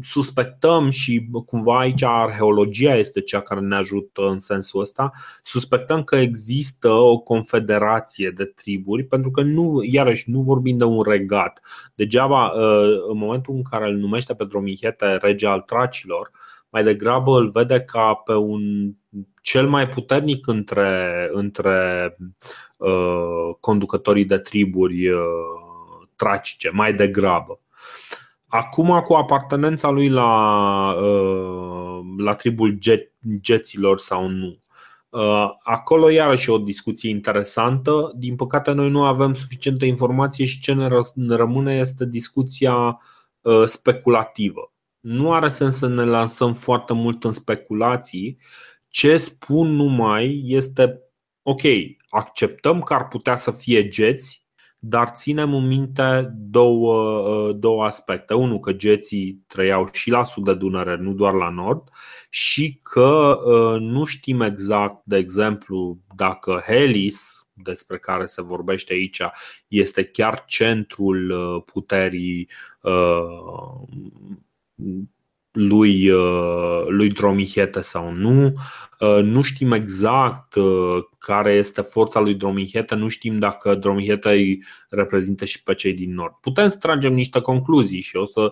suspectăm 0.01 0.89
și 0.89 1.29
cumva 1.45 1.79
aici 1.79 2.03
arheologia 2.03 2.95
este 2.95 3.21
cea 3.21 3.41
care 3.41 3.59
ne 3.59 3.75
ajută 3.75 4.27
în 4.27 4.39
sensul 4.39 4.81
ăsta. 4.81 5.11
Suspectăm 5.43 6.03
că 6.03 6.15
există 6.15 6.89
o 6.89 7.17
confederație 7.17 8.29
de 8.29 8.45
triburi, 8.45 9.03
pentru 9.03 9.31
că 9.31 9.41
nu, 9.41 9.83
iarăși, 9.83 10.29
nu 10.29 10.41
vorbim 10.41 10.77
de 10.77 10.83
un 10.83 11.03
regat. 11.03 11.61
Degeaba, 11.95 12.45
uh, 12.45 13.09
în 13.09 13.17
momentul 13.17 13.55
în 13.55 13.63
care 13.63 13.87
îl 13.87 13.95
numește 13.95 14.33
pe 14.33 14.45
Dromihete 14.45 15.17
rege 15.21 15.47
al 15.47 15.61
tracilor, 15.61 16.31
mai 16.69 16.83
degrabă 16.83 17.39
îl 17.39 17.49
vede 17.49 17.81
ca 17.81 18.13
pe 18.13 18.33
un 18.33 18.91
cel 19.41 19.67
mai 19.67 19.89
puternic 19.89 20.47
între, 20.47 21.29
între 21.31 22.17
uh, 22.77 23.55
conducătorii 23.59 24.25
de 24.25 24.37
triburi 24.37 25.09
uh, 25.09 25.19
tracice, 26.15 26.69
mai 26.73 26.93
degrabă. 26.93 27.59
Acum, 28.49 29.01
cu 29.01 29.13
apartenența 29.13 29.89
lui 29.89 30.09
la, 30.09 30.93
uh, 31.01 31.99
la 32.17 32.33
tribul 32.35 32.77
jet, 32.81 33.11
geților 33.41 33.99
sau 33.99 34.27
nu, 34.27 34.59
Acolo 35.63 36.09
iarăși 36.09 36.49
o 36.49 36.57
discuție 36.57 37.09
interesantă. 37.09 38.11
Din 38.15 38.35
păcate 38.35 38.71
noi 38.71 38.89
nu 38.89 39.03
avem 39.03 39.33
suficientă 39.33 39.85
informație 39.85 40.45
și 40.45 40.59
ce 40.59 40.73
ne 41.13 41.35
rămâne 41.35 41.77
este 41.77 42.05
discuția 42.05 42.99
speculativă. 43.65 44.71
Nu 44.99 45.33
are 45.33 45.47
sens 45.47 45.77
să 45.77 45.87
ne 45.87 46.03
lansăm 46.03 46.53
foarte 46.53 46.93
mult 46.93 47.23
în 47.23 47.31
speculații. 47.31 48.37
Ce 48.87 49.17
spun 49.17 49.75
numai 49.75 50.41
este 50.45 50.99
ok, 51.41 51.61
acceptăm 52.09 52.81
că 52.81 52.93
ar 52.93 53.07
putea 53.07 53.35
să 53.35 53.51
fie 53.51 53.87
geți, 53.87 54.45
dar 54.79 55.09
ținem 55.09 55.53
în 55.53 55.67
minte 55.67 56.33
două, 56.35 57.27
uh, 57.29 57.55
două 57.59 57.85
aspecte. 57.85 58.33
Unul, 58.33 58.59
că 58.59 58.73
geții 58.73 59.43
trăiau 59.47 59.89
și 59.91 60.09
la 60.09 60.23
sud 60.23 60.45
de 60.45 60.53
Dunăre, 60.53 60.95
nu 60.95 61.13
doar 61.13 61.33
la 61.33 61.49
nord, 61.49 61.89
și 62.29 62.79
că 62.83 63.39
uh, 63.43 63.81
nu 63.81 64.05
știm 64.05 64.41
exact, 64.41 65.01
de 65.03 65.17
exemplu, 65.17 65.97
dacă 66.15 66.63
Helis, 66.65 67.47
despre 67.53 67.97
care 67.97 68.25
se 68.25 68.41
vorbește 68.41 68.93
aici, 68.93 69.21
este 69.67 70.03
chiar 70.03 70.43
centrul 70.47 71.29
uh, 71.29 71.63
puterii 71.65 72.49
lui, 75.51 76.09
uh, 76.09 76.85
lui 76.87 77.09
Dromihete 77.09 77.81
sau 77.81 78.11
nu. 78.11 78.53
Uh, 78.99 79.23
nu 79.23 79.41
știm 79.41 79.71
exact 79.71 80.55
uh, 80.55 81.03
care 81.17 81.53
este 81.53 81.81
forța 81.81 82.19
lui 82.19 82.33
Dromihete, 82.33 82.95
nu 82.95 83.07
știm 83.07 83.39
dacă 83.39 83.75
Dromihete 83.75 84.29
îi 84.29 84.63
reprezintă 84.89 85.45
și 85.45 85.63
pe 85.63 85.73
cei 85.73 85.93
din 85.93 86.13
nord. 86.13 86.33
Putem 86.41 86.67
să 86.67 86.77
tragem 86.77 87.13
niște 87.13 87.41
concluzii 87.41 87.99
și 87.99 88.15
o 88.15 88.25
să 88.25 88.51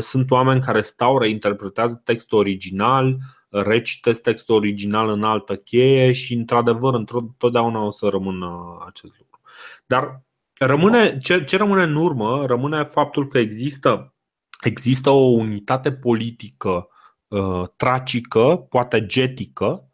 sunt 0.00 0.30
oameni 0.30 0.60
care 0.60 0.80
stau, 0.80 1.18
reinterpretează 1.18 2.00
textul 2.04 2.38
original, 2.38 3.16
recitesc 3.48 4.22
textul 4.22 4.54
original 4.54 5.08
în 5.08 5.22
altă 5.22 5.56
cheie 5.56 6.12
și 6.12 6.34
într-adevăr 6.34 6.94
întotdeauna 6.94 7.80
o 7.80 7.90
să 7.90 8.08
rămână 8.08 8.78
acest 8.86 9.14
lucru. 9.18 9.40
Dar 9.86 10.22
rămâne, 10.58 11.18
ce, 11.18 11.44
ce 11.44 11.56
rămâne 11.56 11.82
în 11.82 11.94
urmă 11.94 12.46
rămâne 12.46 12.84
faptul 12.84 13.26
că 13.26 13.38
există 13.38 14.15
există 14.60 15.10
o 15.10 15.24
unitate 15.24 15.92
politică 15.92 16.88
uh, 17.28 17.62
tracică, 17.76 18.66
poate 18.70 19.06
getică, 19.06 19.90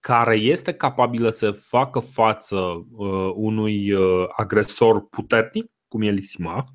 care 0.00 0.36
este 0.36 0.72
capabilă 0.72 1.28
să 1.28 1.50
facă 1.50 1.98
față 1.98 2.56
uh, 2.56 3.30
unui 3.34 3.92
uh, 3.92 4.24
agresor 4.36 5.08
puternic, 5.08 5.70
cum 5.88 6.02
e 6.02 6.10
Lisimach, 6.10 6.68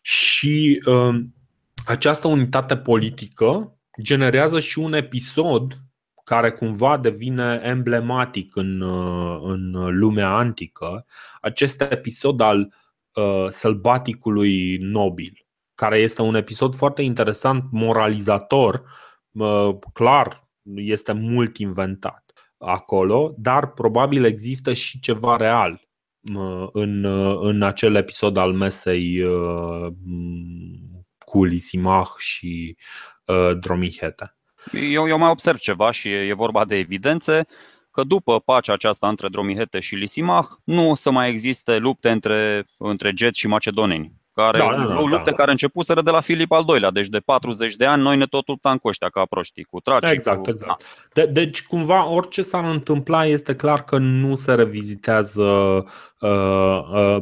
și 0.00 0.82
uh, 0.86 1.24
această 1.86 2.28
unitate 2.28 2.76
politică 2.76 3.78
generează 4.02 4.60
și 4.60 4.78
un 4.78 4.92
episod 4.92 5.80
care 6.24 6.52
cumva 6.52 6.96
devine 6.96 7.60
emblematic 7.62 8.56
în, 8.56 8.80
uh, 8.80 9.38
în 9.42 9.70
lumea 9.98 10.28
antică, 10.28 11.06
acest 11.40 11.80
episod 11.80 12.40
al 12.40 12.74
uh, 13.14 13.46
sălbaticului 13.48 14.76
nobil 14.76 15.45
care 15.76 15.98
este 15.98 16.22
un 16.22 16.34
episod 16.34 16.74
foarte 16.74 17.02
interesant, 17.02 17.64
moralizator, 17.70 18.82
clar 19.92 20.48
este 20.74 21.12
mult 21.12 21.56
inventat 21.56 22.32
acolo, 22.58 23.34
dar 23.38 23.72
probabil 23.72 24.24
există 24.24 24.72
și 24.72 25.00
ceva 25.00 25.36
real 25.36 25.80
în, 26.72 27.04
în 27.40 27.62
acel 27.62 27.94
episod 27.94 28.36
al 28.36 28.52
mesei 28.52 29.22
uh, 29.22 29.86
cu 31.18 31.44
Lisimach 31.44 32.16
și 32.18 32.76
uh, 33.24 33.58
Dromihete. 33.60 34.36
Eu, 34.72 35.08
eu 35.08 35.18
mai 35.18 35.30
observ 35.30 35.58
ceva 35.58 35.90
și 35.90 36.08
e, 36.08 36.26
e 36.26 36.32
vorba 36.32 36.64
de 36.64 36.76
evidențe 36.76 37.46
că 37.90 38.04
după 38.04 38.40
pacea 38.40 38.72
aceasta 38.72 39.08
între 39.08 39.28
Dromihete 39.28 39.80
și 39.80 39.94
Lisimach 39.94 40.48
nu 40.64 40.90
o 40.90 40.94
să 40.94 41.10
mai 41.10 41.28
existe 41.28 41.76
lupte 41.76 42.10
între, 42.10 42.66
între 42.78 43.12
geți 43.12 43.38
și 43.38 43.46
macedoneni 43.46 44.12
care, 44.36 44.58
da, 44.58 44.76
da, 44.76 44.94
da, 44.94 45.00
lupte 45.00 45.16
da, 45.16 45.22
da. 45.22 45.32
care 45.32 45.50
începuseră 45.50 46.02
de 46.02 46.10
la 46.10 46.20
Filip 46.20 46.52
al 46.52 46.64
II-lea, 46.68 46.90
deci 46.90 47.08
de 47.08 47.18
40 47.18 47.76
de 47.76 47.84
ani 47.84 48.02
noi 48.02 48.16
ne 48.16 48.26
tot 48.26 48.46
luptam 48.46 48.76
cu 48.76 48.88
ăștia 48.88 49.08
ca 49.08 49.24
proștii, 49.24 49.64
cu 49.64 49.80
traci. 49.80 50.10
Exact, 50.10 50.42
cu... 50.42 50.50
exact. 50.50 50.84
Da. 51.14 51.22
De, 51.22 51.30
deci 51.32 51.62
cumva 51.62 52.08
orice 52.08 52.42
s-ar 52.42 52.64
întâmpla 52.64 53.26
este 53.26 53.54
clar 53.54 53.84
că 53.84 53.98
nu 53.98 54.36
se 54.36 54.54
revizitează 54.54 55.42
uh, 56.20 56.30
uh, 56.30 57.16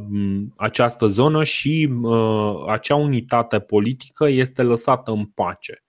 această 0.56 1.06
zonă 1.06 1.44
și 1.44 1.90
uh, 2.02 2.64
acea 2.68 2.94
unitate 2.94 3.58
politică 3.58 4.28
este 4.28 4.62
lăsată 4.62 5.10
în 5.10 5.24
pace 5.24 5.83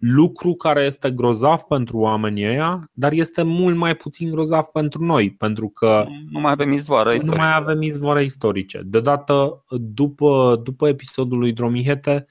lucru 0.00 0.54
care 0.54 0.84
este 0.84 1.10
grozav 1.10 1.60
pentru 1.60 1.98
oamenii 1.98 2.46
ăia, 2.46 2.90
dar 2.92 3.12
este 3.12 3.42
mult 3.42 3.76
mai 3.76 3.94
puțin 3.94 4.30
grozav 4.30 4.64
pentru 4.64 5.04
noi, 5.04 5.30
pentru 5.30 5.68
că 5.68 6.06
nu 6.30 6.40
mai 6.40 6.52
avem 6.52 6.72
izvoare 6.72 7.14
istorice. 7.14 7.38
Nu 7.38 7.46
mai 7.46 7.56
avem 7.56 7.82
izvoare 7.82 8.22
istorice. 8.22 8.80
Deodată, 8.84 9.64
după, 9.68 10.60
după 10.64 10.88
episodul 10.88 11.38
lui 11.38 11.52
Dromihete, 11.52 12.26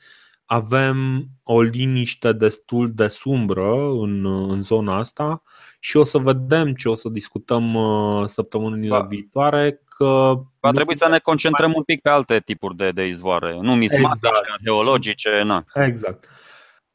avem 0.46 1.26
o 1.44 1.62
liniște 1.62 2.34
destul 2.34 2.92
de 2.94 3.08
sumbră 3.08 3.74
în, 4.02 4.26
în 4.26 4.62
zona 4.62 4.98
asta 4.98 5.42
și 5.80 5.98
o 5.98 6.04
să 6.04 6.18
vedem 6.18 6.74
ce 6.74 6.90
o 6.90 6.94
să 6.94 7.10
discutăm 7.10 7.74
uh, 7.74 8.26
săptămânile 8.26 8.98
da. 8.98 9.00
viitoare 9.00 9.82
că 9.98 10.40
Va 10.60 10.72
trebui 10.72 10.96
să 10.96 11.08
ne 11.10 11.18
concentrăm 11.18 11.74
un 11.76 11.84
pic 11.84 12.02
pe 12.02 12.10
alte 12.10 12.40
tipuri 12.40 12.76
de, 12.76 12.92
de 12.92 13.06
izvoare, 13.06 13.60
nu 13.62 13.76
mismatice, 13.76 14.28
exact. 14.28 14.48
arheologice, 14.58 15.42
na. 15.46 15.66
Exact. 15.74 16.30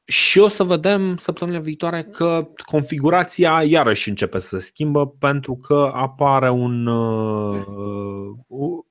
Și 0.07 0.38
o 0.38 0.48
să 0.48 0.64
vedem 0.64 1.16
săptămâna 1.16 1.59
viitoare 1.59 2.02
că 2.02 2.48
configurația 2.64 3.62
iarăși 3.62 4.09
începe 4.09 4.38
să 4.38 4.59
se 4.59 4.64
schimbă 4.64 5.09
pentru 5.09 5.57
că 5.57 5.90
apare 5.94 6.50
un. 6.50 6.86
Uh, 6.86 7.57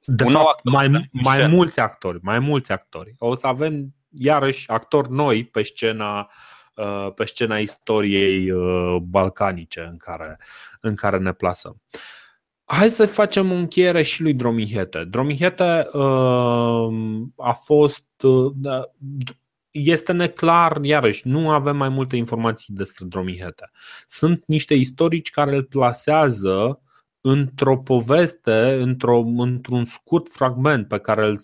de 0.06 0.24
un 0.24 0.32
fapt, 0.32 0.48
actor, 0.48 0.72
mai, 0.74 1.10
mai 1.12 1.48
mulți 1.48 1.80
actori. 1.80 2.20
Mai 2.22 2.40
mulți 2.40 2.72
actori. 2.72 3.16
O 3.18 3.36
să 3.36 3.48
avem 3.48 3.94
iarăși 4.10 4.70
actori 4.70 5.12
noi 5.12 5.46
pe 5.46 5.62
scena, 5.62 6.30
uh, 6.76 7.08
pe 7.16 7.26
scena 7.26 7.58
istoriei 7.58 8.52
uh, 8.52 8.96
balcanice 9.02 9.88
în 9.92 9.98
care, 9.98 10.40
în 10.82 10.96
care 10.96 11.18
ne 11.18 11.34
plasăm. 11.34 11.82
Hai 12.66 12.90
să 12.90 13.06
facem 13.06 13.52
o 13.52 13.56
încheiere 13.56 14.02
și 14.02 14.22
lui 14.22 14.34
Dromihete. 14.34 15.04
Dromihete 15.04 15.88
uh, 15.92 16.94
a 17.38 17.52
fost 17.52 18.06
uh, 18.22 18.52
este 19.74 20.12
neclar, 20.12 20.80
iarăși, 20.82 21.28
nu 21.28 21.50
avem 21.50 21.78
mai 21.78 21.90
multe 21.90 22.16
informații 22.16 22.74
despre 22.74 23.06
Dromihete. 23.06 23.72
Sunt 24.06 24.44
niște 24.48 24.74
istorici 24.74 25.30
care 25.30 25.56
îl 25.56 25.64
plasează 25.64 26.82
într-o 27.22 27.78
poveste, 27.78 28.74
într-o, 28.82 29.20
într-un 29.38 29.86
scurt 29.86 30.30
fragment 30.30 30.88
pe 30.88 30.98
care 30.98 31.26
îl, 31.26 31.40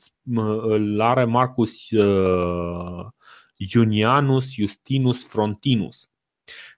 îl 0.62 1.02
are 1.02 1.26
Marcus 1.26 1.90
uh, 1.90 3.06
Iunianus 3.56 4.54
Justinus 4.54 5.28
Frontinus, 5.28 6.10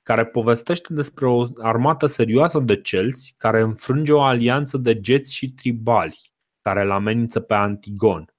care 0.03 0.25
povestește 0.25 0.93
despre 0.93 1.27
o 1.27 1.45
armată 1.61 2.05
serioasă 2.05 2.59
de 2.59 2.81
celți 2.81 3.35
care 3.37 3.61
înfrânge 3.61 4.11
o 4.11 4.21
alianță 4.21 4.77
de 4.77 4.99
geți 4.99 5.33
și 5.33 5.51
tribali 5.51 6.19
care 6.61 6.81
îl 6.81 6.91
amenință 6.91 7.39
pe 7.39 7.53
Antigon. 7.53 8.30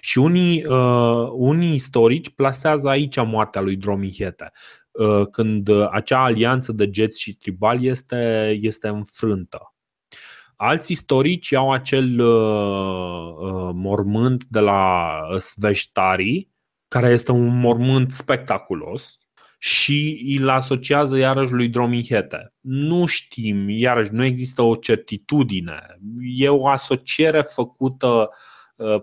Și 0.00 0.18
unii, 0.18 0.64
uh, 0.66 1.28
unii 1.32 1.74
istorici 1.74 2.30
plasează 2.30 2.88
aici 2.88 3.16
moartea 3.16 3.60
lui 3.60 3.76
Dromihete, 3.76 4.52
uh, 4.90 5.26
când 5.30 5.68
acea 5.90 6.22
alianță 6.22 6.72
de 6.72 6.90
geți 6.90 7.20
și 7.20 7.34
tribali 7.34 7.88
este, 7.88 8.50
este 8.60 8.88
înfrântă. 8.88 9.74
Alți 10.56 10.92
istorici 10.92 11.54
au 11.54 11.72
acel 11.72 12.20
uh, 12.20 13.34
uh, 13.38 13.70
mormânt 13.74 14.44
de 14.44 14.60
la 14.60 15.20
Sveștari, 15.38 16.48
care 16.88 17.08
este 17.08 17.32
un 17.32 17.58
mormânt 17.58 18.12
spectaculos, 18.12 19.18
și 19.58 20.36
îl 20.40 20.48
asociază 20.48 21.16
iarăși 21.16 21.52
lui 21.52 21.68
Dromihete. 21.68 22.54
Nu 22.60 23.06
știm, 23.06 23.68
iarăși 23.68 24.12
nu 24.12 24.24
există 24.24 24.62
o 24.62 24.74
certitudine. 24.74 25.98
E 26.18 26.48
o 26.48 26.68
asociere 26.68 27.42
făcută 27.42 28.06
uh, 28.06 28.26
Uh, 28.26 28.55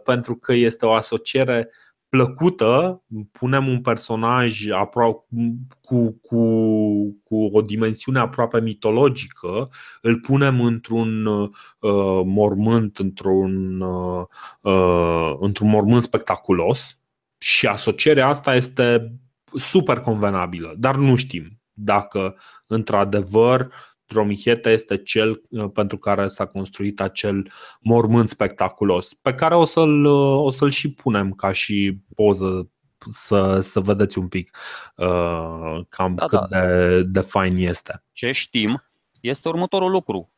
pentru 0.03 0.36
că 0.36 0.53
este 0.53 0.86
o 0.86 0.93
asociere 0.93 1.69
plăcută, 2.13 3.03
punem 3.32 3.67
un 3.67 3.82
personaj 3.82 4.65
apro- 4.67 5.28
cu, 5.82 6.19
cu, 6.21 6.43
cu 7.24 7.36
o 7.51 7.61
dimensiune 7.61 8.19
aproape 8.19 8.61
mitologică, 8.61 9.69
îl 10.01 10.19
punem 10.19 10.61
într-un 10.61 11.26
uh, 11.26 12.21
mormânt, 12.26 12.97
într-un, 12.97 13.82
uh, 13.82 14.26
uh, 14.61 15.34
într-un 15.39 15.69
mormânt 15.69 16.03
spectaculos 16.03 16.99
și 17.38 17.67
asocierea 17.67 18.28
asta 18.28 18.55
este 18.55 19.13
super 19.55 19.99
convenabilă, 19.99 20.74
dar 20.78 20.95
nu 20.95 21.15
știm 21.15 21.61
dacă 21.74 22.36
într-adevăr 22.67 23.71
Dromicheta 24.05 24.69
este 24.69 24.97
cel 24.97 25.41
uh, 25.49 25.69
pentru 25.73 25.97
care 25.97 26.27
s-a 26.27 26.45
construit 26.45 27.01
acel 27.01 27.51
mormânt 27.79 28.29
spectaculos, 28.29 29.13
pe 29.13 29.33
care 29.33 29.55
o 29.55 29.63
să-l, 29.63 30.05
uh, 30.05 30.45
o 30.45 30.49
să-l 30.49 30.69
și 30.69 30.91
punem 30.93 31.31
ca 31.31 31.51
și 31.51 31.97
poză 32.15 32.69
să, 33.09 33.59
să 33.59 33.79
vedeți 33.79 34.17
un 34.17 34.27
pic 34.27 34.57
uh, 34.95 35.79
cam 35.89 36.15
da, 36.15 36.25
cât 36.25 36.39
da. 36.39 36.59
De, 36.59 37.03
de 37.03 37.19
fain 37.19 37.55
este. 37.57 38.03
Ce 38.11 38.31
știm 38.31 38.83
este 39.21 39.47
următorul 39.47 39.91
lucru. 39.91 40.33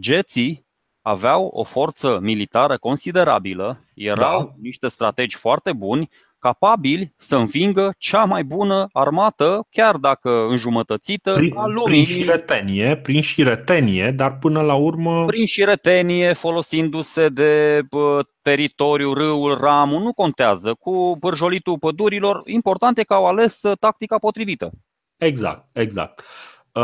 Geții 0.00 0.66
aveau 1.02 1.46
o 1.46 1.64
forță 1.64 2.18
militară 2.20 2.78
considerabilă, 2.78 3.84
erau 3.94 4.44
da. 4.44 4.54
niște 4.60 4.88
strategi 4.88 5.36
foarte 5.36 5.72
buni, 5.72 6.10
capabili 6.38 7.14
să 7.16 7.36
învingă 7.36 7.94
cea 7.98 8.24
mai 8.24 8.44
bună 8.44 8.88
armată, 8.92 9.66
chiar 9.70 9.96
dacă 9.96 10.46
înjumătățită, 10.48 11.34
prin, 11.34 11.56
a 11.56 11.66
lumii. 11.66 12.04
Prin 12.04 12.16
șiretenie, 12.16 12.96
prin 12.96 13.20
șiretenie, 13.20 14.10
dar 14.10 14.38
până 14.38 14.60
la 14.60 14.74
urmă... 14.74 15.24
Prin 15.24 15.46
șiretenie, 15.46 16.32
folosindu-se 16.32 17.28
de 17.28 17.80
bă, 17.90 18.22
teritoriu, 18.42 19.12
râul, 19.12 19.58
ramul, 19.58 20.02
nu 20.02 20.12
contează. 20.12 20.74
Cu 20.74 21.16
bârjolitul 21.18 21.78
pădurilor, 21.78 22.42
important 22.44 22.98
e 22.98 23.02
că 23.02 23.14
au 23.14 23.26
ales 23.26 23.62
uh, 23.62 23.76
tactica 23.80 24.18
potrivită. 24.18 24.70
Exact, 25.16 25.64
exact. 25.72 26.24
Uh... 26.72 26.82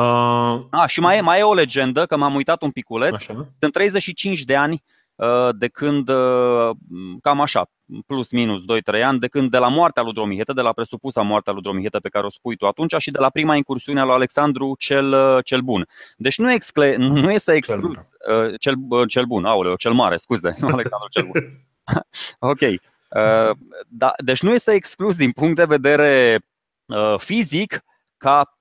A, 0.71 0.87
și 0.87 1.01
mai 1.01 1.17
e, 1.17 1.21
mai 1.21 1.39
e 1.39 1.43
o 1.43 1.55
legendă, 1.55 2.07
că 2.07 2.17
m-am 2.17 2.35
uitat 2.35 2.63
un 2.63 2.71
piculeț. 2.71 3.15
Așa. 3.15 3.47
Sunt 3.61 3.73
35 3.73 4.43
de 4.43 4.57
ani 4.57 4.73
uh, 4.73 4.94
de 5.57 5.69
când, 5.69 6.09
uh, 6.09 6.71
cam 7.23 7.41
așa, 7.41 7.71
plus 8.07 8.33
minus 8.33 8.63
2-3 8.63 9.03
ani, 9.03 9.19
de 9.19 9.29
când 9.29 9.51
de 9.51 9.59
la 9.59 9.69
moartea 9.69 10.03
lui 10.03 10.13
Dromihete, 10.13 10.53
de 10.53 10.61
la 10.61 10.73
presupusa 10.73 11.23
moartea 11.23 11.53
lui 11.53 11.63
Dromihete 11.63 11.99
pe 11.99 12.09
care 12.09 12.27
o 12.27 12.31
spui 12.31 12.57
tu 12.57 12.67
atunci 12.67 12.95
și 12.99 13.11
de 13.11 13.19
la 13.19 13.31
prima 13.31 13.57
incursiune 13.57 14.01
a 14.01 14.05
lui 14.05 14.15
Alexandru 14.15 14.75
cel, 14.79 15.13
uh, 15.13 15.45
cel 15.45 15.61
Bun. 15.61 15.89
Deci 16.17 16.39
nu, 16.39 16.53
excle, 16.53 16.97
nu 16.97 17.31
este 17.31 17.53
exclus 17.53 17.99
cel, 18.25 18.57
cel, 18.57 19.07
cel 19.07 19.25
bun, 19.25 19.45
aoleu, 19.45 19.77
cel 19.77 19.93
mare, 19.93 20.17
scuze, 20.17 20.55
nu 20.61 20.69
Alexandru 20.69 21.09
cel 21.11 21.25
Bun. 21.25 21.43
ok. 22.53 22.61
Da, 23.89 24.13
deci 24.17 24.43
nu 24.43 24.53
este 24.53 24.73
exclus 24.73 25.17
din 25.17 25.31
punct 25.31 25.57
de 25.57 25.65
vedere 25.65 26.41
fizic 27.17 27.85
ca 28.17 28.59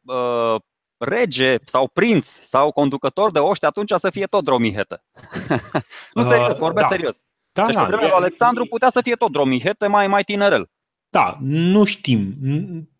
rege 1.04 1.56
sau 1.66 1.88
prinț 1.94 2.28
sau 2.28 2.72
conducător 2.72 3.32
de 3.32 3.40
oști, 3.40 3.66
atunci 3.66 3.92
să 3.98 4.10
fie 4.10 4.26
tot 4.26 4.44
dromihetă. 4.44 5.04
nu 6.14 6.24
serios, 6.24 6.58
vorbesc 6.58 6.88
da. 6.88 6.96
serios. 6.96 7.24
Da, 7.52 7.66
deci 7.66 7.76
da, 7.76 7.82
pe 7.82 7.88
vremea 7.88 8.08
lui 8.08 8.16
Alexandru 8.16 8.66
putea 8.66 8.90
să 8.90 9.02
fie 9.02 9.16
tot 9.16 9.32
dromihetă, 9.32 9.90
mai, 9.90 10.08
mai 10.08 10.24
tinerel. 10.24 10.70
Da, 11.10 11.38
nu 11.42 11.84
știm. 11.84 12.36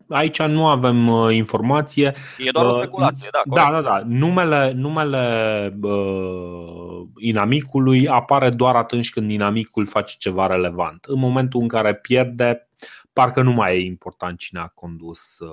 Aici 0.08 0.42
nu 0.42 0.66
avem 0.66 1.08
uh, 1.08 1.34
informație. 1.34 2.14
E 2.38 2.50
doar 2.50 2.64
o 2.64 2.68
uh, 2.68 2.74
speculație, 2.76 3.28
da. 3.32 3.38
Corect. 3.48 3.66
Da, 3.66 3.80
da, 3.80 3.88
da. 3.88 4.02
Numele, 4.06 4.72
numele 4.72 5.78
uh, 5.82 7.06
inamicului 7.16 8.08
apare 8.08 8.50
doar 8.50 8.76
atunci 8.76 9.10
când 9.10 9.30
inamicul 9.30 9.86
face 9.86 10.14
ceva 10.18 10.46
relevant. 10.46 11.04
În 11.04 11.18
momentul 11.18 11.60
în 11.60 11.68
care 11.68 11.94
pierde, 11.94 12.68
parcă 13.12 13.42
nu 13.42 13.52
mai 13.52 13.76
e 13.76 13.84
important 13.84 14.38
cine 14.38 14.60
a 14.60 14.66
condus 14.66 15.38
uh, 15.38 15.48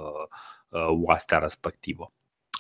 uh, 0.70 0.88
oastea 1.06 1.38
respectivă. 1.38 2.12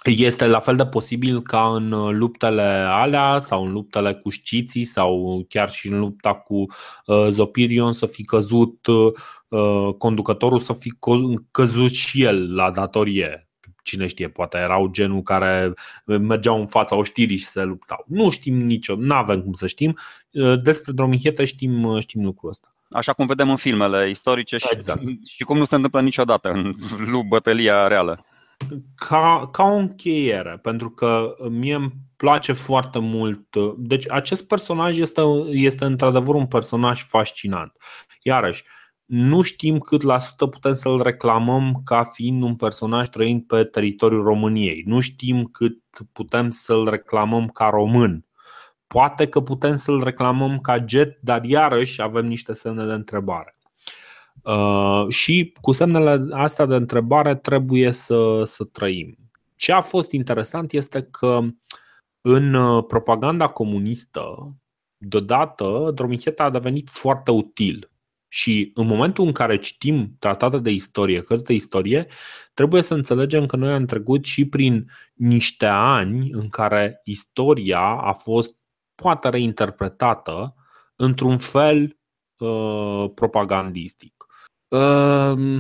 Este 0.04 0.48
la 0.48 0.60
fel 0.60 0.76
de 0.76 0.86
posibil 0.86 1.42
ca 1.42 1.72
în 1.76 1.92
uh, 1.92 2.14
luptele 2.14 2.62
alea 2.88 3.40
sau 3.40 3.66
în 3.66 3.72
luptele 3.72 4.14
cu 4.14 4.30
sciții 4.30 4.84
sau 4.84 5.42
chiar 5.50 5.72
și 5.72 5.88
în 5.88 6.00
lupta 6.00 6.34
cu 6.34 6.66
uh, 7.06 7.28
Zopirion 7.30 7.94
să 7.94 8.06
fi 8.06 8.24
căzut 8.24 8.88
uh, 8.88 9.94
conducătorul 9.98 10.60
să 10.60 10.74
fi 10.74 10.94
căzut 11.52 11.92
și 11.92 12.24
el 12.24 12.56
la 12.56 12.72
datorie. 12.72 13.46
Cine 13.84 14.08
știe, 14.08 14.30
poate 14.30 14.58
erau 14.58 14.88
genul 14.88 15.22
care 15.22 15.74
mergeau 16.06 16.60
în 16.60 16.68
fața 16.68 16.96
oștirii 16.96 17.38
și 17.38 17.46
se 17.46 17.64
luptau. 17.64 18.06
Nu 18.08 18.30
știm 18.30 18.58
nicio, 18.58 18.96
nu 18.96 19.14
avem 19.14 19.42
cum 19.42 19.54
să 19.54 19.68
știm. 19.68 19.98
Despre 20.64 20.92
Dromichete 20.92 21.46
știm, 21.46 22.00
știm 22.00 22.24
lucrul 22.24 22.50
ăsta. 22.50 22.76
Așa 22.90 23.14
cum 23.14 23.26
vedem 23.26 23.50
în 23.50 23.56
filmele 23.56 24.10
istorice 24.10 24.58
și, 24.58 24.68
exact. 24.72 25.02
și 25.26 25.44
cum 25.44 25.58
nu 25.58 25.64
se 25.64 25.76
întâmplă 25.76 26.02
niciodată 26.02 26.50
în 26.50 26.76
bătălia 27.28 27.88
reală 27.88 28.26
ca, 28.96 29.50
ca 29.52 29.64
o 29.64 29.76
încheiere, 29.76 30.60
pentru 30.62 30.90
că 30.90 31.36
mie 31.50 31.76
îmi 31.76 31.92
place 32.18 32.52
foarte 32.52 33.00
mult. 33.00 33.56
Deci, 33.78 34.12
acest 34.12 34.48
personaj 34.48 35.00
este, 35.00 35.22
este 35.50 35.86
într-adevăr 35.86 36.36
un 36.36 36.48
personaj 36.48 37.04
fascinant. 37.04 37.72
Iarăși, 38.22 38.64
nu 39.06 39.42
știm 39.42 39.80
cât 39.80 40.02
la 40.02 40.20
sută 40.20 40.48
putem 40.48 40.74
să-l 40.74 41.02
reclamăm 41.02 41.82
ca 41.86 42.04
fiind 42.04 42.44
un 42.44 42.56
personaj 42.56 43.08
trăind 43.08 43.44
pe 43.44 43.64
teritoriul 43.64 44.24
României. 44.24 44.84
Nu 44.86 45.00
știm 45.00 45.44
cât 45.44 45.78
putem 46.12 46.50
să-l 46.50 46.90
reclamăm 46.90 47.48
ca 47.48 47.70
român. 47.70 48.26
Poate 48.88 49.28
că 49.28 49.42
putem 49.42 49.76
să-l 49.76 50.04
reclamăm 50.04 50.60
ca 50.60 50.86
jet, 50.88 51.18
dar 51.22 51.44
iarăși 51.44 52.02
avem 52.02 52.26
niște 52.26 52.54
semne 52.54 52.86
de 52.86 52.94
întrebare. 52.94 53.56
Uh, 54.44 55.06
și 55.08 55.54
cu 55.62 55.72
semnele 55.72 56.28
astea 56.32 56.66
de 56.66 56.76
întrebare 56.76 57.36
trebuie 57.36 57.92
să, 57.92 58.44
să 58.46 58.64
trăim. 58.64 59.18
Ce 59.56 59.72
a 59.72 59.82
fost 59.82 60.12
interesant 60.12 60.72
este 60.72 61.02
că 61.02 61.40
în 62.22 62.54
uh, 62.54 62.84
propaganda 62.88 63.48
comunistă, 63.48 64.56
deodată, 64.98 65.92
Dromicheta 65.94 66.44
a 66.44 66.50
devenit 66.50 66.90
foarte 66.90 67.32
util. 67.32 67.92
Și 68.28 68.72
în 68.74 68.88
momentul 68.88 69.26
în 69.26 69.32
care 69.32 69.58
citim 69.58 70.16
tratate 70.20 70.58
de 70.58 70.72
istorie, 70.72 71.22
cărți 71.22 71.44
de 71.44 71.54
istorie, 71.54 72.08
trebuie 72.54 72.82
să 72.82 72.94
înțelegem 72.94 73.46
că 73.46 73.56
noi 73.56 73.74
am 73.74 73.86
trecut 73.86 74.26
și 74.26 74.46
prin 74.48 74.92
niște 75.14 75.66
ani 75.66 76.30
în 76.32 76.50
care 76.50 77.02
istoria 77.04 77.80
a 77.80 78.14
fost 78.14 78.56
poate 78.96 79.30
reinterpretată 79.30 80.56
într-un 80.96 81.38
fel 81.38 82.00
uh, 82.38 83.12
propagandistic. 83.16 84.21
Uh, 84.72 85.58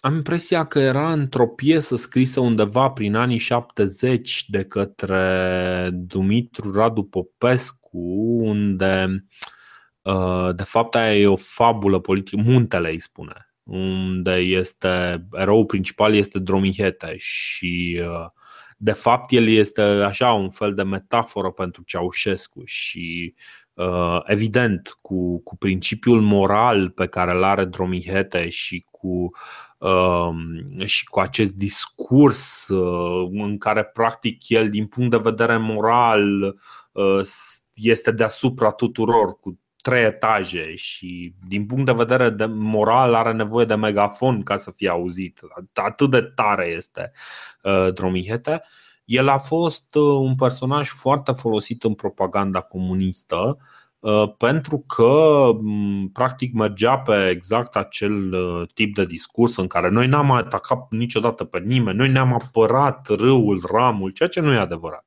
am 0.00 0.14
impresia 0.14 0.64
că 0.64 0.78
era 0.78 1.12
într-o 1.12 1.46
piesă 1.46 1.96
scrisă 1.96 2.40
undeva 2.40 2.90
prin 2.90 3.14
anii 3.14 3.38
70 3.38 4.44
de 4.48 4.64
către 4.64 5.90
Dumitru 5.92 6.72
Radu 6.72 7.02
Popescu, 7.02 7.98
unde 8.40 9.24
uh, 10.02 10.48
de 10.54 10.62
fapt 10.62 10.94
aia 10.94 11.16
e 11.16 11.26
o 11.26 11.36
fabulă 11.36 12.00
politică, 12.00 12.42
Muntele 12.44 12.90
îi 12.90 13.00
spune, 13.00 13.54
unde 13.62 14.34
este 14.34 15.26
eroul 15.32 15.64
principal 15.64 16.14
este 16.14 16.38
Dromihete 16.38 17.14
și 17.16 18.02
uh, 18.06 18.26
de 18.76 18.92
fapt 18.92 19.32
el 19.32 19.48
este 19.48 19.82
așa 19.82 20.32
un 20.32 20.50
fel 20.50 20.74
de 20.74 20.82
metaforă 20.82 21.50
pentru 21.50 21.82
Ceaușescu 21.82 22.62
și 22.64 23.34
Uh, 23.34 23.63
evident, 24.24 24.98
cu, 25.00 25.42
cu 25.42 25.56
principiul 25.56 26.20
moral 26.20 26.90
pe 26.90 27.06
care 27.06 27.32
îl 27.32 27.42
are 27.42 27.64
Dromihete 27.64 28.48
și 28.48 28.86
cu, 28.90 29.30
um, 29.78 30.36
și 30.84 31.04
cu 31.04 31.20
acest 31.20 31.52
discurs 31.52 32.68
uh, 32.68 33.28
în 33.32 33.58
care, 33.58 33.84
practic, 33.84 34.48
el, 34.48 34.70
din 34.70 34.86
punct 34.86 35.10
de 35.10 35.16
vedere 35.16 35.56
moral, 35.56 36.56
uh, 36.92 37.20
este 37.74 38.10
deasupra 38.10 38.70
tuturor, 38.70 39.38
cu 39.40 39.58
trei 39.82 40.04
etaje 40.04 40.74
și 40.74 41.34
din 41.46 41.66
punct 41.66 41.86
de 41.86 41.92
vedere 41.92 42.30
de 42.30 42.44
moral 42.44 43.14
are 43.14 43.32
nevoie 43.32 43.64
de 43.64 43.74
megafon 43.74 44.42
ca 44.42 44.56
să 44.56 44.70
fie 44.70 44.88
auzit. 44.88 45.40
Atât 45.72 46.10
de 46.10 46.22
tare 46.22 46.66
este 46.66 47.10
uh, 47.62 47.92
Dromihete. 47.92 48.62
El 49.04 49.28
a 49.28 49.38
fost 49.38 49.94
uh, 49.94 50.02
un 50.02 50.34
personaj 50.34 50.88
foarte 50.88 51.32
folosit 51.32 51.84
în 51.84 51.94
propaganda 51.94 52.60
comunistă 52.60 53.56
uh, 53.98 54.32
pentru 54.36 54.84
că 54.86 55.50
practic 56.12 56.52
mergea 56.52 56.98
pe 56.98 57.28
exact 57.28 57.76
acel 57.76 58.32
uh, 58.32 58.68
tip 58.74 58.94
de 58.94 59.04
discurs 59.04 59.56
în 59.56 59.66
care 59.66 59.88
noi 59.88 60.06
n-am 60.06 60.30
atacat 60.30 60.86
niciodată 60.90 61.44
pe 61.44 61.58
nimeni, 61.58 61.96
noi 61.96 62.08
ne-am 62.08 62.32
apărat 62.32 63.08
râul, 63.08 63.62
ramul, 63.72 64.10
ceea 64.10 64.28
ce 64.28 64.40
nu 64.40 64.52
e 64.52 64.58
adevărat. 64.58 65.04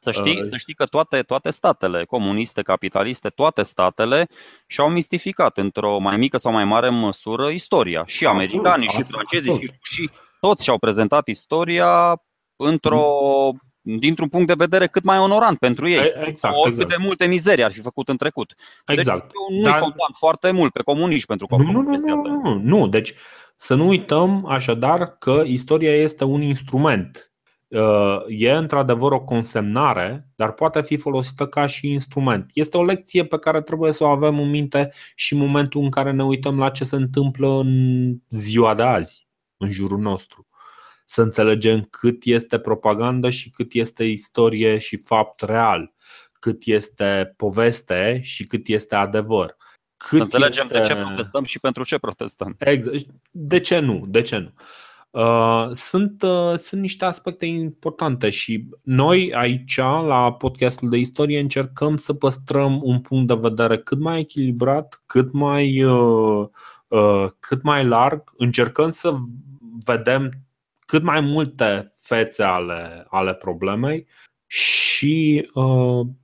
Să 0.00 0.10
știi, 0.10 0.40
uh, 0.40 0.48
să 0.48 0.56
știi 0.56 0.74
că 0.74 0.86
toate, 0.86 1.22
toate 1.22 1.50
statele 1.50 2.04
comuniste, 2.04 2.62
capitaliste, 2.62 3.28
toate 3.28 3.62
statele 3.62 4.28
și-au 4.66 4.90
mistificat 4.90 5.58
într-o 5.58 5.98
mai 5.98 6.16
mică 6.16 6.36
sau 6.36 6.52
mai 6.52 6.64
mare 6.64 6.88
măsură 6.88 7.50
istoria. 7.50 8.02
Și 8.06 8.26
americanii, 8.26 8.86
absolut, 8.86 9.06
și 9.06 9.12
francezii, 9.12 9.52
și, 9.52 9.72
și 9.82 10.10
toți 10.40 10.64
și-au 10.64 10.78
prezentat 10.78 11.28
istoria 11.28 12.22
într-o 12.56 13.52
dintr-un 13.84 14.28
punct 14.28 14.46
de 14.46 14.54
vedere 14.56 14.86
cât 14.86 15.04
mai 15.04 15.18
onorant 15.18 15.58
pentru 15.58 15.88
ei. 15.88 16.12
Exact, 16.24 16.54
Oricât 16.54 16.82
exact. 16.82 16.98
de 16.98 17.06
multe 17.06 17.26
mizerii 17.26 17.64
ar 17.64 17.72
fi 17.72 17.80
făcut 17.80 18.08
în 18.08 18.16
trecut. 18.16 18.54
Deci 18.86 18.98
exact. 18.98 19.22
Deci 19.22 19.32
eu 19.50 19.56
nu-i 19.56 19.70
Dar... 19.70 19.80
contam 19.80 20.12
foarte 20.18 20.50
mult 20.50 20.72
pe 20.72 20.82
comuniști 20.82 21.26
pentru 21.26 21.46
că 21.46 21.56
nu, 21.56 21.70
nu, 21.70 21.82
nu, 21.82 21.96
nu, 21.96 22.40
nu, 22.42 22.60
nu, 22.62 22.88
deci 22.88 23.14
să 23.56 23.74
nu 23.74 23.86
uităm 23.86 24.46
așadar 24.46 25.16
că 25.18 25.42
istoria 25.46 25.94
este 25.94 26.24
un 26.24 26.42
instrument. 26.42 27.28
Uh, 27.68 28.18
e 28.28 28.52
într-adevăr 28.52 29.12
o 29.12 29.20
consemnare, 29.20 30.28
dar 30.36 30.52
poate 30.52 30.82
fi 30.82 30.96
folosită 30.96 31.46
ca 31.46 31.66
și 31.66 31.90
instrument. 31.90 32.50
Este 32.52 32.76
o 32.76 32.84
lecție 32.84 33.24
pe 33.24 33.38
care 33.38 33.62
trebuie 33.62 33.92
să 33.92 34.04
o 34.04 34.08
avem 34.08 34.38
în 34.38 34.50
minte 34.50 34.92
și 35.14 35.32
în 35.32 35.38
momentul 35.38 35.82
în 35.82 35.90
care 35.90 36.10
ne 36.10 36.24
uităm 36.24 36.58
la 36.58 36.70
ce 36.70 36.84
se 36.84 36.96
întâmplă 36.96 37.48
în 37.48 38.14
ziua 38.28 38.74
de 38.74 38.82
azi, 38.82 39.28
în 39.56 39.70
jurul 39.70 39.98
nostru 39.98 40.46
să 41.04 41.22
înțelegem 41.22 41.86
cât 41.90 42.24
este 42.24 42.58
propagandă 42.58 43.30
și 43.30 43.50
cât 43.50 43.72
este 43.72 44.04
istorie 44.04 44.78
și 44.78 44.96
fapt 44.96 45.40
real, 45.40 45.92
cât 46.32 46.62
este 46.64 47.34
poveste 47.36 48.20
și 48.22 48.46
cât 48.46 48.68
este 48.68 48.94
adevăr. 48.94 49.56
Cât 49.96 50.16
să 50.16 50.22
înțelegem 50.22 50.64
este... 50.64 50.78
de 50.78 50.84
ce 50.84 50.94
protestăm 50.94 51.44
și 51.44 51.58
pentru 51.58 51.84
ce 51.84 51.98
protestăm. 51.98 52.54
Exact. 52.58 53.06
De 53.30 53.60
ce 53.60 53.78
nu? 53.78 54.04
De 54.08 54.22
ce 54.22 54.36
nu? 54.38 54.52
Uh, 55.10 55.68
sunt, 55.72 56.22
uh, 56.22 56.54
sunt 56.54 56.80
niște 56.80 57.04
aspecte 57.04 57.46
importante 57.46 58.30
și 58.30 58.68
noi 58.82 59.34
aici, 59.34 59.76
la 59.76 60.32
podcastul 60.32 60.88
de 60.88 60.96
istorie, 60.96 61.40
încercăm 61.40 61.96
să 61.96 62.14
păstrăm 62.14 62.80
un 62.82 63.00
punct 63.00 63.26
de 63.26 63.34
vedere 63.34 63.78
cât 63.78 63.98
mai 63.98 64.18
echilibrat, 64.18 65.02
cât 65.06 65.32
mai, 65.32 65.82
uh, 65.82 66.48
cât 67.40 67.62
mai 67.62 67.84
larg, 67.84 68.32
încercăm 68.36 68.90
să 68.90 69.12
vedem 69.84 70.30
cât 70.86 71.02
mai 71.02 71.20
multe 71.20 71.92
fețe 72.00 72.42
ale, 72.42 73.06
ale 73.08 73.34
problemei 73.34 74.06
și, 74.46 75.48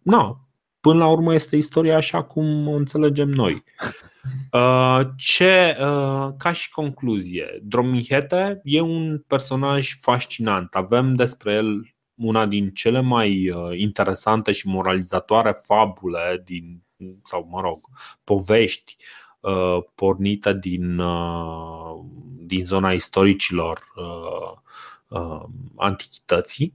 na, 0.02 0.48
până 0.80 0.98
la 0.98 1.06
urmă 1.06 1.34
este 1.34 1.56
istoria 1.56 1.96
așa 1.96 2.22
cum 2.22 2.68
o 2.68 2.72
înțelegem 2.72 3.28
noi. 3.28 3.62
Uh, 4.52 5.00
ce, 5.16 5.76
uh, 5.80 6.28
ca 6.38 6.52
și 6.52 6.70
concluzie, 6.70 7.60
Dromihete 7.62 8.60
e 8.64 8.80
un 8.80 9.18
personaj 9.26 9.96
fascinant. 10.00 10.74
Avem 10.74 11.14
despre 11.14 11.52
el 11.52 11.94
una 12.14 12.46
din 12.46 12.70
cele 12.70 13.00
mai 13.00 13.50
uh, 13.50 13.78
interesante 13.78 14.52
și 14.52 14.68
moralizatoare 14.68 15.52
fabule 15.52 16.42
din, 16.44 16.82
sau 17.24 17.48
mă 17.50 17.60
rog, 17.60 17.80
povești 18.24 18.96
pornite 19.94 20.52
din, 20.52 21.02
din 22.38 22.64
zona 22.64 22.92
istoricilor 22.92 23.82
antichității. 25.76 26.74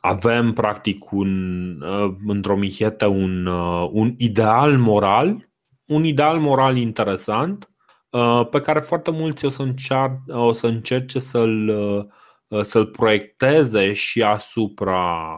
Avem 0.00 0.52
practic 0.52 1.12
un, 1.12 1.82
în 2.26 2.40
Dromihete 2.40 3.06
un, 3.06 3.46
un 3.90 4.14
ideal 4.16 4.78
moral 4.78 5.50
un 5.90 6.04
ideal 6.04 6.38
moral 6.38 6.76
interesant 6.76 7.70
uh, 8.10 8.48
pe 8.50 8.60
care 8.60 8.80
foarte 8.80 9.10
mulți 9.10 9.44
o 9.44 9.48
să, 9.48 9.62
încear, 9.62 10.20
o 10.28 10.52
să 10.52 10.66
încerce 10.66 11.18
să-l, 11.18 11.68
uh, 12.48 12.62
să-l 12.62 12.86
proiecteze 12.86 13.92
și 13.92 14.22
asupra 14.22 15.34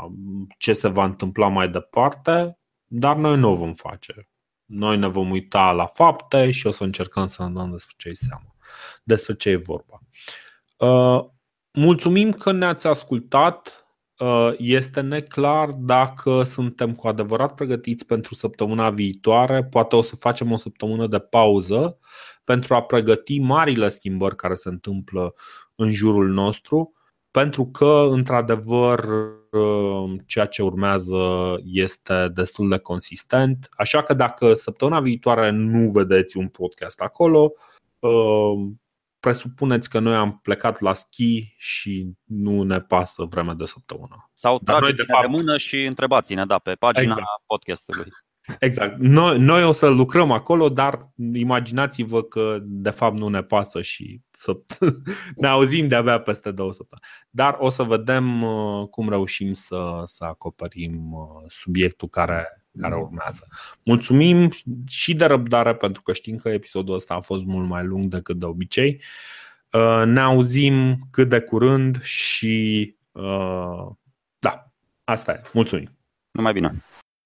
ce 0.59 0.73
se 0.73 0.89
va 0.89 1.05
întâmpla 1.05 1.49
mai 1.49 1.69
departe, 1.69 2.59
dar 2.87 3.17
noi 3.17 3.37
nu 3.37 3.51
o 3.51 3.55
vom 3.55 3.73
face. 3.73 4.29
Noi 4.73 4.97
ne 4.97 5.07
vom 5.07 5.31
uita 5.31 5.73
la 5.73 5.87
fapte 5.87 6.51
și 6.51 6.67
o 6.67 6.71
să 6.71 6.85
încercăm 6.85 7.27
să 7.27 7.43
ne 7.43 7.51
dăm 7.51 7.71
despre 7.71 7.95
ce 7.97 8.09
e 8.09 8.13
seama, 8.13 8.55
despre 9.03 9.35
ce 9.35 9.49
e 9.49 9.57
vorba. 9.57 10.01
Uh, 10.77 11.25
mulțumim 11.73 12.33
că 12.33 12.53
ne-ați 12.53 12.87
ascultat. 12.87 13.87
Uh, 14.19 14.53
este 14.59 15.01
neclar 15.01 15.69
dacă 15.69 16.43
suntem 16.43 16.95
cu 16.95 17.09
adevărat 17.09 17.55
pregătiți 17.55 18.07
pentru 18.07 18.35
săptămâna 18.35 18.91
viitoare. 18.91 19.65
Poate 19.65 19.97
o 19.97 20.03
să 20.03 20.17
facem 20.17 20.53
o 20.53 20.57
săptămână 20.57 21.07
de 21.07 21.19
pauză 21.19 21.99
pentru 22.45 22.75
a 22.75 22.83
pregăti 22.83 23.39
marile 23.39 23.89
schimbări 23.89 24.37
care 24.37 24.55
se 24.55 24.69
întâmplă 24.69 25.35
în 25.75 25.91
jurul 25.91 26.29
nostru, 26.29 26.93
pentru 27.31 27.67
că, 27.67 28.07
într-adevăr, 28.11 28.99
uh, 28.99 29.42
ceea 30.27 30.47
ce 30.47 30.63
urmează 30.63 31.17
este 31.65 32.29
destul 32.35 32.69
de 32.69 32.79
consistent. 32.79 33.69
Așa 33.71 34.03
că 34.03 34.15
dacă 34.15 34.55
săptămâna 34.55 35.01
viitoare 35.01 35.51
nu 35.51 35.91
vedeți 35.91 36.37
un 36.37 36.49
podcast 36.49 37.01
acolo, 37.01 37.53
uh, 37.99 38.71
presupuneți 39.21 39.91
că 39.91 39.99
noi 39.99 40.15
am 40.15 40.39
plecat 40.43 40.81
la 40.81 40.95
schi 40.95 41.55
și 41.57 42.13
nu 42.25 42.63
ne 42.63 42.81
pasă 42.81 43.25
vremea 43.25 43.55
de 43.55 43.65
săptămână. 43.65 44.31
Sau 44.35 44.59
trageți 44.59 44.97
de, 44.97 45.05
fapt... 45.13 45.21
de 45.21 45.37
mână 45.37 45.57
și 45.57 45.85
întrebați-ne 45.85 46.47
da, 46.47 46.59
pe 46.59 46.75
pagina 46.75 47.11
exact. 47.11 47.27
podcastului. 47.47 48.13
Exact. 48.59 48.99
Noi, 48.99 49.39
noi 49.39 49.65
o 49.65 49.73
să 49.73 49.89
lucrăm 49.89 50.31
acolo, 50.31 50.69
dar 50.69 51.11
imaginați-vă 51.35 52.23
că 52.23 52.59
de 52.63 52.91
fapt 52.91 53.17
nu 53.17 53.29
ne 53.29 53.43
pasă 53.43 53.83
și 53.83 54.21
să 54.31 54.61
ne 55.37 55.49
auzim 55.49 55.89
de-abia 55.89 56.21
peste 56.21 56.51
două 56.51 56.73
săptămâni. 56.73 57.07
Dar 57.31 57.57
o 57.59 57.69
să 57.69 57.83
vedem 57.83 58.43
uh, 58.43 58.89
cum 58.89 59.09
reușim 59.09 59.53
să, 59.53 60.03
să 60.05 60.25
acoperim 60.25 61.13
uh, 61.13 61.45
subiectul 61.47 62.09
care 62.09 62.63
care 62.81 62.95
urmează. 62.95 63.45
Mulțumim 63.83 64.51
și 64.87 65.15
de 65.15 65.25
răbdare 65.25 65.75
pentru 65.75 66.03
că 66.03 66.13
știm 66.13 66.37
că 66.37 66.49
episodul 66.49 66.95
ăsta 66.95 67.15
a 67.15 67.21
fost 67.21 67.45
mult 67.45 67.69
mai 67.69 67.85
lung 67.85 68.05
decât 68.05 68.39
de 68.39 68.47
obicei. 68.47 69.03
Uh, 69.73 70.03
ne 70.05 70.21
auzim 70.21 70.99
cât 71.11 71.29
de 71.29 71.41
curând 71.41 72.03
și 72.03 72.97
uh, 73.13 73.87
da, 74.39 74.73
asta 75.05 75.33
e. 75.33 75.43
Mulțumim. 75.53 75.97
Numai 76.31 76.53
bine. 76.53 76.83